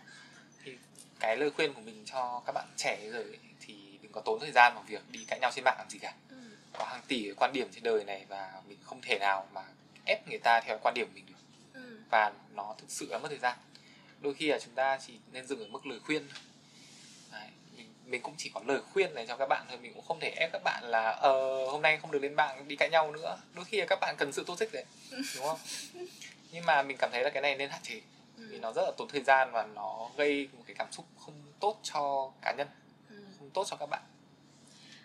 thì 0.63 0.71
cái 1.19 1.37
lời 1.37 1.51
khuyên 1.51 1.73
của 1.73 1.81
mình 1.81 2.03
cho 2.05 2.41
các 2.45 2.51
bạn 2.51 2.65
trẻ 2.77 2.97
ấy, 3.13 3.25
thì 3.61 3.75
đừng 4.01 4.11
có 4.11 4.21
tốn 4.21 4.39
thời 4.39 4.51
gian 4.51 4.73
vào 4.75 4.83
việc 4.87 5.01
đi 5.11 5.25
cãi 5.27 5.39
nhau 5.39 5.51
trên 5.55 5.63
mạng 5.63 5.75
làm 5.77 5.89
gì 5.89 5.99
cả 5.99 6.13
ừ. 6.29 6.35
có 6.73 6.85
hàng 6.85 7.01
tỷ 7.07 7.31
quan 7.37 7.53
điểm 7.53 7.67
trên 7.73 7.83
đời 7.83 8.03
này 8.03 8.25
và 8.29 8.51
mình 8.67 8.77
không 8.83 9.01
thể 9.01 9.17
nào 9.19 9.47
mà 9.53 9.61
ép 10.05 10.27
người 10.27 10.39
ta 10.39 10.61
theo 10.61 10.77
quan 10.83 10.93
điểm 10.93 11.07
của 11.07 11.13
mình. 11.13 11.25
Và 12.11 12.31
nó 12.55 12.75
thực 12.77 12.91
sự 12.91 13.07
là 13.09 13.17
mất 13.17 13.29
thời 13.29 13.37
gian 13.39 13.57
đôi 14.21 14.33
khi 14.33 14.47
là 14.47 14.59
chúng 14.59 14.73
ta 14.73 14.99
chỉ 15.07 15.13
nên 15.31 15.47
dừng 15.47 15.59
ở 15.59 15.67
mức 15.67 15.85
lời 15.85 15.99
khuyên 16.05 16.27
thôi. 16.29 16.39
Đấy, 17.31 17.47
mình, 17.77 17.93
mình 18.05 18.21
cũng 18.21 18.33
chỉ 18.37 18.51
có 18.53 18.61
lời 18.65 18.81
khuyên 18.93 19.13
này 19.15 19.25
cho 19.27 19.37
các 19.37 19.45
bạn 19.49 19.65
thôi 19.69 19.77
mình 19.81 19.93
cũng 19.93 20.05
không 20.07 20.19
thể 20.19 20.29
ép 20.37 20.49
các 20.53 20.61
bạn 20.63 20.83
là 20.85 21.09
ờ 21.11 21.65
hôm 21.65 21.81
nay 21.81 21.97
không 22.01 22.11
được 22.11 22.19
lên 22.19 22.33
mạng 22.33 22.67
đi 22.67 22.75
cãi 22.75 22.89
nhau 22.89 23.11
nữa 23.11 23.37
đôi 23.53 23.65
khi 23.65 23.77
là 23.79 23.85
các 23.89 23.99
bạn 24.01 24.15
cần 24.17 24.31
sự 24.33 24.43
tô 24.47 24.55
xích 24.59 24.69
đấy 24.73 24.85
đúng 25.35 25.45
không 25.45 25.59
nhưng 26.51 26.65
mà 26.65 26.81
mình 26.83 26.97
cảm 26.99 27.09
thấy 27.11 27.23
là 27.23 27.29
cái 27.29 27.41
này 27.41 27.55
nên 27.55 27.69
hạn 27.69 27.81
chế 27.83 27.93
vì 28.37 28.55
Ừ. 28.55 28.59
nó 28.61 28.71
rất 28.73 28.81
là 28.81 28.91
tốn 28.97 29.07
thời 29.11 29.23
gian 29.23 29.51
và 29.51 29.63
nó 29.65 30.09
gây 30.17 30.49
một 30.57 30.63
cái 30.67 30.75
cảm 30.79 30.91
xúc 30.91 31.05
không 31.19 31.33
tốt 31.59 31.79
cho 31.83 32.31
cá 32.41 32.53
nhân 32.57 32.67
Ừ. 33.09 33.15
không 33.39 33.49
tốt 33.49 33.63
cho 33.69 33.75
các 33.77 33.85
bạn 33.89 34.01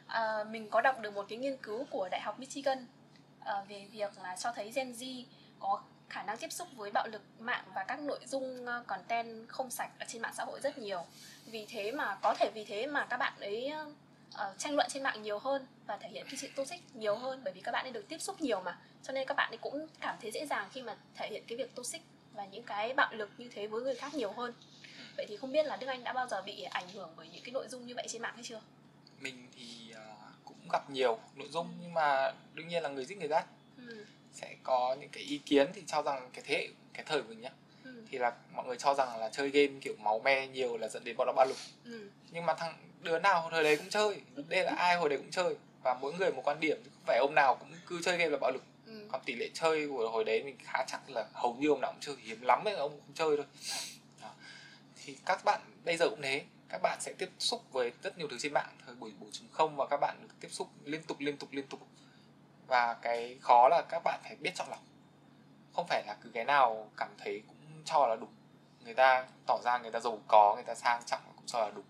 À, 0.07 0.45
mình 0.51 0.71
có 0.71 0.81
đọc 0.81 1.01
được 1.01 1.15
một 1.15 1.27
cái 1.29 1.39
nghiên 1.39 1.57
cứu 1.57 1.87
của 1.91 2.09
Đại 2.11 2.21
học 2.21 2.39
Michigan 2.39 2.87
à, 3.41 3.55
về 3.69 3.87
việc 3.93 4.19
là 4.23 4.37
cho 4.37 4.53
thấy 4.53 4.73
Gen 4.75 4.93
Z 4.93 5.25
có 5.61 5.83
khả 6.09 6.23
năng 6.23 6.39
tiếp 6.39 6.53
xúc 6.53 6.69
với 6.77 6.91
bạo 6.91 7.07
lực 7.09 7.23
mạng 7.39 7.65
và 7.75 7.85
các 7.89 8.01
nội 8.01 8.19
dung 8.27 8.67
ờ, 8.67 8.85
content 8.87 9.49
không 9.49 9.71
sạch 9.71 9.91
ở 9.99 10.07
trên 10.09 10.23
mạng 10.23 10.35
xã 10.37 10.45
hội 10.45 10.61
rất 10.63 10.79
nhiều. 10.79 11.05
Vì 11.47 11.67
thế 11.69 11.93
mà 11.93 12.15
có 12.23 12.35
thể 12.39 12.51
vì 12.55 12.65
thế 12.65 12.87
mà 12.87 13.07
các 13.11 13.17
bạn 13.17 13.33
ấy 13.41 13.73
ờ, 14.35 14.55
tranh 14.59 14.75
luận 14.77 14.87
trên 14.91 15.03
mạng 15.03 15.23
nhiều 15.23 15.39
hơn 15.39 15.67
và 15.87 15.97
thể 15.97 16.09
hiện 16.09 16.27
cái 16.27 16.37
sự 16.37 16.49
toxic 16.57 16.81
nhiều 16.95 17.17
hơn 17.17 17.41
bởi 17.45 17.53
vì 17.53 17.61
các 17.61 17.73
bạn 17.73 17.85
ấy 17.85 17.93
được 17.93 18.09
tiếp 18.09 18.19
xúc 18.19 18.41
nhiều 18.41 18.61
mà. 18.61 18.79
Cho 19.03 19.13
nên 19.13 19.27
các 19.29 19.35
bạn 19.35 19.53
ấy 19.53 19.59
cũng 19.59 19.87
cảm 20.01 20.17
thấy 20.23 20.31
dễ 20.33 20.47
dàng 20.47 20.69
khi 20.73 20.83
mà 20.83 20.97
thể 21.15 21.29
hiện 21.31 21.45
cái 21.49 21.59
việc 21.59 21.75
toxic 21.75 22.03
và 22.33 22.45
những 22.45 22.63
cái 22.65 22.95
bạo 22.95 23.13
lực 23.15 23.31
như 23.39 23.49
thế 23.55 23.67
với 23.67 23.83
người 23.83 23.95
khác 23.95 24.15
nhiều 24.15 24.33
hơn. 24.33 24.55
Vậy 25.17 25.27
thì 25.29 25.37
không 25.37 25.53
biết 25.53 25.67
là 25.67 25.77
Đức 25.77 25.87
Anh 25.87 26.05
đã 26.05 26.13
bao 26.13 26.29
giờ 26.29 26.43
bị 26.43 26.63
ảnh 26.63 26.89
hưởng 26.89 27.11
bởi 27.17 27.29
những 27.33 27.43
cái 27.45 27.53
nội 27.53 27.69
dung 27.69 27.87
như 27.87 27.95
vậy 27.95 28.07
trên 28.09 28.23
mạng 28.23 28.35
hay 28.35 28.45
chưa? 28.45 28.61
mình 29.21 29.49
thì 29.57 29.91
ờ, 29.95 30.03
cũng 30.45 30.57
gặp 30.73 30.91
nhiều 30.91 31.19
nội 31.35 31.49
dung 31.53 31.69
nhưng 31.81 31.95
mà 31.95 32.33
đương 32.55 32.69
nhiên 32.69 32.83
là 32.83 32.89
người 32.89 33.05
giết 33.05 33.19
người 33.19 33.29
gắt 33.29 33.47
Ừ. 33.89 34.05
sẽ 34.41 34.55
có 34.63 34.97
những 35.01 35.09
cái 35.11 35.23
ý 35.23 35.39
kiến 35.39 35.67
thì 35.75 35.83
cho 35.87 36.03
rằng 36.03 36.31
cái 36.33 36.45
thế 36.47 36.55
hệ 36.57 36.69
cái 36.95 37.05
thời 37.09 37.23
mình 37.23 37.41
nhá 37.41 37.51
Ừ. 37.85 38.03
thì 38.11 38.19
là 38.19 38.33
mọi 38.55 38.67
người 38.67 38.77
cho 38.79 38.95
rằng 38.95 39.19
là 39.21 39.29
chơi 39.33 39.51
game 39.51 39.81
kiểu 39.81 39.95
máu 39.99 40.19
me 40.25 40.47
nhiều 40.47 40.77
là 40.77 40.89
dẫn 40.89 41.05
đến 41.05 41.17
bọn 41.17 41.27
nó 41.27 41.33
bạo 41.37 41.47
lực 41.47 41.57
Ừ. 41.85 42.09
nhưng 42.31 42.47
mà 42.47 42.55
thằng 42.55 42.79
đứa 43.03 43.19
nào 43.19 43.49
thời 43.51 43.65
đấy 43.65 43.77
cũng 43.77 43.89
chơi 43.91 44.21
đây 44.49 44.65
là 44.65 44.73
ai 44.77 44.97
hồi 44.97 45.09
đấy 45.09 45.19
cũng 45.19 45.31
chơi 45.31 45.57
và 45.83 45.95
mỗi 46.01 46.13
người 46.15 46.33
một 46.33 46.43
quan 46.45 46.61
điểm 46.61 46.77
chứ 46.85 46.91
không 46.95 47.03
phải 47.07 47.19
ông 47.19 47.35
nào 47.35 47.55
cũng 47.55 47.69
cứ 47.87 48.01
chơi 48.05 48.17
game 48.17 48.31
là 48.31 48.39
bạo 48.41 48.51
lực 48.51 48.63
Ừ. 48.87 49.09
còn 49.13 49.21
tỷ 49.25 49.35
lệ 49.35 49.51
chơi 49.55 49.89
của 49.89 50.09
hồi 50.11 50.25
đấy 50.25 50.43
mình 50.45 50.57
khá 50.65 50.85
chắc 50.87 51.11
là 51.11 51.27
hầu 51.33 51.55
như 51.55 51.69
ông 51.69 51.81
nào 51.81 51.93
cũng 51.93 52.01
chơi 52.01 52.17
hiếm 52.23 52.41
lắm 52.43 52.65
là 52.65 52.73
ông 52.77 52.91
không 53.01 53.15
chơi 53.15 53.37
thôi 53.37 53.47
Đó. 54.23 54.31
thì 55.05 55.17
các 55.27 55.45
bạn 55.45 55.61
bây 55.85 55.97
giờ 55.97 56.09
cũng 56.11 56.23
thế 56.23 56.45
các 56.69 56.81
bạn 56.83 56.99
sẽ 57.01 57.13
tiếp 57.19 57.29
xúc 57.39 57.63
với 57.73 57.93
rất 58.03 58.19
nhiều 58.19 58.29
thứ 58.31 58.37
trên 58.39 58.53
mạng 58.53 58.69
thời 58.87 58.95
buổi 58.95 59.13
4.0 59.57 59.77
và 59.77 59.87
các 59.91 59.97
bạn 60.01 60.17
được 60.23 60.35
tiếp 60.41 60.49
xúc 60.51 60.69
liên 60.85 61.03
tục 61.03 61.21
liên 61.21 61.37
tục 61.37 61.49
liên 61.53 61.67
tục 61.67 61.81
và 62.67 62.95
cái 63.03 63.39
khó 63.41 63.69
là 63.69 63.83
các 63.89 64.03
bạn 64.05 64.21
phải 64.23 64.37
biết 64.37 64.51
chọn 64.55 64.69
lọc 64.71 64.81
không 65.75 65.87
phải 65.89 66.05
là 66.07 66.17
cứ 66.23 66.31
cái 66.35 66.45
nào 66.45 66.91
cảm 66.97 67.09
thấy 67.19 67.43
cũng 67.47 67.57
cho 67.85 68.07
là 68.07 68.17
đúng 68.17 68.31
người 68.85 68.95
ta 68.95 69.27
tỏ 69.47 69.59
ra 69.65 69.79
người 69.79 69.91
ta 69.91 70.01
giàu 70.01 70.21
có 70.29 70.55
người 70.55 70.65
ta 70.65 70.75
sang 70.75 71.03
trọng 71.07 71.21
cũng 71.37 71.47
cho 71.47 71.61
là 71.61 71.71
đúng 71.71 71.85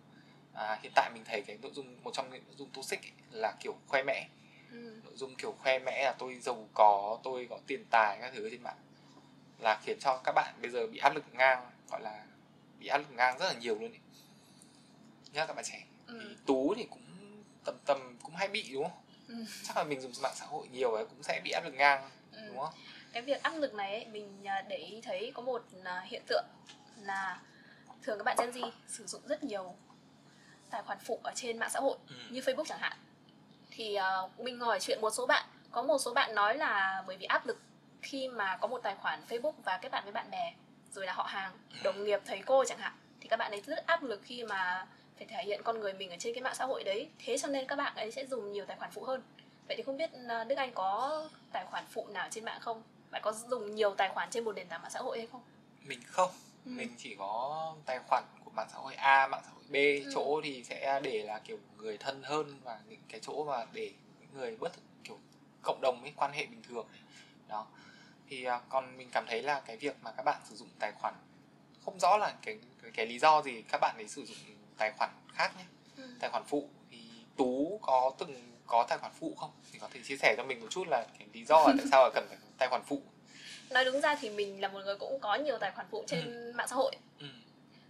à, 0.54 0.78
hiện 0.82 0.92
tại 0.94 1.10
mình 1.14 1.22
thấy 1.24 1.42
cái 1.46 1.58
nội 1.62 1.72
dung 1.74 2.02
một 2.04 2.10
trong 2.14 2.30
những 2.30 2.42
nội 2.46 2.54
dung 2.56 2.70
toxic 2.70 3.00
ấy 3.02 3.12
là 3.30 3.54
kiểu 3.60 3.74
khoe 3.88 4.02
mẽ 4.02 4.28
Ừ. 4.70 5.00
nội 5.04 5.12
dung 5.16 5.34
kiểu 5.34 5.52
khoe 5.62 5.78
mẽ 5.78 6.04
là 6.04 6.12
tôi 6.18 6.38
giàu 6.38 6.68
có 6.74 7.18
tôi 7.22 7.46
có 7.50 7.58
tiền 7.66 7.84
tài 7.90 8.18
các 8.20 8.32
thứ 8.34 8.50
trên 8.50 8.62
mạng 8.62 8.76
là 9.58 9.80
khiến 9.82 9.98
cho 10.00 10.20
các 10.24 10.32
bạn 10.32 10.54
bây 10.62 10.70
giờ 10.70 10.86
bị 10.86 10.98
áp 10.98 11.14
lực 11.14 11.24
ngang 11.34 11.70
gọi 11.90 12.00
là 12.00 12.24
bị 12.78 12.86
áp 12.86 12.98
lực 12.98 13.10
ngang 13.10 13.38
rất 13.38 13.46
là 13.46 13.52
nhiều 13.60 13.74
luôn 13.74 13.90
ấy. 13.92 14.00
là 15.32 15.46
các 15.46 15.56
bạn 15.56 15.64
trẻ 15.64 15.82
Ừ. 16.06 16.20
thì 16.22 16.36
tú 16.46 16.74
thì 16.76 16.86
cũng 16.90 17.02
tầm 17.64 17.74
tầm 17.84 18.18
cũng 18.22 18.34
hay 18.34 18.48
bị 18.48 18.70
đúng 18.72 18.82
không 18.82 18.98
Ừ. 19.28 19.34
chắc 19.62 19.76
là 19.76 19.84
mình 19.84 20.00
dùng 20.00 20.12
mạng 20.22 20.32
xã 20.36 20.46
hội 20.46 20.68
nhiều 20.68 20.92
ấy 20.92 21.04
cũng 21.04 21.22
sẽ 21.22 21.40
bị 21.44 21.50
áp 21.50 21.60
lực 21.64 21.74
ngang 21.74 22.10
Ừ. 22.32 22.42
đúng 22.46 22.58
không 22.58 22.74
cái 23.12 23.22
việc 23.22 23.42
áp 23.42 23.50
lực 23.56 23.74
này 23.74 23.92
ấy, 23.94 24.04
mình 24.06 24.44
à, 24.44 24.64
để 24.68 24.76
ý 24.76 25.00
thấy 25.00 25.32
có 25.34 25.42
một 25.42 25.62
à, 25.84 26.02
hiện 26.06 26.22
tượng 26.28 26.44
là 27.00 27.40
thường 28.02 28.18
các 28.18 28.24
bạn 28.24 28.36
Gen 28.40 28.50
Z 28.50 28.70
sử 28.86 29.06
dụng 29.06 29.22
rất 29.26 29.44
nhiều 29.44 29.74
tài 30.70 30.82
khoản 30.82 30.98
phụ 31.04 31.20
ở 31.24 31.32
trên 31.34 31.58
mạng 31.58 31.70
xã 31.72 31.80
hội 31.80 31.96
ừ. 32.08 32.14
như 32.30 32.40
Facebook 32.40 32.64
chẳng 32.68 32.78
hạn 32.78 32.96
thì 33.70 33.94
à, 33.94 34.16
mình 34.38 34.60
hỏi 34.60 34.80
chuyện 34.80 35.00
một 35.00 35.10
số 35.10 35.26
bạn 35.26 35.44
có 35.70 35.82
một 35.82 35.98
số 35.98 36.12
bạn 36.14 36.34
nói 36.34 36.56
là 36.56 37.04
bởi 37.06 37.16
vì 37.16 37.26
áp 37.26 37.46
lực 37.46 37.60
khi 38.02 38.28
mà 38.28 38.56
có 38.56 38.68
một 38.68 38.80
tài 38.82 38.94
khoản 38.94 39.20
Facebook 39.28 39.52
và 39.64 39.78
kết 39.82 39.88
bạn 39.88 40.04
với 40.04 40.12
bạn 40.12 40.30
bè 40.30 40.54
rồi 40.92 41.06
là 41.06 41.12
họ 41.12 41.22
hàng 41.22 41.52
đồng 41.82 42.04
nghiệp 42.04 42.20
thầy 42.26 42.42
cô 42.46 42.64
chẳng 42.64 42.78
hạn 42.78 42.92
thì 43.20 43.28
các 43.28 43.36
bạn 43.36 43.50
ấy 43.52 43.60
rất 43.66 43.86
áp 43.86 44.02
lực 44.02 44.20
khi 44.24 44.44
mà 44.44 44.86
phải 45.18 45.26
thể 45.26 45.42
hiện 45.44 45.60
con 45.64 45.80
người 45.80 45.92
mình 45.92 46.10
ở 46.10 46.16
trên 46.18 46.34
cái 46.34 46.42
mạng 46.42 46.54
xã 46.54 46.64
hội 46.64 46.84
đấy. 46.84 47.08
Thế 47.24 47.38
cho 47.38 47.48
nên 47.48 47.66
các 47.66 47.76
bạn 47.76 47.96
ấy 47.96 48.12
sẽ 48.12 48.26
dùng 48.26 48.52
nhiều 48.52 48.64
tài 48.64 48.76
khoản 48.76 48.90
phụ 48.90 49.04
hơn. 49.04 49.22
Vậy 49.68 49.76
thì 49.76 49.82
không 49.82 49.96
biết 49.96 50.10
à, 50.28 50.44
Đức 50.44 50.56
Anh 50.56 50.72
có 50.74 51.28
tài 51.52 51.64
khoản 51.70 51.84
phụ 51.90 52.06
nào 52.06 52.28
trên 52.30 52.44
mạng 52.44 52.60
không? 52.60 52.82
Bạn 53.10 53.22
có 53.24 53.32
dùng 53.32 53.74
nhiều 53.74 53.94
tài 53.94 54.08
khoản 54.08 54.30
trên 54.30 54.44
một 54.44 54.52
nền 54.52 54.68
tảng 54.68 54.82
mạng 54.82 54.90
xã 54.90 55.00
hội 55.00 55.18
hay 55.18 55.26
không? 55.32 55.40
Mình 55.82 56.00
không. 56.06 56.30
Ừ. 56.64 56.70
mình 56.70 56.94
chỉ 56.98 57.14
có 57.18 57.74
tài 57.86 57.98
khoản 58.08 58.24
của 58.44 58.50
mạng 58.50 58.68
xã 58.72 58.78
hội 58.78 58.94
A 58.94 59.26
mạng 59.26 59.42
xã 59.44 59.50
hội 59.54 59.62
B. 59.68 59.74
Ừ. 60.06 60.10
chỗ 60.14 60.40
thì 60.44 60.64
sẽ 60.64 61.00
để 61.02 61.22
là 61.22 61.38
kiểu 61.38 61.58
người 61.76 61.98
thân 61.98 62.22
hơn 62.22 62.60
và 62.64 62.80
những 62.88 63.00
cái 63.08 63.20
chỗ 63.20 63.44
mà 63.44 63.66
để 63.72 63.90
những 64.20 64.28
người 64.34 64.56
bớt 64.56 64.72
kiểu 65.04 65.18
cộng 65.62 65.80
đồng 65.80 66.02
ấy 66.02 66.12
quan 66.16 66.32
hệ 66.32 66.46
bình 66.46 66.62
thường 66.68 66.86
đó. 67.48 67.66
Thì 68.28 68.48
uh, 68.48 68.62
còn 68.68 68.96
mình 68.96 69.08
cảm 69.12 69.24
thấy 69.28 69.42
là 69.42 69.60
cái 69.60 69.76
việc 69.76 69.96
mà 70.02 70.12
các 70.12 70.22
bạn 70.22 70.40
sử 70.44 70.56
dụng 70.56 70.68
tài 70.78 70.92
khoản 70.92 71.14
không 71.84 72.00
rõ 72.00 72.16
là 72.16 72.34
cái 72.42 72.58
cái, 72.82 72.90
cái 72.94 73.06
lý 73.06 73.18
do 73.18 73.42
gì 73.42 73.62
các 73.62 73.78
bạn 73.80 73.96
ấy 73.98 74.08
sử 74.08 74.24
dụng 74.24 74.36
tài 74.78 74.92
khoản 74.98 75.10
khác 75.34 75.52
nhé. 75.58 75.64
Ừ. 75.96 76.02
tài 76.20 76.30
khoản 76.30 76.44
phụ 76.46 76.68
thì 76.90 76.98
tú 77.36 77.80
có 77.82 78.12
từng 78.18 78.34
có 78.66 78.86
tài 78.88 78.98
khoản 78.98 79.12
phụ 79.20 79.34
không? 79.36 79.50
Thì 79.72 79.78
có 79.78 79.88
thể 79.92 80.00
chia 80.04 80.16
sẻ 80.16 80.34
cho 80.36 80.44
mình 80.44 80.60
một 80.60 80.66
chút 80.70 80.88
là 80.88 81.06
cái 81.18 81.28
lý 81.32 81.44
do 81.44 81.56
là 81.66 81.74
tại 81.78 81.86
sao 81.90 82.02
là 82.02 82.10
cần 82.14 82.26
phải 82.28 82.38
tài 82.58 82.68
khoản 82.68 82.82
phụ. 82.86 83.02
Nói 83.70 83.84
đúng 83.84 84.00
ra 84.00 84.16
thì 84.20 84.30
mình 84.30 84.60
là 84.60 84.68
một 84.68 84.80
người 84.84 84.96
cũng 84.96 85.20
có 85.20 85.34
nhiều 85.34 85.58
tài 85.58 85.70
khoản 85.70 85.86
phụ 85.90 86.04
trên 86.06 86.52
mạng 86.54 86.68
xã 86.68 86.76
hội. 86.76 86.92
Ừ. 87.20 87.26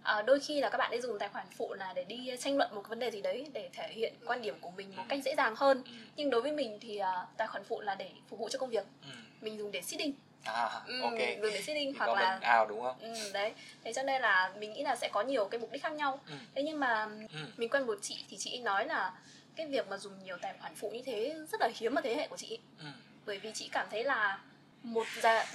à, 0.03 0.23
đôi 0.23 0.41
khi 0.41 0.61
là 0.61 0.71
các 0.71 0.79
bạn 0.79 0.91
ấy 0.91 1.01
dùng 1.01 1.19
tài 1.19 1.29
khoản 1.29 1.47
phụ 1.57 1.75
là 1.75 1.93
để 1.93 2.05
đi 2.05 2.31
tranh 2.41 2.57
luận 2.57 2.75
một 2.75 2.83
cái 2.83 2.89
vấn 2.89 2.99
đề 2.99 3.11
gì 3.11 3.21
đấy 3.23 3.47
để 3.53 3.71
thể 3.73 3.89
hiện 3.89 4.15
quan 4.27 4.43
điểm 4.43 4.57
của 4.61 4.71
mình 4.71 4.97
một 4.97 5.03
cách 5.09 5.21
dễ 5.25 5.35
dàng 5.37 5.55
hơn. 5.57 5.83
Ừ. 5.87 5.93
nhưng 6.17 6.31
đối 6.31 6.43
với 6.43 6.53
mình 6.53 6.79
thì 6.81 6.97
à, 6.99 7.27
tài 7.37 7.49
khoản 7.49 7.65
phụ 7.65 7.81
là 7.81 7.95
để 7.95 8.11
phục 8.29 8.39
vụ 8.39 8.49
cho 8.49 8.59
công 8.59 8.71
việc. 8.71 8.87
Ừ. 9.03 9.09
mình 9.41 9.59
dùng 9.59 9.71
để 9.73 9.83
seeding 9.83 10.13
à 10.53 10.81
ừ, 10.87 11.01
ok 11.03 11.19
dùng 11.43 11.53
để 11.53 11.63
seeding 11.63 11.93
thì 11.93 11.99
hoặc 11.99 12.09
là 12.19 12.33
mình 12.35 12.43
ảo 12.43 12.67
đúng 12.67 12.81
không 12.83 12.97
ừ, 13.01 13.31
đấy 13.33 13.53
thế 13.85 13.93
cho 13.93 14.03
nên 14.03 14.23
là 14.23 14.53
mình 14.59 14.73
nghĩ 14.73 14.83
là 14.83 14.97
sẽ 14.97 15.09
có 15.13 15.23
nhiều 15.23 15.45
cái 15.45 15.61
mục 15.61 15.71
đích 15.73 15.83
khác 15.83 15.93
nhau 15.93 16.21
ừ. 16.29 16.35
thế 16.55 16.63
nhưng 16.63 16.81
mà 16.81 17.09
Ừ. 17.33 17.39
mình 17.57 17.69
quen 17.71 17.87
một 17.87 17.99
chị 18.03 18.25
thì 18.31 18.37
chị 18.37 18.59
nói 18.61 18.87
là 18.87 19.13
cái 19.57 19.67
việc 19.67 19.89
mà 19.89 19.97
dùng 19.97 20.13
nhiều 20.25 20.37
tài 20.43 20.55
khoản 20.61 20.75
phụ 20.75 20.91
như 20.91 21.03
thế 21.07 21.37
rất 21.53 21.61
là 21.61 21.69
hiếm 21.77 21.95
ở 21.95 22.01
thế 22.05 22.15
hệ 22.17 22.27
của 22.29 22.37
chị. 22.37 22.59
Ừ. 22.79 22.87
bởi 23.27 23.39
vì 23.39 23.51
chị 23.55 23.69
cảm 23.73 23.87
thấy 23.91 24.05
là 24.05 24.39
một 24.83 25.07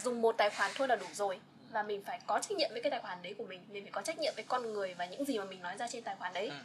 dùng 0.04 0.21
một 0.21 0.36
tài 0.38 0.49
khoản 0.49 0.71
thôi 0.75 0.88
là 0.88 0.95
đủ 0.95 1.06
rồi 1.13 1.39
và 1.71 1.84
mình 1.84 2.04
phải 2.06 2.19
có 2.27 2.39
trách 2.39 2.51
nhiệm 2.58 2.69
với 2.71 2.82
cái 2.82 2.91
tài 2.91 2.99
khoản 2.99 3.21
đấy 3.21 3.36
của 3.38 3.43
mình 3.45 3.62
mình 3.69 3.84
phải 3.84 3.91
có 3.91 4.01
trách 4.01 4.19
nhiệm 4.19 4.34
với 4.36 4.43
con 4.47 4.73
người 4.73 4.93
và 4.93 5.06
những 5.06 5.25
gì 5.25 5.38
mà 5.38 5.45
mình 5.45 5.62
nói 5.62 5.77
ra 5.77 5.88
trên 5.88 6.04
tài 6.04 6.15
khoản 6.15 6.34
đấy 6.34 6.47
Ừ. 6.49 6.56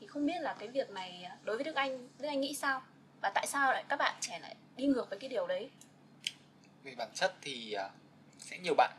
thì 0.00 0.06
không 0.06 0.26
biết 0.26 0.40
là 0.40 0.56
cái 0.58 0.68
việc 0.68 0.90
này 0.90 1.28
đối 1.44 1.56
với 1.56 1.64
Đức 1.64 1.74
Anh 1.74 2.08
Đức 2.18 2.28
Anh 2.28 2.40
nghĩ 2.40 2.54
sao 2.54 2.82
và 3.22 3.30
tại 3.34 3.46
sao 3.46 3.72
lại 3.72 3.84
các 3.88 3.96
bạn 3.96 4.14
trẻ 4.20 4.38
lại 4.42 4.54
đi 4.76 4.86
ngược 4.86 5.10
với 5.10 5.18
cái 5.18 5.28
điều 5.28 5.46
đấy 5.46 5.70
về 6.84 6.94
bản 6.94 7.08
chất 7.14 7.34
thì 7.42 7.72
à, 7.72 7.88
sẽ 8.38 8.58
nhiều 8.58 8.74
bạn 8.74 8.92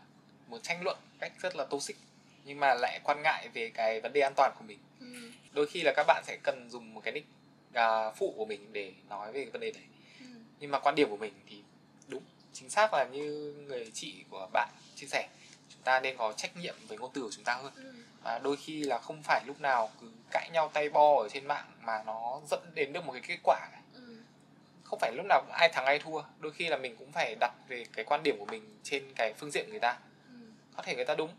muốn 0.48 0.62
tranh 0.62 0.82
luận 0.84 0.98
cách 1.20 1.32
rất 1.42 1.56
là 1.56 1.66
toxic 1.66 1.98
nhưng 2.46 2.60
mà 2.60 2.74
lại 2.74 3.00
quan 3.04 3.22
ngại 3.24 3.48
về 3.54 3.70
cái 3.74 4.02
vấn 4.02 4.14
đề 4.14 4.22
an 4.22 4.34
toàn 4.36 4.52
của 4.60 4.64
mình 4.68 4.80
ừ. 5.00 5.32
đôi 5.52 5.68
khi 5.68 5.82
là 5.82 5.94
các 5.96 6.04
bạn 6.08 6.24
sẽ 6.28 6.38
cần 6.44 6.70
dùng 6.70 6.94
một 6.94 7.02
cái 7.04 7.12
nick 7.14 7.28
à, 7.74 8.12
phụ 8.12 8.34
của 8.38 8.46
mình 8.46 8.74
để 8.74 8.94
nói 9.10 9.32
về 9.32 9.42
cái 9.44 9.52
vấn 9.52 9.62
đề 9.62 9.72
đấy 9.72 9.84
Ừ. 10.20 10.26
nhưng 10.60 10.72
mà 10.72 10.80
quan 10.80 10.96
điểm 10.96 11.10
của 11.10 11.18
mình 11.18 11.34
thì 11.50 11.62
đúng 12.08 12.24
chính 12.54 12.70
xác 12.70 12.94
là 12.94 13.04
như 13.12 13.54
người 13.68 13.92
chị 13.94 14.24
của 14.30 14.48
bạn 14.54 14.70
chia 14.96 15.08
sẻ 15.08 15.28
chúng 15.74 15.82
ta 15.84 16.00
nên 16.00 16.18
có 16.18 16.34
trách 16.34 16.58
nhiệm 16.58 16.76
với 16.88 16.98
ngôn 16.98 17.12
từ 17.14 17.22
của 17.22 17.32
chúng 17.32 17.44
ta 17.44 17.54
hơn 17.56 17.74
Ừ. 17.76 17.94
và 18.24 18.40
đôi 18.40 18.58
khi 18.58 18.84
là 18.84 19.00
không 19.00 19.22
phải 19.24 19.42
lúc 19.46 19.62
nào 19.62 19.90
cứ 20.02 20.12
cãi 20.32 20.50
nhau 20.54 20.70
tay 20.74 20.90
bo 20.90 21.22
ở 21.24 21.30
trên 21.30 21.46
mạng 21.46 21.66
mà 21.82 22.04
nó 22.06 22.42
dẫn 22.52 22.72
đến 22.76 22.94
được 22.94 23.06
một 23.06 23.12
cái 23.14 23.22
kết 23.28 23.38
quả 23.44 23.60
cả. 23.72 23.82
Không 24.92 25.00
phải 25.00 25.12
lúc 25.16 25.26
nào 25.30 25.42
ai 25.52 25.70
thắng 25.70 25.86
ai 25.86 26.00
thua 26.00 26.22
đôi 26.40 26.52
khi 26.52 26.68
là 26.68 26.78
mình 26.78 26.96
cũng 27.00 27.12
phải 27.12 27.36
đặt 27.40 27.52
về 27.68 27.86
cái 27.94 28.06
quan 28.06 28.24
điểm 28.24 28.36
của 28.40 28.46
mình 28.46 28.80
trên 28.84 29.14
cái 29.16 29.34
phương 29.34 29.52
diện 29.52 29.70
người 29.70 29.80
ta. 29.80 29.98
Ừ. 30.28 30.34
có 30.76 30.84
thể 30.84 30.96
người 30.96 31.06
ta 31.06 31.16
đúng 31.16 31.30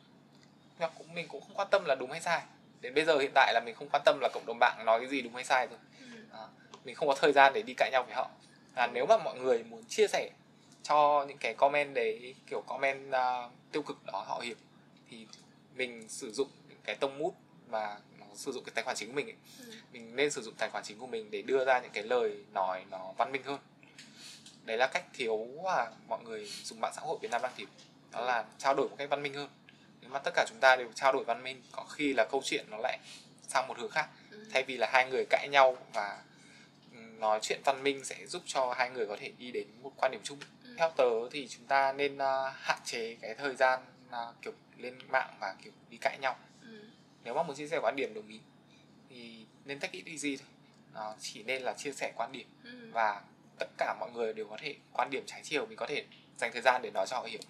nhưng 0.78 0.80
mà 0.80 0.88
cũng 0.98 1.14
mình 1.14 1.28
cũng 1.28 1.40
không 1.40 1.54
quan 1.54 1.68
tâm 1.70 1.84
là 1.84 1.94
đúng 1.94 2.10
hay 2.10 2.20
sai. 2.20 2.42
Đến 2.80 2.94
bây 2.94 3.04
giờ 3.04 3.18
hiện 3.18 3.30
tại 3.34 3.54
là 3.54 3.60
mình 3.64 3.74
không 3.74 3.88
quan 3.92 4.02
tâm 4.04 4.18
là 4.20 4.28
cộng 4.34 4.46
đồng 4.46 4.58
mạng 4.60 4.84
nói 4.84 5.00
cái 5.00 5.08
gì 5.08 5.20
đúng 5.22 5.34
hay 5.34 5.44
sai 5.44 5.66
rồi 5.66 5.78
Ừ. 6.00 6.06
à, 6.32 6.40
mình 6.84 6.94
không 6.94 7.08
có 7.08 7.14
thời 7.20 7.32
gian 7.32 7.52
để 7.54 7.62
đi 7.62 7.74
cãi 7.76 7.90
nhau 7.92 8.02
với 8.02 8.14
họ. 8.14 8.30
Và 8.74 8.86
nếu 8.86 9.06
mà 9.06 9.16
mọi 9.18 9.38
người 9.38 9.62
muốn 9.64 9.84
chia 9.88 10.06
sẻ 10.08 10.30
cho 10.82 11.24
những 11.28 11.38
cái 11.38 11.54
comment 11.54 11.94
đấy 11.94 12.34
kiểu 12.50 12.60
comment 12.66 13.12
à, 13.12 13.48
tiêu 13.72 13.82
cực 13.82 14.06
đó 14.06 14.24
họ 14.26 14.40
hiểu 14.44 14.54
thì 15.10 15.26
mình 15.74 16.08
sử 16.08 16.32
dụng 16.32 16.48
những 16.68 16.78
cái 16.84 16.94
tông 16.96 17.18
mút 17.18 17.34
mà 17.68 17.96
sử 18.34 18.52
dụng 18.52 18.64
cái 18.64 18.72
tài 18.74 18.84
khoản 18.84 18.96
chính 18.96 19.08
của 19.08 19.14
mình 19.14 19.26
ấy, 19.26 19.36
Ừ. 19.58 19.64
mình 19.92 20.16
nên 20.16 20.30
sử 20.30 20.42
dụng 20.42 20.54
tài 20.54 20.70
khoản 20.70 20.84
chính 20.84 20.98
của 20.98 21.06
mình 21.06 21.30
để 21.30 21.42
đưa 21.42 21.64
ra 21.64 21.80
những 21.80 21.90
cái 21.92 22.02
lời 22.02 22.36
nói 22.52 22.84
nó 22.90 23.12
văn 23.18 23.32
minh 23.32 23.42
hơn 23.42 23.58
đấy 24.64 24.76
là 24.76 24.86
cách 24.86 25.04
thiếu 25.12 25.48
mà 25.64 25.86
mọi 26.08 26.22
người 26.24 26.48
dùng 26.64 26.80
mạng 26.80 26.92
xã 26.96 27.02
hội 27.02 27.18
Việt 27.22 27.30
Nam 27.30 27.42
đang 27.42 27.52
thiếu 27.56 27.66
đó 28.10 28.20
là 28.20 28.44
trao 28.58 28.74
đổi 28.74 28.88
một 28.88 28.96
cách 28.98 29.08
văn 29.10 29.22
minh 29.22 29.34
hơn 29.34 29.48
nếu 30.00 30.10
mà 30.10 30.18
tất 30.18 30.30
cả 30.34 30.44
chúng 30.48 30.58
ta 30.60 30.76
đều 30.76 30.92
trao 30.94 31.12
đổi 31.12 31.24
văn 31.24 31.42
minh 31.42 31.62
có 31.72 31.84
khi 31.84 32.12
là 32.12 32.24
câu 32.30 32.42
chuyện 32.44 32.66
nó 32.70 32.76
lại 32.82 32.98
sang 33.48 33.68
một 33.68 33.78
hướng 33.78 33.90
khác 33.90 34.08
Ừ. 34.30 34.44
thay 34.52 34.62
vì 34.62 34.76
là 34.76 34.88
hai 34.92 35.10
người 35.10 35.24
cãi 35.30 35.48
nhau 35.48 35.76
và 35.94 36.22
ừ, 36.92 36.98
nói 37.18 37.38
chuyện 37.42 37.60
văn 37.64 37.82
minh 37.82 38.04
sẽ 38.04 38.26
giúp 38.26 38.42
cho 38.46 38.74
hai 38.76 38.90
người 38.90 39.06
có 39.06 39.16
thể 39.20 39.32
đi 39.38 39.50
đến 39.50 39.66
một 39.82 39.92
quan 39.96 40.12
điểm 40.12 40.20
chung 40.24 40.38
Ừ. 40.64 40.74
theo 40.78 40.90
tớ 40.96 41.28
thì 41.30 41.48
chúng 41.48 41.66
ta 41.66 41.92
nên 41.92 42.14
uh, 42.16 42.20
hạn 42.54 42.78
chế 42.84 43.16
cái 43.22 43.34
thời 43.34 43.54
gian 43.56 43.80
uh, 44.08 44.42
kiểu 44.42 44.52
lên 44.76 44.98
mạng 45.08 45.36
và 45.40 45.54
kiểu 45.64 45.72
đi 45.90 45.96
cãi 46.00 46.18
nhau. 46.20 46.36
Nếu 47.24 47.34
mà 47.34 47.42
muốn 47.42 47.56
chia 47.56 47.68
sẻ 47.68 47.78
quan 47.82 47.96
điểm 47.96 48.14
đồng 48.14 48.28
ý 48.28 48.40
thì 49.10 49.46
nên 49.64 49.80
take 49.80 49.98
it 49.98 50.06
easy 50.06 50.36
thôi 50.36 50.46
nó 50.94 51.14
chỉ 51.20 51.42
nên 51.42 51.62
là 51.62 51.72
chia 51.72 51.92
sẻ 51.92 52.12
quan 52.16 52.32
điểm 52.32 52.46
Ừ. 52.64 52.90
và 52.92 53.22
tất 53.58 53.66
cả 53.78 53.96
mọi 54.00 54.10
người 54.10 54.32
đều 54.32 54.46
có 54.48 54.56
thể 54.60 54.74
quan 54.92 55.10
điểm 55.10 55.22
trái 55.26 55.40
chiều 55.44 55.66
mình 55.66 55.76
có 55.76 55.86
thể 55.86 56.04
dành 56.38 56.50
thời 56.52 56.62
gian 56.62 56.82
để 56.82 56.90
nói 56.94 57.06
cho 57.08 57.16
họ 57.16 57.22
hiểu 57.22 57.40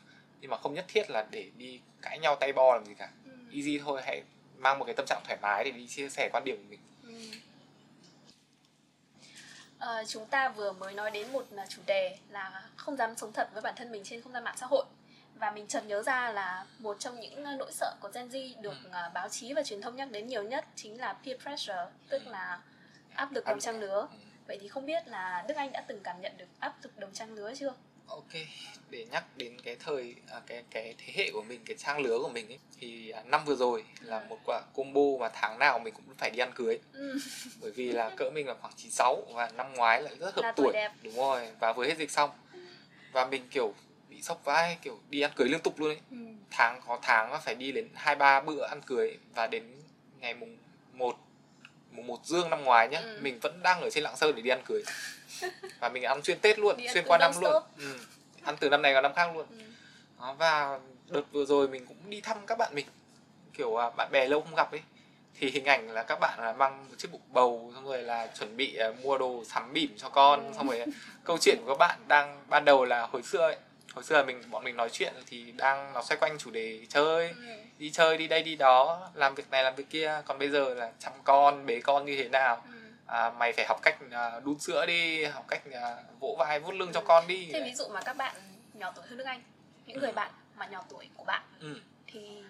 nhưng 0.40 0.50
mà 0.50 0.56
không 0.56 0.74
nhất 0.74 0.84
thiết 0.88 1.10
là 1.10 1.26
để 1.30 1.50
đi 1.56 1.80
cãi 2.02 2.18
nhau 2.18 2.36
tay 2.40 2.52
bo 2.52 2.74
làm 2.74 2.84
gì 2.86 2.94
cả 2.98 3.10
Ừ. 3.24 3.30
easy 3.54 3.78
thôi 3.78 4.00
hãy 4.04 4.22
mang 4.58 4.78
một 4.78 4.84
cái 4.84 4.94
tâm 4.94 5.06
trạng 5.08 5.22
thoải 5.24 5.38
mái 5.42 5.64
để 5.64 5.70
đi 5.70 5.86
chia 5.88 6.08
sẻ 6.08 6.28
quan 6.32 6.44
điểm 6.44 6.56
của 6.56 6.68
mình 6.70 6.80
Ừ. 7.02 7.36
Ờ, 9.78 10.04
chúng 10.08 10.26
ta 10.26 10.48
vừa 10.48 10.72
mới 10.72 10.92
nói 10.94 11.10
đến 11.10 11.32
một 11.32 11.44
à, 11.56 11.66
chủ 11.68 11.82
đề 11.86 12.18
là 12.30 12.62
không 12.76 12.96
dám 12.96 13.16
sống 13.16 13.32
thật 13.32 13.48
với 13.52 13.62
bản 13.62 13.74
thân 13.76 13.92
mình 13.92 14.04
trên 14.04 14.22
không 14.22 14.32
gian 14.32 14.44
mạng 14.44 14.56
xã 14.58 14.66
hội 14.66 14.84
và 15.42 15.50
mình 15.50 15.66
chợt 15.66 15.84
nhớ 15.86 16.02
ra 16.02 16.32
là 16.32 16.64
một 16.78 16.96
trong 17.00 17.20
những 17.20 17.44
à, 17.44 17.56
nỗi 17.58 17.72
sợ 17.72 17.94
của 18.00 18.10
Gen 18.14 18.28
Z 18.28 18.60
được 18.60 18.74
à, 18.90 19.10
báo 19.14 19.28
chí 19.28 19.52
và 19.52 19.62
truyền 19.62 19.80
thông 19.80 19.96
nhắc 19.96 20.10
đến 20.10 20.26
nhiều 20.26 20.42
nhất 20.42 20.64
chính 20.76 21.00
là 21.00 21.12
peer 21.12 21.40
pressure 21.42 21.86
tức 22.08 22.26
là 22.26 22.60
áp 23.14 23.32
lực 23.32 23.44
đồng 23.46 23.60
trang 23.60 23.80
lứa 23.80 24.06
Ừ. 24.10 24.16
vậy 24.46 24.58
thì 24.60 24.68
không 24.68 24.86
biết 24.86 25.08
là 25.08 25.44
Đức 25.48 25.54
Anh 25.56 25.72
đã 25.72 25.84
từng 25.88 26.00
cảm 26.04 26.20
nhận 26.20 26.32
được 26.38 26.44
áp 26.60 26.74
lực 26.82 26.98
đồng 26.98 27.12
trang 27.12 27.34
lứa 27.34 27.52
chưa? 27.56 27.72
ok 28.06 28.32
để 28.90 29.06
nhắc 29.10 29.24
đến 29.36 29.60
cái 29.64 29.76
thời 29.80 30.14
à, 30.30 30.40
cái 30.46 30.64
cái 30.70 30.94
thế 30.98 31.12
hệ 31.16 31.30
của 31.32 31.42
mình 31.42 31.60
cái 31.66 31.76
trang 31.76 31.98
lứa 31.98 32.18
của 32.22 32.28
mình 32.28 32.48
ấy 32.48 32.58
thì 32.80 33.10
à, 33.10 33.22
năm 33.26 33.44
vừa 33.44 33.54
rồi 33.56 33.84
là 34.00 34.18
Ừ. 34.18 34.24
một 34.28 34.38
quả 34.46 34.60
combo 34.74 35.00
mà 35.20 35.28
tháng 35.34 35.58
nào 35.58 35.78
mình 35.78 35.94
cũng 35.94 36.04
phải 36.18 36.30
đi 36.30 36.38
ăn 36.38 36.52
cưới 36.54 36.78
Ừ. 36.92 37.18
bởi 37.60 37.70
vì 37.70 37.92
là 37.92 38.10
cỡ 38.16 38.30
mình 38.30 38.46
là 38.46 38.54
khoảng 38.60 38.72
96 38.76 39.22
và 39.34 39.48
năm 39.48 39.74
ngoái 39.74 40.02
lại 40.02 40.16
rất 40.18 40.34
hợp 40.34 40.42
Là 40.42 40.52
tuổi 40.52 40.64
tuổi 40.66 40.72
đẹp. 40.72 40.92
đúng 41.02 41.14
rồi 41.16 41.48
và 41.60 41.72
vừa 41.72 41.84
hết 41.86 41.98
dịch 41.98 42.10
xong 42.10 42.30
và 43.12 43.26
mình 43.26 43.48
kiểu 43.50 43.74
bị 44.22 44.26
sốc 44.26 44.44
vai 44.44 44.78
kiểu 44.82 44.98
đi 45.10 45.20
ăn 45.20 45.30
cưới 45.36 45.48
liên 45.48 45.60
tục 45.60 45.80
luôn 45.80 45.88
ấy 45.90 46.00
Ừ. 46.10 46.16
tháng 46.50 46.80
có 46.86 46.98
tháng 47.02 47.40
phải 47.44 47.54
đi 47.54 47.72
đến 47.72 47.88
hai 47.94 48.14
ba 48.14 48.40
bữa 48.40 48.64
ăn 48.66 48.80
cưới 48.86 49.16
và 49.34 49.46
đến 49.46 49.64
ngày 50.20 50.34
mùng 50.34 50.56
1 50.92 51.16
mùng 51.90 52.06
1 52.06 52.24
dương 52.24 52.50
năm 52.50 52.64
ngoái 52.64 52.88
nhá 52.88 53.00
Ừ. 53.00 53.18
mình 53.22 53.38
vẫn 53.42 53.62
đang 53.62 53.80
ở 53.80 53.90
trên 53.90 54.04
lạng 54.04 54.16
sơn 54.16 54.34
để 54.36 54.42
đi 54.42 54.50
ăn 54.50 54.62
cưới 54.66 54.82
và 55.80 55.88
mình 55.88 56.02
ăn 56.02 56.22
xuyên 56.22 56.38
tết 56.40 56.58
luôn 56.58 56.76
Đi 56.76 56.88
xuyên 56.88 57.04
qua 57.06 57.18
năm 57.18 57.32
luôn 57.40 57.62
ừ. 57.78 57.98
ăn 58.44 58.56
từ 58.60 58.68
năm 58.68 58.82
này 58.82 58.92
vào 58.92 59.02
năm 59.02 59.12
khác 59.16 59.34
luôn 59.34 59.46
Ừ. 59.50 59.56
đó, 60.18 60.34
và 60.38 60.78
đợt 61.08 61.22
vừa 61.32 61.44
rồi 61.44 61.68
mình 61.68 61.86
cũng 61.86 61.96
đi 62.10 62.20
thăm 62.20 62.36
các 62.46 62.58
bạn 62.58 62.74
mình 62.74 62.86
kiểu 63.54 63.76
à, 63.76 63.90
bạn 63.90 64.08
bè 64.12 64.26
lâu 64.28 64.40
không 64.40 64.54
gặp 64.54 64.70
ấy 64.70 64.80
thì 65.38 65.50
hình 65.50 65.64
ảnh 65.64 65.90
là 65.90 66.02
các 66.02 66.18
bạn 66.20 66.38
là 66.40 66.52
mang 66.52 66.86
một 66.88 66.94
chiếc 66.98 67.12
bụng 67.12 67.20
bầu 67.28 67.72
xong 67.74 67.84
rồi 67.84 68.02
là 68.02 68.26
chuẩn 68.38 68.56
bị 68.56 68.76
à, 68.76 68.88
mua 69.02 69.18
đồ 69.18 69.44
sắm 69.44 69.72
bỉm 69.72 69.94
cho 69.96 70.08
con 70.08 70.46
Ừ. 70.46 70.52
xong 70.56 70.68
rồi 70.68 70.84
câu 71.24 71.38
chuyện 71.38 71.58
của 71.64 71.68
các 71.74 71.78
bạn 71.78 71.98
đang 72.08 72.44
ban 72.48 72.64
đầu 72.64 72.84
là 72.84 73.02
hồi 73.06 73.22
xưa 73.22 73.38
ấy 73.40 73.56
hồi 73.94 74.04
xưa 74.04 74.16
là 74.16 74.22
mình 74.22 74.42
bọn 74.50 74.64
mình 74.64 74.76
nói 74.76 74.88
chuyện 74.92 75.12
thì 75.26 75.52
đang 75.56 75.92
nó 75.92 76.02
xoay 76.02 76.18
quanh 76.18 76.38
chủ 76.38 76.50
đề 76.50 76.86
chơi 76.88 77.28
Ừ. 77.28 77.34
đi 77.78 77.90
chơi 77.90 78.16
đi 78.18 78.28
đây 78.28 78.42
đi 78.42 78.56
đó 78.56 79.08
làm 79.14 79.34
việc 79.34 79.50
này 79.50 79.64
làm 79.64 79.74
việc 79.74 79.90
kia 79.90 80.22
còn 80.26 80.38
bây 80.38 80.48
giờ 80.50 80.74
là 80.74 80.92
chăm 80.98 81.12
con 81.24 81.66
bế 81.66 81.80
con 81.80 82.04
như 82.06 82.16
thế 82.22 82.28
nào 82.28 82.62
Ừ. 82.66 82.78
à, 83.06 83.30
mày 83.30 83.52
phải 83.52 83.64
học 83.68 83.78
cách 83.82 83.96
à, 84.10 84.40
đun 84.44 84.58
sữa 84.58 84.86
đi 84.86 85.24
học 85.24 85.44
cách 85.48 85.62
à, 85.72 85.96
vỗ 86.20 86.36
vai 86.38 86.60
vuốt 86.60 86.72
lưng 86.72 86.90
cho 86.94 87.00
Ừ. 87.00 87.04
con 87.08 87.26
đi 87.26 87.48
Thế 87.52 87.62
ví 87.64 87.74
dụ 87.74 87.88
mà 87.88 88.00
các 88.00 88.16
bạn 88.16 88.34
nhỏ 88.74 88.92
tuổi 88.96 89.04
hơn 89.08 89.18
Đức 89.18 89.24
Anh 89.24 89.42
những 89.86 89.98
người 89.98 90.10
Ừ. 90.10 90.14
bạn 90.14 90.30
mà 90.56 90.66
nhỏ 90.66 90.84
tuổi 90.88 91.08
của 91.16 91.24
bạn 91.24 91.42
ừ. 91.60 91.74
thì 92.06 92.42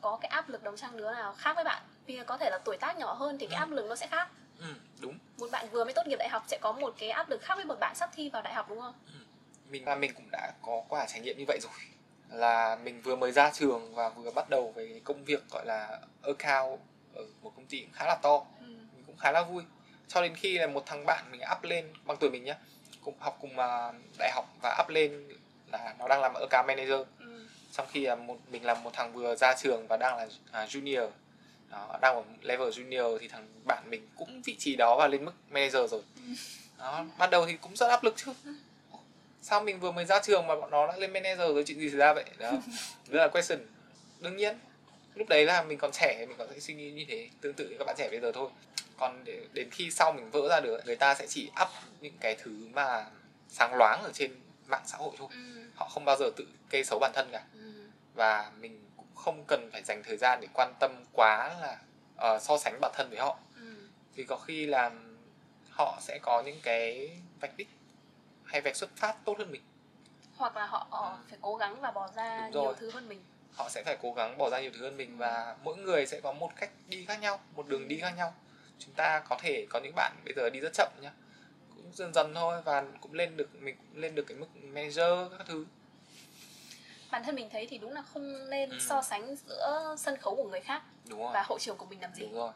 có 0.00 0.18
cái 0.20 0.28
áp 0.28 0.48
lực 0.48 0.62
đồng 0.62 0.76
trang 0.76 0.94
lứa 0.94 1.12
nào 1.14 1.34
khác 1.38 1.52
với 1.54 1.64
bạn 1.64 1.82
vì 2.06 2.20
có 2.26 2.36
thể 2.36 2.50
là 2.50 2.58
tuổi 2.64 2.76
tác 2.76 2.98
nhỏ 2.98 3.12
hơn 3.12 3.38
thì 3.38 3.46
cái 3.46 3.56
Ừ. 3.56 3.62
áp 3.62 3.70
lực 3.70 3.86
nó 3.88 3.96
sẽ 3.96 4.06
khác 4.06 4.28
ừ 4.60 4.66
đúng 5.00 5.18
một 5.38 5.50
bạn 5.50 5.68
vừa 5.70 5.84
mới 5.84 5.92
tốt 5.94 6.06
nghiệp 6.06 6.16
đại 6.18 6.28
học 6.28 6.44
sẽ 6.46 6.58
có 6.60 6.72
một 6.72 6.94
cái 6.98 7.10
áp 7.10 7.30
lực 7.30 7.42
khác 7.42 7.54
với 7.56 7.64
một 7.64 7.80
bạn 7.80 7.94
sắp 7.94 8.10
thi 8.14 8.30
vào 8.30 8.42
đại 8.42 8.54
học 8.54 8.66
đúng 8.68 8.80
không 8.80 8.94
mình 9.70 9.84
và 9.84 9.94
mình 9.94 10.12
cũng 10.14 10.30
đã 10.32 10.52
có 10.62 10.82
quả 10.88 11.06
trải 11.06 11.20
nghiệm 11.20 11.38
như 11.38 11.44
vậy 11.48 11.58
rồi. 11.62 11.72
Là 12.30 12.76
mình 12.76 13.02
vừa 13.02 13.16
mới 13.16 13.32
ra 13.32 13.50
trường 13.50 13.94
và 13.94 14.08
vừa 14.08 14.30
bắt 14.30 14.50
đầu 14.50 14.72
cái 14.76 15.00
công 15.04 15.24
việc 15.24 15.50
gọi 15.50 15.66
là 15.66 16.00
account 16.22 16.80
ở 17.14 17.24
một 17.42 17.52
công 17.56 17.66
ty 17.66 17.80
cũng 17.80 17.92
khá 17.92 18.06
là 18.06 18.18
to. 18.22 18.44
Ừ. 18.60 18.66
mình 18.66 19.04
cũng 19.06 19.16
khá 19.16 19.32
là 19.32 19.42
vui. 19.42 19.62
Cho 20.08 20.22
đến 20.22 20.34
khi 20.36 20.58
là 20.58 20.66
một 20.66 20.82
thằng 20.86 21.06
bạn 21.06 21.24
mình 21.30 21.40
up 21.56 21.62
lên 21.62 21.92
bằng 22.04 22.16
tuổi 22.20 22.30
mình 22.30 22.44
nhá 22.44 22.56
cùng 23.04 23.14
học 23.18 23.38
cùng 23.40 23.58
à, 23.58 23.92
đại 24.18 24.30
học 24.34 24.44
và 24.62 24.78
up 24.84 24.88
lên 24.88 25.28
là 25.72 25.94
nó 25.98 26.08
đang 26.08 26.20
làm 26.20 26.34
account 26.34 26.66
manager. 26.66 27.06
Ừ. 27.18 27.46
trong 27.72 27.86
khi 27.90 28.06
là 28.06 28.14
một 28.14 28.36
mình 28.50 28.64
là 28.64 28.74
một 28.74 28.90
thằng 28.92 29.12
vừa 29.12 29.36
ra 29.36 29.54
trường 29.54 29.86
và 29.86 29.96
đang 29.96 30.16
là 30.16 30.26
à, 30.52 30.66
junior 30.66 31.10
đó, 31.70 31.98
đang 32.00 32.14
ở 32.14 32.22
level 32.42 32.68
junior 32.68 33.18
thì 33.18 33.28
thằng 33.28 33.48
bạn 33.64 33.90
mình 33.90 34.08
cũng 34.16 34.42
vị 34.44 34.56
trí 34.58 34.76
đó 34.76 34.96
và 34.98 35.08
lên 35.08 35.24
mức 35.24 35.32
manager 35.50 35.90
rồi. 35.90 36.02
Đó 36.78 37.04
ban 37.18 37.30
đầu 37.30 37.46
thì 37.46 37.56
cũng 37.56 37.76
rất 37.76 37.88
áp 37.88 38.04
lực 38.04 38.14
chứ 38.16 38.32
sao 39.48 39.60
mình 39.60 39.80
vừa 39.80 39.92
mới 39.92 40.04
ra 40.04 40.20
trường 40.20 40.46
mà 40.46 40.56
bọn 40.56 40.70
nó 40.70 40.86
đã 40.86 40.96
lên 40.96 41.12
manager 41.12 41.38
rồi 41.38 41.64
chuyện 41.66 41.78
gì 41.78 41.90
xảy 41.90 41.98
ra 41.98 42.14
vậy? 42.14 42.24
Đó. 42.38 42.50
Rất 43.08 43.20
là 43.20 43.28
question. 43.28 43.58
Đương 44.20 44.36
nhiên 44.36 44.58
lúc 45.14 45.28
đấy 45.28 45.44
là 45.44 45.62
mình 45.62 45.78
còn 45.78 45.92
trẻ 45.92 46.26
mình 46.28 46.36
còn 46.38 46.48
sẽ 46.54 46.60
suy 46.60 46.74
nghĩ 46.74 46.90
như 46.90 47.04
thế 47.08 47.28
tương 47.40 47.54
tự 47.54 47.68
như 47.68 47.76
các 47.78 47.84
bạn 47.84 47.96
trẻ 47.98 48.08
bây 48.10 48.20
giờ 48.20 48.32
thôi. 48.32 48.50
Còn 48.96 49.24
để, 49.24 49.40
đến 49.52 49.70
khi 49.70 49.90
sau 49.90 50.12
mình 50.12 50.30
vỡ 50.30 50.48
ra 50.48 50.60
được 50.60 50.86
người 50.86 50.96
ta 50.96 51.14
sẽ 51.14 51.26
chỉ 51.26 51.50
up 51.62 51.68
những 52.00 52.16
cái 52.20 52.36
thứ 52.42 52.68
mà 52.72 53.06
sáng 53.48 53.74
loáng 53.74 54.02
ở 54.02 54.10
trên 54.14 54.30
mạng 54.66 54.82
xã 54.86 54.96
hội 54.96 55.12
thôi. 55.18 55.28
Ừ. 55.30 55.36
họ 55.74 55.88
không 55.88 56.04
bao 56.04 56.16
giờ 56.18 56.30
tự 56.36 56.46
kê 56.70 56.84
xấu 56.84 56.98
bản 56.98 57.12
thân 57.14 57.28
cả. 57.32 57.42
Ừ. 57.54 57.72
và 58.14 58.50
mình 58.60 58.84
cũng 58.96 59.14
không 59.14 59.44
cần 59.48 59.70
phải 59.72 59.82
dành 59.82 60.02
thời 60.02 60.16
gian 60.16 60.38
để 60.42 60.48
quan 60.54 60.74
tâm 60.80 61.04
quá 61.12 61.54
là 61.60 61.78
ờ, 62.16 62.38
so 62.38 62.58
sánh 62.58 62.78
bản 62.80 62.92
thân 62.94 63.10
với 63.10 63.18
họ. 63.18 63.38
Ừ. 63.56 63.74
vì 64.14 64.24
có 64.24 64.36
khi 64.36 64.66
là 64.66 64.90
họ 65.70 65.98
sẽ 66.00 66.18
có 66.22 66.42
những 66.42 66.60
cái 66.62 67.10
vạch 67.40 67.56
đích 67.56 67.68
hay 68.56 68.60
vạch 68.62 68.76
xuất 68.76 68.90
phát 68.96 69.24
tốt 69.24 69.38
hơn 69.38 69.52
mình? 69.52 69.62
Hoặc 70.36 70.56
là 70.56 70.66
họ 70.66 70.86
họ 70.90 71.18
phải 71.28 71.38
cố 71.42 71.56
gắng 71.56 71.80
và 71.80 71.90
bỏ 71.90 72.08
ra 72.16 72.40
Đúng 72.40 72.52
rồi. 72.52 72.64
nhiều 72.64 72.74
thứ 72.80 72.90
hơn 72.90 73.08
mình. 73.08 73.22
Họ 73.54 73.68
sẽ 73.68 73.82
phải 73.84 73.96
cố 74.02 74.12
gắng 74.12 74.38
bỏ 74.38 74.50
ra 74.50 74.60
nhiều 74.60 74.70
thứ 74.74 74.82
hơn 74.82 74.96
mình 74.96 75.18
và 75.18 75.56
mỗi 75.64 75.76
người 75.76 76.06
sẽ 76.06 76.20
có 76.20 76.32
một 76.32 76.50
cách 76.56 76.70
đi 76.88 77.04
khác 77.04 77.20
nhau 77.20 77.40
một 77.56 77.66
đường 77.68 77.88
đi 77.88 77.98
khác 78.00 78.10
nhau. 78.16 78.34
Chúng 78.78 78.94
ta 78.94 79.20
có 79.28 79.36
thể 79.42 79.66
có 79.70 79.80
những 79.84 79.92
bạn 79.96 80.12
bây 80.24 80.34
giờ 80.36 80.50
đi 80.50 80.60
rất 80.60 80.72
chậm 80.74 80.88
nhá. 81.00 81.12
Cũng 81.76 81.90
dần 81.94 82.12
dần 82.14 82.34
thôi 82.34 82.62
và 82.64 82.84
cũng 83.00 83.12
lên 83.14 83.36
được 83.36 83.48
mình 83.54 83.76
cũng 83.76 84.02
lên 84.02 84.14
được 84.14 84.24
cái 84.28 84.36
mức 84.36 84.46
manager 84.62 85.32
các 85.38 85.46
thứ. 85.46 85.66
Bản 87.10 87.24
thân 87.24 87.34
mình 87.34 87.50
thấy 87.52 87.66
thì 87.70 87.78
đúng 87.78 87.92
là 87.92 88.02
không 88.02 88.50
nên 88.50 88.70
Ừ. 88.70 88.76
so 88.80 89.02
sánh 89.02 89.36
giữa 89.36 89.94
sân 89.98 90.16
khấu 90.16 90.36
của 90.36 90.48
người 90.48 90.60
khác 90.60 90.82
đúng 91.04 91.18
rồi. 91.20 91.30
và 91.34 91.42
hậu 91.42 91.58
trường 91.58 91.76
của 91.76 91.86
mình 91.86 92.00
làm 92.00 92.14
gì. 92.14 92.22
Đúng 92.22 92.34
rồi 92.34 92.52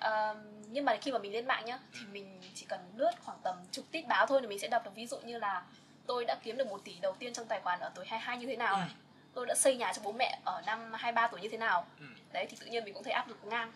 Ờ, 0.00 0.36
nhưng 0.68 0.84
mà 0.84 0.96
khi 1.02 1.12
mà 1.12 1.18
mình 1.18 1.32
lên 1.32 1.46
mạng 1.46 1.64
nhá 1.64 1.78
thì 1.92 2.00
mình 2.12 2.40
chỉ 2.54 2.66
cần 2.68 2.80
lướt 2.96 3.10
khoảng 3.24 3.38
tầm 3.42 3.56
chục 3.72 3.84
tít 3.90 4.06
báo 4.06 4.26
thôi 4.26 4.38
thì 4.42 4.46
mình 4.46 4.58
sẽ 4.58 4.68
đọc 4.68 4.84
được 4.84 4.90
ví 4.94 5.06
dụ 5.06 5.18
như 5.20 5.38
là 5.38 5.62
tôi 6.06 6.24
đã 6.24 6.36
kiếm 6.42 6.56
được 6.56 6.66
một 6.66 6.80
tỷ 6.84 6.98
đầu 7.00 7.16
tiên 7.18 7.32
trong 7.32 7.46
tài 7.46 7.60
khoản 7.60 7.80
ở 7.80 7.90
tuổi 7.94 8.04
22 8.08 8.38
như 8.38 8.46
thế 8.46 8.56
nào 8.56 8.74
Ừ. 8.74 8.78
này 8.80 8.90
tôi 9.34 9.46
đã 9.46 9.54
xây 9.54 9.76
nhà 9.76 9.92
cho 9.92 10.02
bố 10.04 10.12
mẹ 10.12 10.38
ở 10.44 10.62
năm 10.66 10.92
23 10.92 11.26
tuổi 11.28 11.40
như 11.40 11.48
thế 11.48 11.58
nào 11.58 11.86
Ừ. 12.00 12.04
đấy 12.32 12.46
thì 12.50 12.56
tự 12.60 12.66
nhiên 12.66 12.84
mình 12.84 12.94
cũng 12.94 13.02
thấy 13.02 13.12
áp 13.12 13.28
lực 13.28 13.44
ngang 13.44 13.72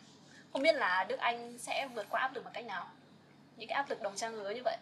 không 0.52 0.62
biết 0.62 0.74
là 0.74 1.04
Đức 1.08 1.18
Anh 1.18 1.58
sẽ 1.58 1.88
vượt 1.94 2.06
qua 2.10 2.20
áp 2.20 2.34
lực 2.34 2.44
bằng 2.44 2.52
cách 2.54 2.64
nào 2.64 2.88
những 3.56 3.68
cái 3.68 3.76
áp 3.76 3.90
lực 3.90 4.02
đồng 4.02 4.16
trang 4.16 4.34
lứa 4.34 4.50
như 4.50 4.62
vậy 4.64 4.76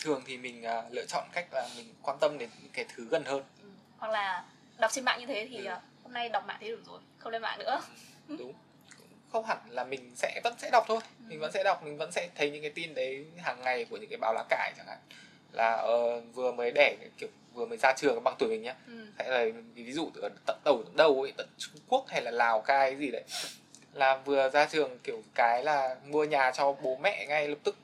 thường 0.00 0.22
thì 0.26 0.38
mình 0.38 0.62
à, 0.64 0.82
lựa 0.90 1.06
chọn 1.06 1.24
cách 1.32 1.46
là 1.52 1.68
mình 1.76 1.94
quan 2.02 2.18
tâm 2.20 2.38
đến 2.38 2.50
những 2.62 2.72
cái 2.72 2.84
thứ 2.96 3.06
gần 3.10 3.24
hơn 3.24 3.42
ừ. 3.62 3.68
hoặc 3.98 4.08
là 4.12 4.44
đọc 4.78 4.90
trên 4.92 5.04
mạng 5.04 5.20
như 5.20 5.26
thế 5.26 5.46
thì 5.50 5.56
Ừ. 5.56 5.70
ờ, 5.70 5.80
hôm 6.02 6.12
nay 6.12 6.28
đọc 6.28 6.44
mạng 6.46 6.56
thế 6.60 6.68
được 6.68 6.82
rồi 6.86 7.00
không 7.18 7.32
lên 7.32 7.42
mạng 7.42 7.58
nữa 7.58 7.80
đúng 8.28 8.38
Cũng 8.38 8.54
không 9.32 9.44
hẳn 9.44 9.58
là 9.68 9.84
mình 9.84 10.10
sẽ 10.16 10.40
vẫn 10.44 10.54
sẽ 10.58 10.70
đọc 10.70 10.84
thôi 10.88 10.98
Ừ. 11.18 11.24
mình 11.28 11.40
vẫn 11.40 11.52
sẽ 11.52 11.62
đọc 11.64 11.82
mình 11.84 11.96
vẫn 11.96 12.12
sẽ 12.12 12.28
thấy 12.34 12.50
những 12.50 12.62
cái 12.62 12.70
tin 12.70 12.94
đấy 12.94 13.24
hàng 13.38 13.60
ngày 13.60 13.84
của 13.84 13.96
những 13.96 14.10
cái 14.10 14.16
báo 14.20 14.34
lá 14.34 14.44
cải 14.48 14.72
chẳng 14.76 14.86
hạn 14.86 14.98
là 15.52 15.72
ờ, 15.76 16.20
vừa 16.20 16.52
mới 16.52 16.70
đẻ 16.74 16.96
kiểu 17.18 17.28
vừa 17.54 17.66
mới 17.66 17.78
ra 17.78 17.92
trường 17.96 18.24
bằng 18.24 18.34
tuổi 18.38 18.48
mình 18.48 18.62
nhá 18.62 18.74
ừ. 18.86 19.06
sẽ 19.18 19.30
là 19.30 19.44
ví 19.74 19.92
dụ 19.92 20.10
từ 20.14 20.20
tận 20.46 20.56
đầu 20.64 20.82
tận 20.84 20.96
đâu 20.96 21.22
ấy 21.22 21.32
tận 21.36 21.48
Trung 21.58 21.74
Quốc 21.88 22.04
hay 22.08 22.22
là 22.22 22.30
Lào 22.30 22.60
Cai 22.60 22.90
cái 22.90 22.98
gì 23.00 23.10
đấy 23.10 23.22
là 23.92 24.16
vừa 24.24 24.48
ra 24.50 24.66
trường 24.66 24.98
kiểu 24.98 25.22
cái 25.34 25.64
là 25.64 25.96
mua 26.06 26.24
nhà 26.24 26.50
cho 26.54 26.72
bố 26.72 26.96
mẹ 26.96 27.26
ngay 27.28 27.48
lập 27.48 27.58
tức 27.64 27.76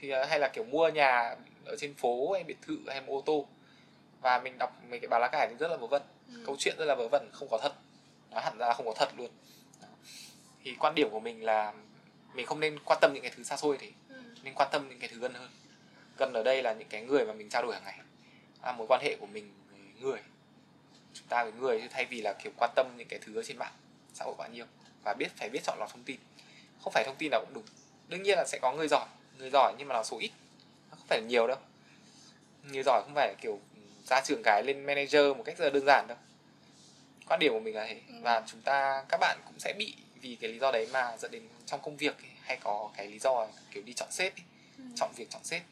thì 0.00 0.10
ờ, 0.10 0.24
hay 0.24 0.38
là 0.38 0.48
kiểu 0.48 0.64
mua 0.64 0.88
nhà 0.88 1.36
ở 1.66 1.76
trên 1.78 1.94
phố 1.94 2.32
hay 2.32 2.44
biệt 2.44 2.56
thự 2.66 2.76
hay 2.86 3.02
ô 3.06 3.22
tô 3.26 3.46
và 4.20 4.38
mình 4.38 4.58
đọc 4.58 4.72
mấy 4.90 4.98
cái 5.00 5.08
báo 5.08 5.20
lá 5.20 5.28
cải 5.32 5.46
thì 5.50 5.54
rất 5.58 5.68
là 5.70 5.76
vớ 5.76 5.86
vẩn 5.86 6.02
Ừ. 6.34 6.42
câu 6.46 6.56
chuyện 6.58 6.74
rất 6.78 6.84
là 6.84 6.94
vớ 6.94 7.08
vẩn 7.08 7.28
không 7.32 7.48
có 7.50 7.58
thật 7.62 7.72
nói 8.30 8.42
hẳn 8.42 8.58
ra 8.58 8.66
là 8.66 8.74
không 8.74 8.86
có 8.86 8.92
thật 8.96 9.08
luôn. 9.16 9.30
Thì 10.64 10.74
quan 10.78 10.94
điểm 10.94 11.10
của 11.10 11.20
mình 11.20 11.44
là 11.44 11.72
mình 12.34 12.46
không 12.46 12.60
nên 12.60 12.78
quan 12.84 12.98
tâm 13.00 13.12
những 13.14 13.22
cái 13.22 13.32
thứ 13.36 13.42
xa 13.42 13.56
xôi 13.56 13.76
thế 13.80 13.90
Ừ. 14.08 14.14
nên 14.42 14.54
quan 14.54 14.68
tâm 14.72 14.88
những 14.88 14.98
cái 15.00 15.08
thứ 15.12 15.18
gần 15.18 15.34
hơn. 15.34 15.50
Gần 16.18 16.32
ở 16.32 16.42
đây 16.42 16.62
là 16.62 16.72
những 16.72 16.88
cái 16.88 17.02
người 17.02 17.24
mà 17.26 17.32
mình 17.32 17.48
trao 17.48 17.62
đổi 17.62 17.74
hàng 17.74 17.84
ngày. 17.84 17.98
Là 18.62 18.72
mối 18.72 18.86
quan 18.86 19.00
hệ 19.02 19.16
của 19.20 19.26
mình 19.26 19.52
với 19.70 19.80
người. 20.00 20.20
Chúng 21.14 21.26
ta 21.28 21.42
với 21.44 21.52
người 21.52 21.88
thay 21.90 22.04
vì 22.04 22.20
là 22.20 22.32
kiểu 22.42 22.52
quan 22.56 22.70
tâm 22.76 22.86
những 22.96 23.08
cái 23.08 23.18
thứ 23.22 23.36
ở 23.36 23.42
trên 23.42 23.56
mạng 23.58 23.72
xã 24.14 24.24
hội 24.24 24.34
bao 24.38 24.48
nhiêu 24.48 24.64
và 25.04 25.14
biết 25.18 25.28
phải 25.36 25.48
biết 25.48 25.60
chọn 25.64 25.78
lọc 25.78 25.90
thông 25.92 26.04
tin. 26.04 26.16
Không 26.82 26.92
phải 26.92 27.04
thông 27.06 27.16
tin 27.18 27.30
nào 27.30 27.40
cũng 27.44 27.54
đúng. 27.54 27.64
Đương 28.08 28.22
nhiên 28.22 28.38
là 28.38 28.44
sẽ 28.46 28.58
có 28.62 28.72
người 28.72 28.88
giỏi 28.88 29.06
người 29.38 29.50
giỏi 29.50 29.74
nhưng 29.78 29.88
mà 29.88 29.94
là 29.94 30.02
số 30.04 30.18
ít 30.18 30.30
nó 30.90 30.96
không 30.96 31.06
phải 31.08 31.20
là 31.20 31.26
nhiều 31.28 31.46
đâu. 31.46 31.56
Người 32.64 32.82
giỏi 32.82 33.02
không 33.04 33.14
phải 33.14 33.28
là 33.28 33.34
kiểu 33.40 33.60
ra 34.06 34.20
trường 34.24 34.42
cái 34.44 34.62
lên 34.62 34.86
manager 34.86 35.36
một 35.36 35.42
cách 35.46 35.58
rất 35.58 35.64
là 35.64 35.70
đơn 35.70 35.84
giản 35.86 36.06
đâu. 36.08 36.16
Quan 37.28 37.40
điểm 37.40 37.52
của 37.52 37.60
mình 37.60 37.74
là 37.74 37.86
thế 37.86 38.00
Ừ. 38.08 38.14
và 38.22 38.42
chúng 38.46 38.60
ta 38.60 39.04
các 39.08 39.20
bạn 39.20 39.38
cũng 39.46 39.58
sẽ 39.58 39.72
bị 39.78 39.94
vì 40.20 40.36
cái 40.40 40.50
lý 40.52 40.58
do 40.58 40.70
đấy 40.72 40.88
mà 40.92 41.16
dẫn 41.16 41.30
đến 41.30 41.42
trong 41.66 41.80
công 41.82 41.96
việc 41.96 42.18
ấy, 42.22 42.30
hay 42.42 42.56
có 42.62 42.90
cái 42.96 43.06
lý 43.06 43.18
do 43.18 43.46
kiểu 43.70 43.82
đi 43.82 43.92
chọn 43.92 44.08
sếp 44.10 44.32
ấy, 44.34 44.42
Ừ. 44.78 44.84
chọn 44.96 45.10
việc 45.16 45.30
chọn 45.30 45.44
sếp 45.44 45.62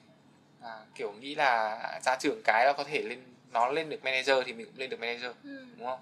à, 0.62 0.78
kiểu 0.94 1.12
nghĩ 1.12 1.34
là 1.34 1.78
ra 2.04 2.16
trường 2.20 2.40
cái 2.44 2.64
là 2.66 2.72
có 2.76 2.84
thể 2.84 3.02
lên 3.02 3.22
nó 3.52 3.68
lên 3.68 3.88
được 3.88 4.04
manager 4.04 4.37
thì 4.46 4.52
mình 4.52 4.66
cũng 4.66 4.78
lên 4.78 4.90
được 4.90 5.00
manager 5.00 5.30
Ừ. 5.44 5.66
đúng 5.76 5.87
không 5.87 6.00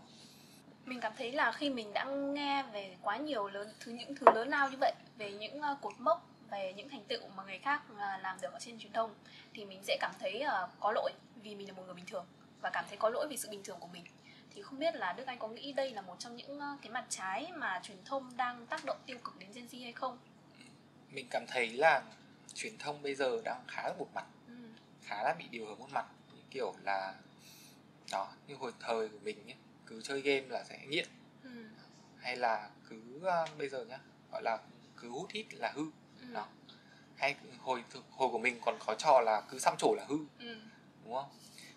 mình 0.84 1.00
cảm 1.00 1.12
thấy 1.18 1.32
là 1.32 1.52
khi 1.52 1.70
mình 1.70 1.92
đã 1.92 2.04
nghe 2.04 2.62
về 2.72 2.96
quá 3.02 3.16
nhiều 3.16 3.48
lớn 3.48 3.72
thứ 3.80 3.92
những 3.92 4.14
thứ 4.14 4.26
lớn 4.34 4.48
lao 4.48 4.70
như 4.70 4.76
vậy 4.80 4.92
về 5.18 5.32
những 5.32 5.60
ờ, 5.62 5.76
cột 5.82 5.94
mốc 5.98 6.26
về 6.50 6.72
những 6.76 6.88
thành 6.88 7.04
tựu 7.08 7.20
mà 7.36 7.42
người 7.44 7.58
khác 7.58 7.82
ờ, 7.98 8.16
làm 8.22 8.36
được 8.42 8.52
ở 8.52 8.58
trên 8.58 8.78
truyền 8.78 8.92
thông 8.92 9.14
thì 9.54 9.64
mình 9.64 9.80
sẽ 9.86 9.96
cảm 10.00 10.12
thấy 10.20 10.40
ờ, 10.40 10.68
có 10.80 10.92
lỗi 10.92 11.12
vì 11.42 11.54
mình 11.54 11.66
là 11.68 11.72
một 11.74 11.82
người 11.86 11.94
bình 11.94 12.06
thường 12.06 12.26
và 12.62 12.70
cảm 12.70 12.84
thấy 12.88 12.96
có 12.96 13.08
lỗi 13.08 13.26
vì 13.30 13.36
sự 13.36 13.48
bình 13.50 13.62
thường 13.62 13.76
của 13.80 13.86
mình 13.86 14.04
thì 14.56 14.62
không 14.62 14.78
biết 14.78 14.94
là 14.94 15.12
Đức 15.12 15.26
Anh 15.26 15.38
có 15.38 15.48
nghĩ 15.48 15.72
đây 15.72 15.90
là 15.90 16.02
một 16.02 16.16
trong 16.18 16.36
những 16.36 16.60
cái 16.82 16.90
mặt 16.92 17.04
trái 17.08 17.52
mà 17.56 17.80
truyền 17.82 17.96
thông 18.04 18.36
đang 18.36 18.66
tác 18.66 18.84
động 18.84 18.96
tiêu 19.06 19.18
cực 19.24 19.38
đến 19.38 19.50
Gen 19.54 19.66
Z 19.66 19.82
hay 19.82 19.92
không? 19.92 20.18
mình 21.10 21.26
cảm 21.30 21.44
thấy 21.48 21.68
là 21.70 22.02
truyền 22.54 22.78
thông 22.78 23.02
bây 23.02 23.14
giờ 23.14 23.42
đang 23.44 23.64
khá 23.68 23.82
là 23.82 23.94
một 23.98 24.08
mặt 24.14 24.24
Ừ. 24.48 24.54
khá 25.02 25.22
là 25.22 25.34
bị 25.38 25.44
điều 25.50 25.66
hướng 25.66 25.78
một 25.78 25.90
mặt 25.92 26.06
như 26.34 26.42
kiểu 26.50 26.74
là 26.84 27.14
đó 28.12 28.32
như 28.46 28.54
hồi 28.54 28.72
thời 28.80 29.08
của 29.08 29.18
mình 29.22 29.46
nhé 29.46 29.54
cứ 29.86 30.00
chơi 30.02 30.20
game 30.20 30.46
là 30.48 30.64
sẽ 30.64 30.78
nghiện 30.86 31.08
Ừ. 31.42 31.50
hay 32.18 32.36
là 32.36 32.70
cứ 32.88 33.02
uh, 33.16 33.58
bây 33.58 33.68
giờ 33.68 33.84
nhá 33.84 33.98
gọi 34.32 34.42
là 34.42 34.58
cứ 34.96 35.08
hút 35.08 35.30
hít 35.30 35.46
là 35.54 35.72
hư 35.74 35.82
Ừ. 36.20 36.26
Đó. 36.34 36.48
hay 37.16 37.36
hồi 37.58 37.84
hồi 38.10 38.28
của 38.32 38.38
mình 38.38 38.60
còn 38.64 38.78
có 38.86 38.94
trò 38.98 39.20
là 39.20 39.40
cứ 39.50 39.58
xăm 39.58 39.74
trổ 39.78 39.94
là 39.94 40.04
hư 40.08 40.16
Ừ. 40.38 40.56
đúng 41.04 41.14
không 41.14 41.30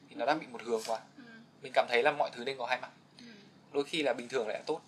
thì 0.09 0.15
nó 0.15 0.25
đang 0.25 0.39
bị 0.39 0.47
một 0.47 0.61
hướng 0.63 0.81
quá. 0.87 0.99
Mình 1.61 1.71
cảm 1.75 1.85
thấy 1.89 2.03
là 2.03 2.11
mọi 2.11 2.29
thứ 2.33 2.43
nên 2.43 2.57
có 2.57 2.65
hai 2.65 2.81
mặt. 2.81 2.91
Ừ. 3.19 3.25
đôi 3.73 3.83
khi 3.83 4.03
là 4.03 4.13
bình 4.13 4.27
thường 4.29 4.47
lại 4.47 4.57
là 4.57 4.63
tốt. 4.65 4.81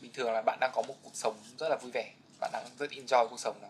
Bình 0.00 0.12
thường 0.14 0.32
là 0.32 0.42
bạn 0.42 0.58
đang 0.60 0.70
có 0.74 0.82
một 0.82 0.94
cuộc 1.02 1.14
sống 1.14 1.36
rất 1.58 1.68
là 1.68 1.76
vui 1.76 1.90
vẻ 1.94 2.12
bạn 2.40 2.50
đang 2.52 2.64
rất 2.78 2.90
enjoy 2.90 3.28
cuộc 3.28 3.40
sống 3.40 3.56
đó. 3.62 3.68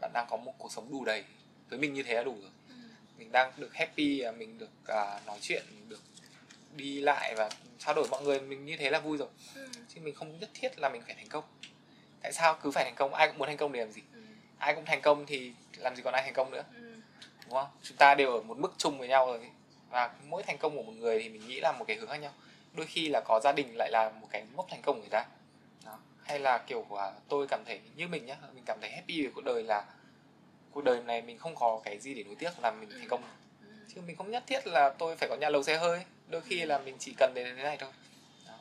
Bạn 0.00 0.10
đang 0.14 0.26
có 0.30 0.36
một 0.36 0.54
cuộc 0.58 0.72
sống 0.72 0.90
đủ 0.90 1.04
đầy. 1.04 1.24
Với 1.70 1.78
mình 1.78 1.94
như 1.94 2.02
thế 2.02 2.14
là 2.14 2.22
đủ 2.22 2.36
rồi. 2.40 2.50
Ừ. 2.68 2.74
mình 3.18 3.32
đang 3.32 3.52
được 3.56 3.74
happy 3.74 4.20
à, 4.20 4.32
mình 4.32 4.58
được 4.58 4.70
à, 4.86 5.20
nói 5.26 5.38
chuyện 5.40 5.62
được 5.88 6.00
đi 6.76 7.00
lại 7.00 7.34
và 7.36 7.50
trao 7.78 7.94
đổi 7.94 8.08
mọi 8.10 8.22
người 8.22 8.40
mình 8.40 8.64
như 8.64 8.76
thế 8.76 8.90
là 8.90 9.00
vui 9.00 9.18
rồi. 9.18 9.28
Ừ. 9.54 9.68
chứ 9.94 10.00
mình 10.00 10.14
không 10.14 10.40
nhất 10.40 10.50
thiết 10.54 10.78
là 10.78 10.88
mình 10.88 11.02
phải 11.06 11.14
thành 11.14 11.28
công. 11.28 11.44
Tại 12.22 12.32
sao 12.32 12.58
cứ 12.62 12.70
phải 12.70 12.84
thành 12.84 12.94
công? 12.94 13.14
Ai 13.14 13.28
cũng 13.28 13.38
muốn 13.38 13.48
thành 13.48 13.56
công 13.56 13.72
để 13.72 13.80
làm 13.80 13.92
gì? 13.92 14.02
Ừ. 14.14 14.20
ai 14.58 14.74
cũng 14.74 14.84
thành 14.84 15.00
công 15.00 15.26
thì 15.26 15.52
làm 15.76 15.96
gì 15.96 16.02
còn 16.02 16.14
ai 16.14 16.22
thành 16.22 16.34
công 16.34 16.50
nữa. 16.50 16.64
Ừ. 16.74 16.94
đúng 17.44 17.52
không? 17.54 17.68
Chúng 17.82 17.96
ta 17.96 18.14
đều 18.14 18.32
ở 18.32 18.42
một 18.42 18.58
mức 18.58 18.74
chung 18.78 18.98
với 18.98 19.08
nhau 19.08 19.26
rồi 19.26 19.50
và 19.90 20.10
mỗi 20.28 20.42
thành 20.42 20.58
công 20.58 20.76
của 20.76 20.82
một 20.82 20.92
người 20.92 21.22
thì 21.22 21.28
mình 21.28 21.48
nghĩ 21.48 21.60
là 21.60 21.72
một 21.72 21.84
cái 21.88 21.96
hướng 21.96 22.08
khác 22.08 22.16
nhau. 22.16 22.32
Đôi 22.72 22.86
khi 22.86 23.08
là 23.08 23.20
có 23.20 23.40
gia 23.44 23.52
đình 23.52 23.76
lại 23.76 23.90
là 23.90 24.10
một 24.20 24.28
cái 24.30 24.44
mốc 24.54 24.66
thành 24.70 24.82
công 24.82 24.94
của 24.96 25.00
người 25.00 25.10
ta. 25.10 25.26
Đó. 25.84 25.98
hay 26.24 26.38
là 26.38 26.58
kiểu 26.58 26.86
của 26.88 27.12
tôi 27.28 27.46
cảm 27.48 27.62
thấy 27.66 27.80
như 27.96 28.08
mình 28.08 28.26
nhá, 28.26 28.36
mình 28.54 28.64
cảm 28.66 28.78
thấy 28.80 28.90
happy 28.90 29.22
về 29.22 29.30
cuộc 29.34 29.44
đời 29.44 29.62
là 29.62 29.84
cuộc 30.70 30.84
đời 30.84 31.02
này 31.02 31.22
mình 31.22 31.38
không 31.38 31.54
có 31.54 31.80
cái 31.84 31.98
gì 31.98 32.14
để 32.14 32.24
nối 32.24 32.34
tiếc, 32.34 32.50
là 32.62 32.70
mình 32.70 32.90
thành 32.90 33.08
công. 33.08 33.22
Chứ 33.94 34.00
mình 34.06 34.16
không 34.16 34.30
nhất 34.30 34.44
thiết 34.46 34.66
là 34.66 34.90
tôi 34.98 35.16
phải 35.16 35.28
có 35.28 35.36
nhà 35.36 35.48
lầu 35.48 35.62
xe 35.62 35.76
hơi, 35.76 36.04
đôi 36.28 36.40
khi 36.40 36.64
là 36.64 36.78
mình 36.78 36.96
chỉ 36.98 37.14
cần 37.18 37.32
đến 37.34 37.56
thế 37.56 37.62
này 37.62 37.76
thôi. 37.76 37.90
Đó. 38.46 38.54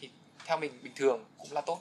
thì 0.00 0.10
theo 0.46 0.56
mình, 0.56 0.72
bình 0.82 0.92
thường 0.96 1.24
cũng 1.38 1.52
là 1.52 1.60
tốt. 1.60 1.80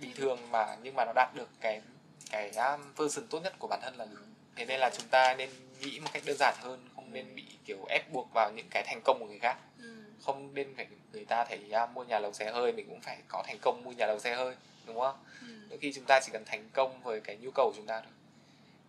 Bình 0.00 0.12
thường 0.16 0.50
mà, 0.50 0.76
nhưng 0.82 0.94
mà 0.94 1.04
nó 1.04 1.12
đạt 1.14 1.34
được 1.34 1.48
cái 1.60 1.82
cái 2.30 2.50
à, 2.50 2.78
version 2.96 3.26
tốt 3.26 3.40
nhất 3.40 3.54
của 3.58 3.66
bản 3.68 3.80
thân 3.82 3.96
là 3.96 4.04
được 4.04 4.26
thế 4.56 4.64
nên 4.64 4.80
là 4.80 4.90
chúng 4.90 5.08
ta 5.08 5.34
nên 5.34 5.50
nghĩ 5.80 6.00
một 6.00 6.10
cách 6.12 6.22
đơn 6.26 6.36
giản 6.38 6.54
hơn 6.60 6.88
nên 7.12 7.34
bị 7.34 7.44
kiểu 7.64 7.84
ép 7.88 8.12
buộc 8.12 8.28
vào 8.34 8.52
những 8.56 8.66
cái 8.70 8.82
thành 8.86 9.00
công 9.04 9.18
của 9.18 9.26
người 9.26 9.38
khác 9.38 9.56
Ừ. 9.78 10.02
không 10.24 10.54
nên 10.54 10.74
phải 10.76 10.86
người 11.12 11.24
ta 11.24 11.44
thấy 11.44 11.70
à, 11.72 11.86
mua 11.86 12.04
nhà 12.04 12.18
lầu 12.18 12.32
xe 12.32 12.52
hơi 12.52 12.72
mình 12.72 12.86
cũng 12.88 13.00
phải 13.00 13.18
có 13.28 13.42
thành 13.46 13.58
công 13.62 13.84
mua 13.84 13.92
nhà 13.92 14.06
lầu 14.06 14.18
xe 14.18 14.34
hơi 14.34 14.54
đúng 14.86 15.00
không 15.00 15.16
Ừ. 15.40 15.46
đôi 15.70 15.78
khi 15.78 15.92
chúng 15.92 16.04
ta 16.04 16.20
chỉ 16.24 16.30
cần 16.32 16.42
thành 16.46 16.68
công 16.72 17.02
với 17.02 17.20
cái 17.20 17.36
nhu 17.36 17.50
cầu 17.50 17.70
của 17.70 17.76
chúng 17.76 17.86
ta 17.86 18.00
thôi 18.00 18.12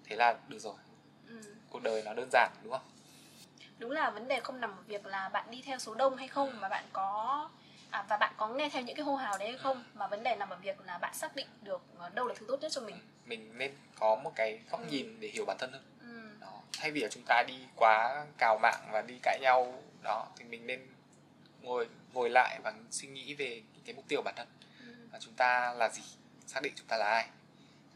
thế 0.05 0.15
là 0.15 0.35
được 0.47 0.59
rồi 0.59 0.73
Ừ. 1.27 1.41
cuộc 1.69 1.83
đời 1.83 2.03
nó 2.05 2.13
đơn 2.13 2.29
giản 2.31 2.51
đúng 2.63 2.71
không 2.71 2.81
đúng 3.79 3.91
là 3.91 4.09
vấn 4.09 4.27
đề 4.27 4.39
không 4.39 4.61
nằm 4.61 4.71
ở 4.71 4.81
việc 4.87 5.05
là 5.05 5.29
bạn 5.29 5.51
đi 5.51 5.61
theo 5.65 5.79
số 5.79 5.95
đông 5.95 6.17
hay 6.17 6.27
không 6.27 6.61
mà 6.61 6.69
bạn 6.69 6.83
có 6.93 7.49
à, 7.89 8.05
và 8.09 8.17
bạn 8.17 8.33
có 8.37 8.47
nghe 8.47 8.69
theo 8.69 8.81
những 8.83 8.95
cái 8.95 9.05
hô 9.05 9.15
hào 9.15 9.37
đấy 9.37 9.47
hay 9.49 9.57
không 9.57 9.83
mà 9.93 10.07
vấn 10.07 10.23
đề 10.23 10.35
nằm 10.35 10.49
ở 10.49 10.55
việc 10.61 10.81
là 10.85 10.97
bạn 10.97 11.13
xác 11.13 11.35
định 11.35 11.47
được 11.61 11.81
ờ, 11.97 12.09
đâu 12.09 12.27
là 12.27 12.33
thứ 12.37 12.45
tốt 12.49 12.61
nhất 12.61 12.71
cho 12.71 12.81
mình 12.81 12.95
mình 13.25 13.57
nên 13.57 13.71
có 13.99 14.15
một 14.15 14.31
cái 14.35 14.59
góc 14.71 14.81
Ừ. 14.81 14.87
nhìn 14.91 15.19
để 15.19 15.27
hiểu 15.27 15.45
bản 15.47 15.57
thân 15.59 15.71
hơn. 15.71 15.83
Thay 16.79 16.91
vì 16.91 17.01
là 17.01 17.07
chúng 17.11 17.23
ta 17.27 17.43
đi 17.47 17.53
quá 17.75 18.25
cào 18.37 18.59
mạng 18.61 18.87
và 18.91 19.01
đi 19.01 19.13
cãi 19.23 19.39
nhau 19.41 19.83
đó 20.03 20.27
thì 20.37 20.45
mình 20.45 20.67
nên 20.67 20.87
ngồi 21.61 21.87
ngồi 22.13 22.29
lại 22.29 22.59
và 22.63 22.73
suy 22.91 23.07
nghĩ 23.07 23.33
về 23.33 23.61
cái 23.85 23.93
mục 23.95 24.05
tiêu 24.07 24.21
bản 24.21 24.33
thân 24.37 24.47
Ừ. 24.79 24.93
và 25.11 25.19
chúng 25.19 25.33
ta 25.33 25.73
là 25.73 25.89
gì 25.89 26.01
xác 26.47 26.59
định 26.63 26.73
chúng 26.75 26.87
ta 26.87 26.97
là 26.97 27.05
ai 27.05 27.27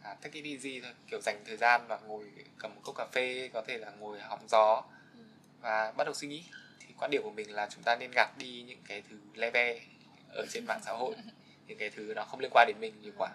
à, 0.03 0.13
take 0.21 0.41
it 0.41 0.45
easy 0.45 0.81
thôi 0.81 0.91
kiểu 1.09 1.19
dành 1.21 1.43
thời 1.47 1.57
gian 1.57 1.81
và 1.87 1.97
ngồi 1.97 2.31
cầm 2.57 2.75
một 2.75 2.81
cốc 2.83 2.95
cà 2.97 3.05
phê 3.11 3.49
có 3.53 3.61
thể 3.67 3.77
là 3.77 3.89
ngồi 3.99 4.19
hóng 4.19 4.47
gió 4.49 4.83
Ừ. 5.13 5.19
và 5.61 5.91
bắt 5.97 6.03
đầu 6.03 6.13
suy 6.13 6.27
nghĩ 6.27 6.43
thì 6.79 6.87
quan 6.99 7.11
điểm 7.11 7.21
của 7.23 7.31
mình 7.31 7.51
là 7.55 7.67
chúng 7.71 7.83
ta 7.83 7.95
nên 7.95 8.11
gạt 8.15 8.37
đi 8.37 8.63
những 8.67 8.79
cái 8.87 9.03
thứ 9.09 9.17
le 9.33 9.49
ve 9.51 9.79
ở 10.35 10.45
trên 10.49 10.65
mạng 10.65 10.79
xã 10.85 10.91
hội 10.91 11.15
những 11.67 11.77
cái 11.77 11.89
thứ 11.89 12.13
nó 12.15 12.23
không 12.25 12.39
liên 12.39 12.51
quan 12.53 12.67
đến 12.67 12.77
mình 12.79 13.01
nhiều 13.01 13.13
quá 13.17 13.29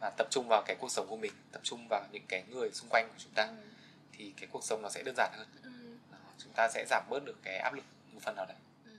và 0.00 0.10
tập 0.18 0.26
trung 0.30 0.46
vào 0.48 0.62
cái 0.66 0.76
cuộc 0.80 0.90
sống 0.90 1.06
của 1.08 1.16
mình 1.16 1.32
tập 1.52 1.60
trung 1.64 1.86
vào 1.90 2.02
những 2.12 2.24
cái 2.28 2.42
người 2.48 2.70
xung 2.72 2.88
quanh 2.90 3.08
của 3.08 3.14
chúng 3.18 3.32
ta 3.34 3.42
Ừ. 3.46 3.54
thì 4.12 4.32
cái 4.36 4.48
cuộc 4.52 4.64
sống 4.64 4.82
nó 4.82 4.88
sẽ 4.88 5.02
đơn 5.02 5.14
giản 5.16 5.30
hơn 5.36 5.46
Ừ. 5.62 5.70
Đó. 6.12 6.18
chúng 6.38 6.52
ta 6.52 6.68
sẽ 6.68 6.84
giảm 6.90 7.02
bớt 7.10 7.24
được 7.24 7.36
cái 7.42 7.56
áp 7.58 7.74
lực 7.74 7.84
một 8.12 8.20
phần 8.22 8.36
nào 8.36 8.46
đấy 8.46 8.56
Ừ. 8.84 8.90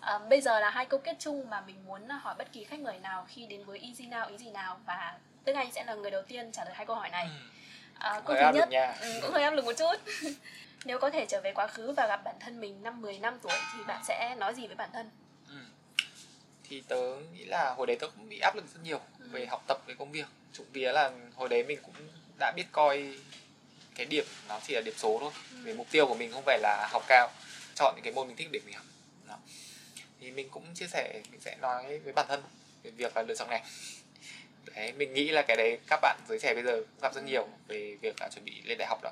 À, 0.00 0.18
bây 0.30 0.40
giờ 0.40 0.60
là 0.60 0.70
hai 0.70 0.86
câu 0.86 1.00
kết 1.04 1.16
chung 1.18 1.50
mà 1.50 1.60
mình 1.60 1.84
muốn 1.86 2.08
hỏi 2.08 2.34
bất 2.38 2.52
kỳ 2.52 2.64
khách 2.64 2.80
mời 2.80 2.98
nào 2.98 3.26
khi 3.28 3.46
đến 3.46 3.64
với 3.64 3.78
Easy 3.78 4.04
Now, 4.06 4.30
Easy 4.30 4.50
Nào 4.50 4.80
và 4.86 5.18
Đức 5.44 5.52
Anh 5.52 5.72
sẽ 5.72 5.84
là 5.84 5.94
người 5.94 6.10
đầu 6.10 6.22
tiên 6.22 6.52
trả 6.52 6.64
lời 6.64 6.74
hai 6.74 6.86
câu 6.86 6.96
hỏi 6.96 7.10
này. 7.10 7.28
À, 7.98 8.20
câu 8.26 8.36
thứ 8.36 8.58
nhất, 8.58 8.68
ừ, 9.00 9.18
cũng 9.22 9.30
hơi 9.32 9.42
áp 9.42 9.50
lực 9.50 9.64
một 9.64 9.72
chút. 9.78 9.94
Nếu 10.84 10.98
có 10.98 11.10
thể 11.10 11.26
trở 11.28 11.40
về 11.44 11.52
quá 11.52 11.66
khứ 11.66 11.92
và 11.92 12.06
gặp 12.06 12.20
bản 12.24 12.34
thân 12.40 12.60
mình 12.60 12.82
năm 12.82 13.00
10 13.00 13.18
năm 13.18 13.38
tuổi 13.42 13.52
thì 13.76 13.84
bạn 13.86 14.04
sẽ 14.04 14.34
nói 14.38 14.54
gì 14.54 14.66
với 14.66 14.76
bản 14.76 14.90
thân? 14.92 15.10
Ừ. 15.48 15.54
thì 16.68 16.82
tớ 16.88 16.96
nghĩ 17.32 17.44
là 17.44 17.74
hồi 17.76 17.86
đấy 17.86 17.96
tớ 18.00 18.06
cũng 18.16 18.28
bị 18.28 18.38
áp 18.40 18.54
lực 18.56 18.64
rất 18.74 18.80
nhiều 18.82 19.00
Ừ. 19.18 19.28
về 19.30 19.46
học 19.46 19.62
tập 19.68 19.78
về 19.86 19.94
công 19.98 20.12
việc 20.12 20.26
trụng 20.54 20.66
vía 20.72 20.92
là 20.92 21.10
hồi 21.34 21.48
đấy 21.48 21.62
mình 21.64 21.78
cũng 21.82 21.94
đã 22.38 22.52
biết 22.56 22.64
coi 22.72 23.14
cái 23.94 24.06
điểm 24.06 24.24
nó 24.48 24.60
chỉ 24.66 24.74
là 24.74 24.80
điểm 24.80 24.94
số 24.96 25.18
thôi 25.20 25.32
Ừ. 25.52 25.56
về 25.64 25.74
mục 25.74 25.86
tiêu 25.90 26.06
của 26.06 26.14
mình 26.14 26.32
không 26.32 26.42
phải 26.46 26.58
là 26.58 26.88
học 26.92 27.02
cao 27.08 27.30
chọn 27.74 27.94
những 27.96 28.04
cái 28.04 28.12
môn 28.12 28.26
mình 28.28 28.36
thích 28.36 28.48
để 28.52 28.60
mình 28.66 28.74
học 28.74 28.84
Đó. 29.28 29.38
thì 30.20 30.30
mình 30.30 30.48
cũng 30.50 30.74
chia 30.74 30.86
sẻ 30.86 31.20
mình 31.30 31.40
sẽ 31.40 31.56
nói 31.60 31.98
với 31.98 32.12
bản 32.12 32.26
thân 32.28 32.42
về 32.82 32.90
việc 32.90 33.16
là 33.16 33.22
lựa 33.22 33.34
chọn 33.34 33.48
ngành 33.50 33.64
đấy 34.74 34.92
mình 34.92 35.14
nghĩ 35.14 35.28
là 35.30 35.42
cái 35.42 35.56
đấy 35.56 35.78
các 35.88 36.00
bạn 36.02 36.18
giới 36.28 36.38
trẻ 36.38 36.54
bây 36.54 36.62
giờ 36.62 36.82
gặp 37.02 37.14
rất 37.14 37.20
Ừ. 37.20 37.26
nhiều 37.26 37.48
về 37.68 37.96
việc 38.00 38.14
là 38.20 38.28
chuẩn 38.34 38.44
bị 38.44 38.62
lên 38.64 38.78
đại 38.78 38.88
học 38.88 39.00
đó 39.02 39.10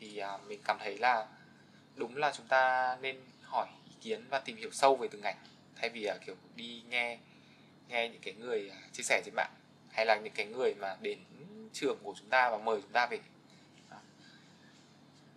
thì 0.00 0.18
à, 0.18 0.38
mình 0.48 0.60
cảm 0.64 0.78
thấy 0.80 0.98
là 0.98 1.26
đúng 1.94 2.16
là 2.16 2.32
chúng 2.36 2.46
ta 2.46 2.96
nên 3.00 3.16
hỏi 3.42 3.66
ý 3.88 3.92
kiến 4.02 4.24
và 4.28 4.38
tìm 4.38 4.56
hiểu 4.56 4.70
sâu 4.72 4.96
về 4.96 5.08
từng 5.10 5.20
ngành 5.20 5.36
thay 5.76 5.88
vì 5.90 6.00
là 6.00 6.18
kiểu 6.26 6.34
đi 6.56 6.82
nghe 6.88 7.18
nghe 7.88 8.08
những 8.08 8.20
cái 8.22 8.34
người 8.34 8.70
à, 8.72 8.76
chia 8.92 9.02
sẻ 9.02 9.22
trên 9.24 9.34
mạng 9.34 9.50
hay 9.94 10.06
là 10.06 10.16
những 10.16 10.32
cái 10.32 10.46
người 10.46 10.74
mà 10.74 10.96
đến 11.00 11.18
trường 11.72 11.98
của 12.02 12.14
chúng 12.18 12.28
ta 12.28 12.50
và 12.50 12.58
mời 12.58 12.80
chúng 12.82 12.92
ta 12.92 13.06
về? 13.06 13.18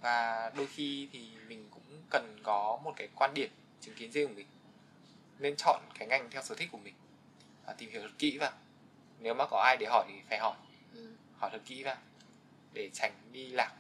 Và 0.01 0.51
đôi 0.55 0.67
khi 0.67 1.07
thì 1.11 1.27
mình 1.47 1.67
cũng 1.71 2.01
cần 2.09 2.37
có 2.43 2.79
một 2.83 2.93
cái 2.95 3.07
quan 3.15 3.33
điểm 3.33 3.49
chứng 3.81 3.95
kiến 3.95 4.11
riêng 4.11 4.27
của 4.27 4.33
mình 4.33 4.47
nên 5.39 5.55
chọn 5.55 5.81
cái 5.99 6.07
ngành 6.07 6.29
theo 6.31 6.41
sở 6.41 6.55
thích 6.55 6.69
của 6.71 6.77
mình 6.77 6.93
và 7.65 7.73
tìm 7.73 7.89
hiểu 7.91 8.01
thật 8.01 8.13
kỹ 8.19 8.37
vào. 8.37 8.51
Nếu 9.19 9.33
mà 9.33 9.45
có 9.51 9.61
ai 9.65 9.77
để 9.79 9.85
hỏi 9.89 10.05
thì 10.07 10.13
phải 10.29 10.37
hỏi. 10.39 10.55
Ừ. 10.93 11.07
hỏi 11.37 11.49
thật 11.53 11.61
kỹ 11.65 11.83
vào 11.83 11.97
để 12.73 12.89
tránh 12.93 13.11
đi 13.31 13.47
lạc. 13.47 13.73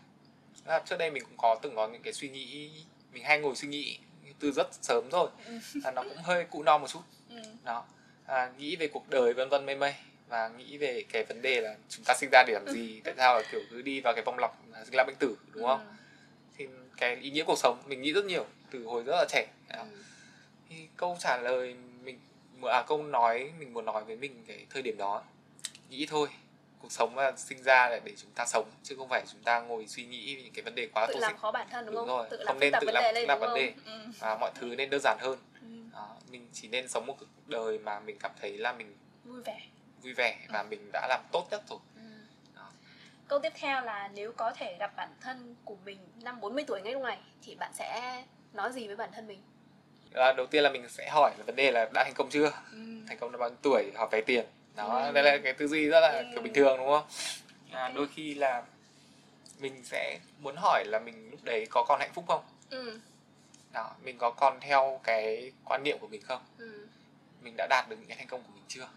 À, 0.65 0.79
trước 0.85 0.95
đây 0.99 1.11
mình 1.11 1.23
cũng 1.23 1.37
có 1.37 1.59
từng 1.61 1.75
có 1.75 1.87
những 1.87 2.01
cái 2.01 2.13
suy 2.13 2.29
nghĩ 2.29 2.71
mình 3.13 3.23
hay 3.23 3.39
ngồi 3.39 3.55
suy 3.55 3.67
nghĩ 3.67 3.99
từ 4.39 4.51
rất 4.51 4.67
sớm 4.81 5.09
rồi 5.11 5.29
Ừ. 5.45 5.59
à, 5.83 5.91
nó 5.91 6.03
cũng 6.03 6.17
hơi 6.23 6.45
cụ 6.45 6.63
non 6.63 6.81
một 6.81 6.87
chút. 6.87 7.01
Ừ. 7.29 7.41
đó 7.63 7.85
à, 8.25 8.51
nghĩ 8.57 8.75
về 8.75 8.87
cuộc 8.87 9.09
đời 9.09 9.33
vân 9.33 9.49
vân 9.49 9.65
mây 9.65 9.75
mây 9.75 9.95
và 10.27 10.47
nghĩ 10.57 10.77
về 10.77 11.03
cái 11.11 11.23
vấn 11.23 11.41
đề 11.41 11.61
là 11.61 11.75
chúng 11.89 12.05
ta 12.05 12.13
sinh 12.13 12.29
ra 12.31 12.43
để 12.47 12.53
làm 12.53 12.67
gì 12.67 13.01
tại 13.03 13.13
sao 13.17 13.35
là 13.35 13.41
kiểu 13.51 13.61
cứ 13.71 13.81
đi 13.81 14.01
vào 14.01 14.13
cái 14.13 14.23
vòng 14.23 14.39
lặp 14.39 14.51
là 14.71 14.85
sinh 14.85 14.93
ra 14.97 15.03
bệnh 15.03 15.15
tử 15.19 15.37
đúng 15.53 15.63
không 15.63 15.79
Ừ. 15.79 15.93
thì 16.57 16.67
cái 16.97 17.15
ý 17.15 17.29
nghĩa 17.29 17.43
cuộc 17.43 17.57
sống 17.57 17.83
mình 17.85 18.01
nghĩ 18.01 18.13
rất 18.13 18.25
nhiều 18.25 18.45
từ 18.71 18.83
hồi 18.83 19.03
rất 19.03 19.15
là 19.15 19.25
trẻ. 19.29 19.47
Ừ. 19.69 19.79
thì 20.69 20.75
câu 20.97 21.17
trả 21.19 21.37
lời 21.37 21.75
mình 22.03 22.19
à, 22.63 22.83
câu 22.87 23.03
nói 23.03 23.51
mình 23.59 23.73
muốn 23.73 23.85
nói 23.85 24.03
với 24.03 24.15
mình 24.15 24.43
cái 24.47 24.65
thời 24.69 24.81
điểm 24.81 24.97
đó 24.97 25.23
nghĩ 25.89 26.05
thôi 26.09 26.27
cuộc 26.81 26.91
sống 26.91 27.17
là 27.17 27.31
sinh 27.37 27.63
ra 27.63 27.89
là 27.89 27.99
để 28.03 28.11
chúng 28.17 28.31
ta 28.31 28.45
sống 28.45 28.69
chứ 28.83 28.95
không 28.97 29.09
phải 29.09 29.23
chúng 29.31 29.41
ta 29.43 29.59
ngồi 29.59 29.87
suy 29.87 30.05
nghĩ 30.05 30.35
về 30.35 30.41
những 30.43 30.53
cái 30.53 30.63
vấn 30.63 30.75
đề 30.75 30.87
quá 30.93 31.07
Tự 31.07 31.15
làm 31.19 31.37
khó 31.37 31.51
bản 31.51 31.67
thân 31.71 31.85
đúng, 31.85 31.95
Đúng 31.95 32.07
không? 32.07 32.17
rồi, 32.17 32.27
Tự 32.31 32.37
không 32.37 32.45
làm 32.45 32.59
nên 32.59 32.73
tự 32.81 32.85
vấn 32.85 32.95
làm 32.95 33.13
đề 33.13 33.25
tạp 33.27 33.39
đúng 33.39 33.49
vấn 33.49 33.55
đề. 33.59 33.73
không? 33.85 33.93
Ừ. 33.93 34.11
và 34.19 34.37
mọi 34.37 34.51
thứ 34.55 34.75
nên 34.75 34.89
đơn 34.89 35.01
giản 35.03 35.17
hơn 35.19 35.39
Ừ. 35.61 35.67
đó, 35.93 36.15
mình 36.31 36.47
chỉ 36.53 36.67
nên 36.67 36.87
sống 36.87 37.05
một 37.05 37.15
cuộc 37.19 37.25
đời 37.45 37.79
mà 37.79 37.99
mình 37.99 38.17
cảm 38.19 38.31
thấy 38.41 38.57
là 38.57 38.73
mình 38.73 38.95
Vui 39.25 39.41
vẻ. 39.45 39.59
Vui 40.03 40.13
vẻ 40.13 40.37
và 40.49 40.63
mình 40.63 40.89
đã 40.93 41.07
làm 41.09 41.21
tốt 41.31 41.47
nhất 41.51 41.61
rồi 41.69 41.79
Ừ. 41.95 42.01
Câu 43.27 43.39
tiếp 43.39 43.51
theo 43.55 43.81
là 43.81 44.09
nếu 44.13 44.31
có 44.31 44.51
thể 44.51 44.75
gặp 44.79 44.95
bản 44.95 45.09
thân 45.21 45.55
của 45.65 45.75
mình 45.85 45.97
năm 46.21 46.39
40 46.41 46.63
tuổi 46.67 46.81
ngay 46.81 46.93
lúc 46.93 47.03
này 47.03 47.17
thì 47.41 47.55
bạn 47.55 47.71
sẽ 47.73 48.23
nói 48.53 48.71
gì 48.71 48.87
với 48.87 48.95
bản 48.95 49.09
thân 49.15 49.27
mình? 49.27 49.41
à, 50.13 50.33
đầu 50.33 50.45
tiên 50.45 50.63
là 50.63 50.69
mình 50.69 50.89
sẽ 50.89 51.09
hỏi 51.09 51.31
là 51.37 51.43
vấn 51.43 51.55
đề 51.55 51.71
là 51.71 51.89
đã 51.93 52.03
thành 52.03 52.13
công 52.15 52.29
chưa 52.29 52.51
Ừ. 52.71 52.77
thành 53.07 53.17
công 53.19 53.31
là 53.31 53.37
bao 53.37 53.49
nhiêu 53.49 53.57
tuổi 53.61 53.91
hỏi 53.95 54.07
về 54.11 54.21
tiền 54.21 54.45
đó 54.75 55.01
Ừ. 55.05 55.11
đây 55.11 55.23
là 55.23 55.37
cái 55.43 55.53
tư 55.53 55.67
duy 55.67 55.85
rất 55.87 55.99
là 55.99 56.11
Ừ. 56.17 56.25
kiểu 56.33 56.41
bình 56.41 56.53
thường 56.53 56.77
đúng 56.77 56.87
không 56.87 57.05
à, 57.71 57.83
Ok. 57.83 57.95
đôi 57.95 58.07
khi 58.15 58.33
là 58.33 58.63
mình 59.59 59.83
sẽ 59.83 60.19
muốn 60.39 60.55
hỏi 60.57 60.83
là 60.87 60.99
mình 60.99 61.31
lúc 61.31 61.39
đấy 61.43 61.65
có 61.69 61.85
còn 61.87 61.99
hạnh 61.99 62.11
phúc 62.13 62.25
không 62.27 62.43
Ừ. 62.69 62.99
đó 63.73 63.91
mình 64.03 64.17
có 64.17 64.31
còn 64.31 64.59
theo 64.59 64.99
cái 65.03 65.51
quan 65.65 65.83
niệm 65.83 65.97
của 65.99 66.07
mình 66.07 66.21
không 66.21 66.41
Ừ. 66.57 66.87
mình 67.41 67.53
đã 67.57 67.67
đạt 67.69 67.89
được 67.89 67.95
những 67.99 68.07
cái 68.07 68.17
thành 68.17 68.27
công 68.27 68.43
của 68.43 68.51
mình 68.53 68.63
chưa 68.67 68.87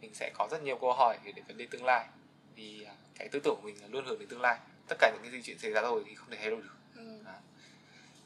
mình 0.00 0.14
sẽ 0.14 0.30
có 0.34 0.48
rất 0.50 0.62
nhiều 0.62 0.78
câu 0.80 0.92
hỏi 0.92 1.18
về 1.24 1.32
vấn 1.48 1.56
đề 1.56 1.66
tương 1.70 1.84
lai. 1.84 2.06
Vì 2.54 2.84
à, 2.84 2.94
cái 3.14 3.28
tư 3.28 3.40
tưởng 3.44 3.56
của 3.56 3.66
mình 3.66 3.82
là 3.82 3.88
luôn 3.88 4.04
hướng 4.06 4.18
đến 4.18 4.28
tương 4.28 4.40
lai. 4.40 4.58
Tất 4.88 4.96
cả 4.98 5.10
những 5.14 5.22
cái 5.22 5.30
gì 5.30 5.42
chuyện 5.42 5.58
xảy 5.58 5.70
ra 5.70 5.82
rồi 5.82 6.04
thì 6.06 6.14
không 6.14 6.30
thể 6.30 6.36
thay 6.36 6.50
đổi 6.50 6.62
được. 6.62 6.74
Ừ. 6.96 7.18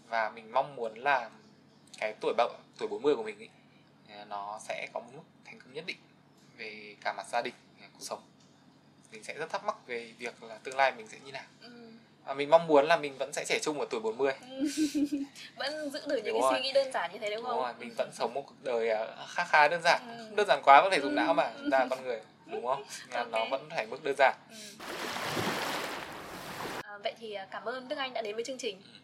và 0.09 0.31
mình 0.31 0.53
mong 0.53 0.77
muốn 0.77 0.95
là 0.95 1.31
cái 1.99 2.15
tuổi 2.21 2.35
bậc 2.37 2.53
tuổi 2.79 2.89
40 2.89 3.17
của 3.17 3.23
mình 3.23 3.39
ý, 3.39 3.49
à, 4.09 4.25
nó 4.25 4.59
sẽ 4.69 4.89
có 4.93 5.01
một 5.01 5.11
mức 5.15 5.23
thành 5.45 5.59
công 5.61 5.73
nhất 5.73 5.85
định 5.87 5.99
về 6.57 6.97
cả 7.01 7.15
mặt 7.17 7.27
gia 7.33 7.43
đình 7.43 7.55
và 7.81 7.89
cuộc 7.93 8.03
sống. 8.03 8.23
Mình 9.13 9.25
sẽ 9.25 9.35
rất 9.35 9.51
thắc 9.51 9.65
mắc 9.65 9.87
về 9.87 10.13
việc 10.19 10.43
là 10.43 10.59
tương 10.59 10.77
lai 10.77 10.93
mình 10.97 11.09
sẽ 11.09 11.19
như 11.25 11.33
nào. 11.33 11.45
Ừ. 11.61 11.93
và 12.25 12.35
mình 12.35 12.51
mong 12.51 12.67
muốn 12.67 12.85
là 12.87 12.97
mình 12.97 13.17
vẫn 13.19 13.33
sẽ 13.33 13.45
trẻ 13.45 13.59
trung 13.63 13.81
ở 13.81 13.87
tuổi 13.91 14.01
40 14.01 14.33
Vẫn 15.57 15.91
giữ 15.91 16.01
được 16.07 16.21
những 16.25 16.35
Đúng 16.35 16.43
cái 16.43 16.43
rồi. 16.43 16.53
suy 16.55 16.61
nghĩ 16.63 16.73
đơn 16.73 16.93
giản 16.93 17.13
như 17.13 17.19
thế 17.19 17.31
đúng 17.31 17.37
đúng 17.37 17.47
không? 17.47 17.63
rồi 17.63 17.73
mình 17.79 17.95
vẫn 17.99 18.11
sống 18.13 18.35
một 18.35 18.43
cuộc 18.47 18.55
đời 18.63 18.91
à, 18.91 19.07
khá 19.29 19.45
khá 19.45 19.69
đơn 19.69 19.81
giản 19.85 20.01
Ừ. 20.19 20.25
không 20.27 20.37
đơn 20.37 20.47
giản 20.49 20.61
quá 20.65 20.83
có 20.83 20.91
thể 20.91 21.01
dùng 21.01 21.11
Ừ. 21.11 21.15
não 21.17 21.35
mà 21.35 21.51
chúng 21.61 21.71
ta 21.71 21.79
là 21.79 21.87
con 21.91 22.05
người 22.05 22.21
đúng 22.47 22.67
không 22.67 22.83
Nên 23.11 23.11
là 23.13 23.19
Ok. 23.21 23.31
nó 23.33 23.45
vẫn 23.51 23.69
phải 23.71 23.87
mức 23.87 24.05
đơn 24.05 24.15
giản 24.19 24.35
Ừ. 24.51 24.57
À, 26.83 26.99
vậy 27.03 27.15
thì 27.21 27.35
à, 27.35 27.47
cảm 27.51 27.65
ơn 27.65 27.89
Đức 27.89 27.97
Anh 27.99 28.13
đã 28.15 28.23
đến 28.23 28.35
với 28.35 28.45
chương 28.45 28.59
trình. 28.59 28.83
Ừ. 28.85 28.99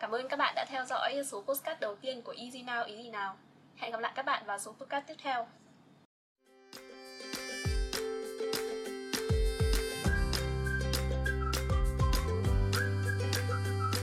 Cảm 0.00 0.10
ơn 0.14 0.28
các 0.28 0.36
bạn 0.36 0.52
đã 0.56 0.64
theo 0.68 0.84
dõi 0.84 1.22
số 1.30 1.42
podcast 1.42 1.80
đầu 1.80 1.96
tiên 1.96 2.22
của 2.22 2.34
Easy 2.38 2.62
Now 2.62 2.84
Easy 2.86 3.10
Nào. 3.10 3.36
Hẹn 3.76 3.90
gặp 3.92 4.00
lại 4.00 4.12
các 4.14 4.24
bạn 4.24 4.42
vào 4.46 4.58
số 4.58 4.72
podcast 4.80 5.06
tiếp 5.06 5.14
theo. 5.22 5.46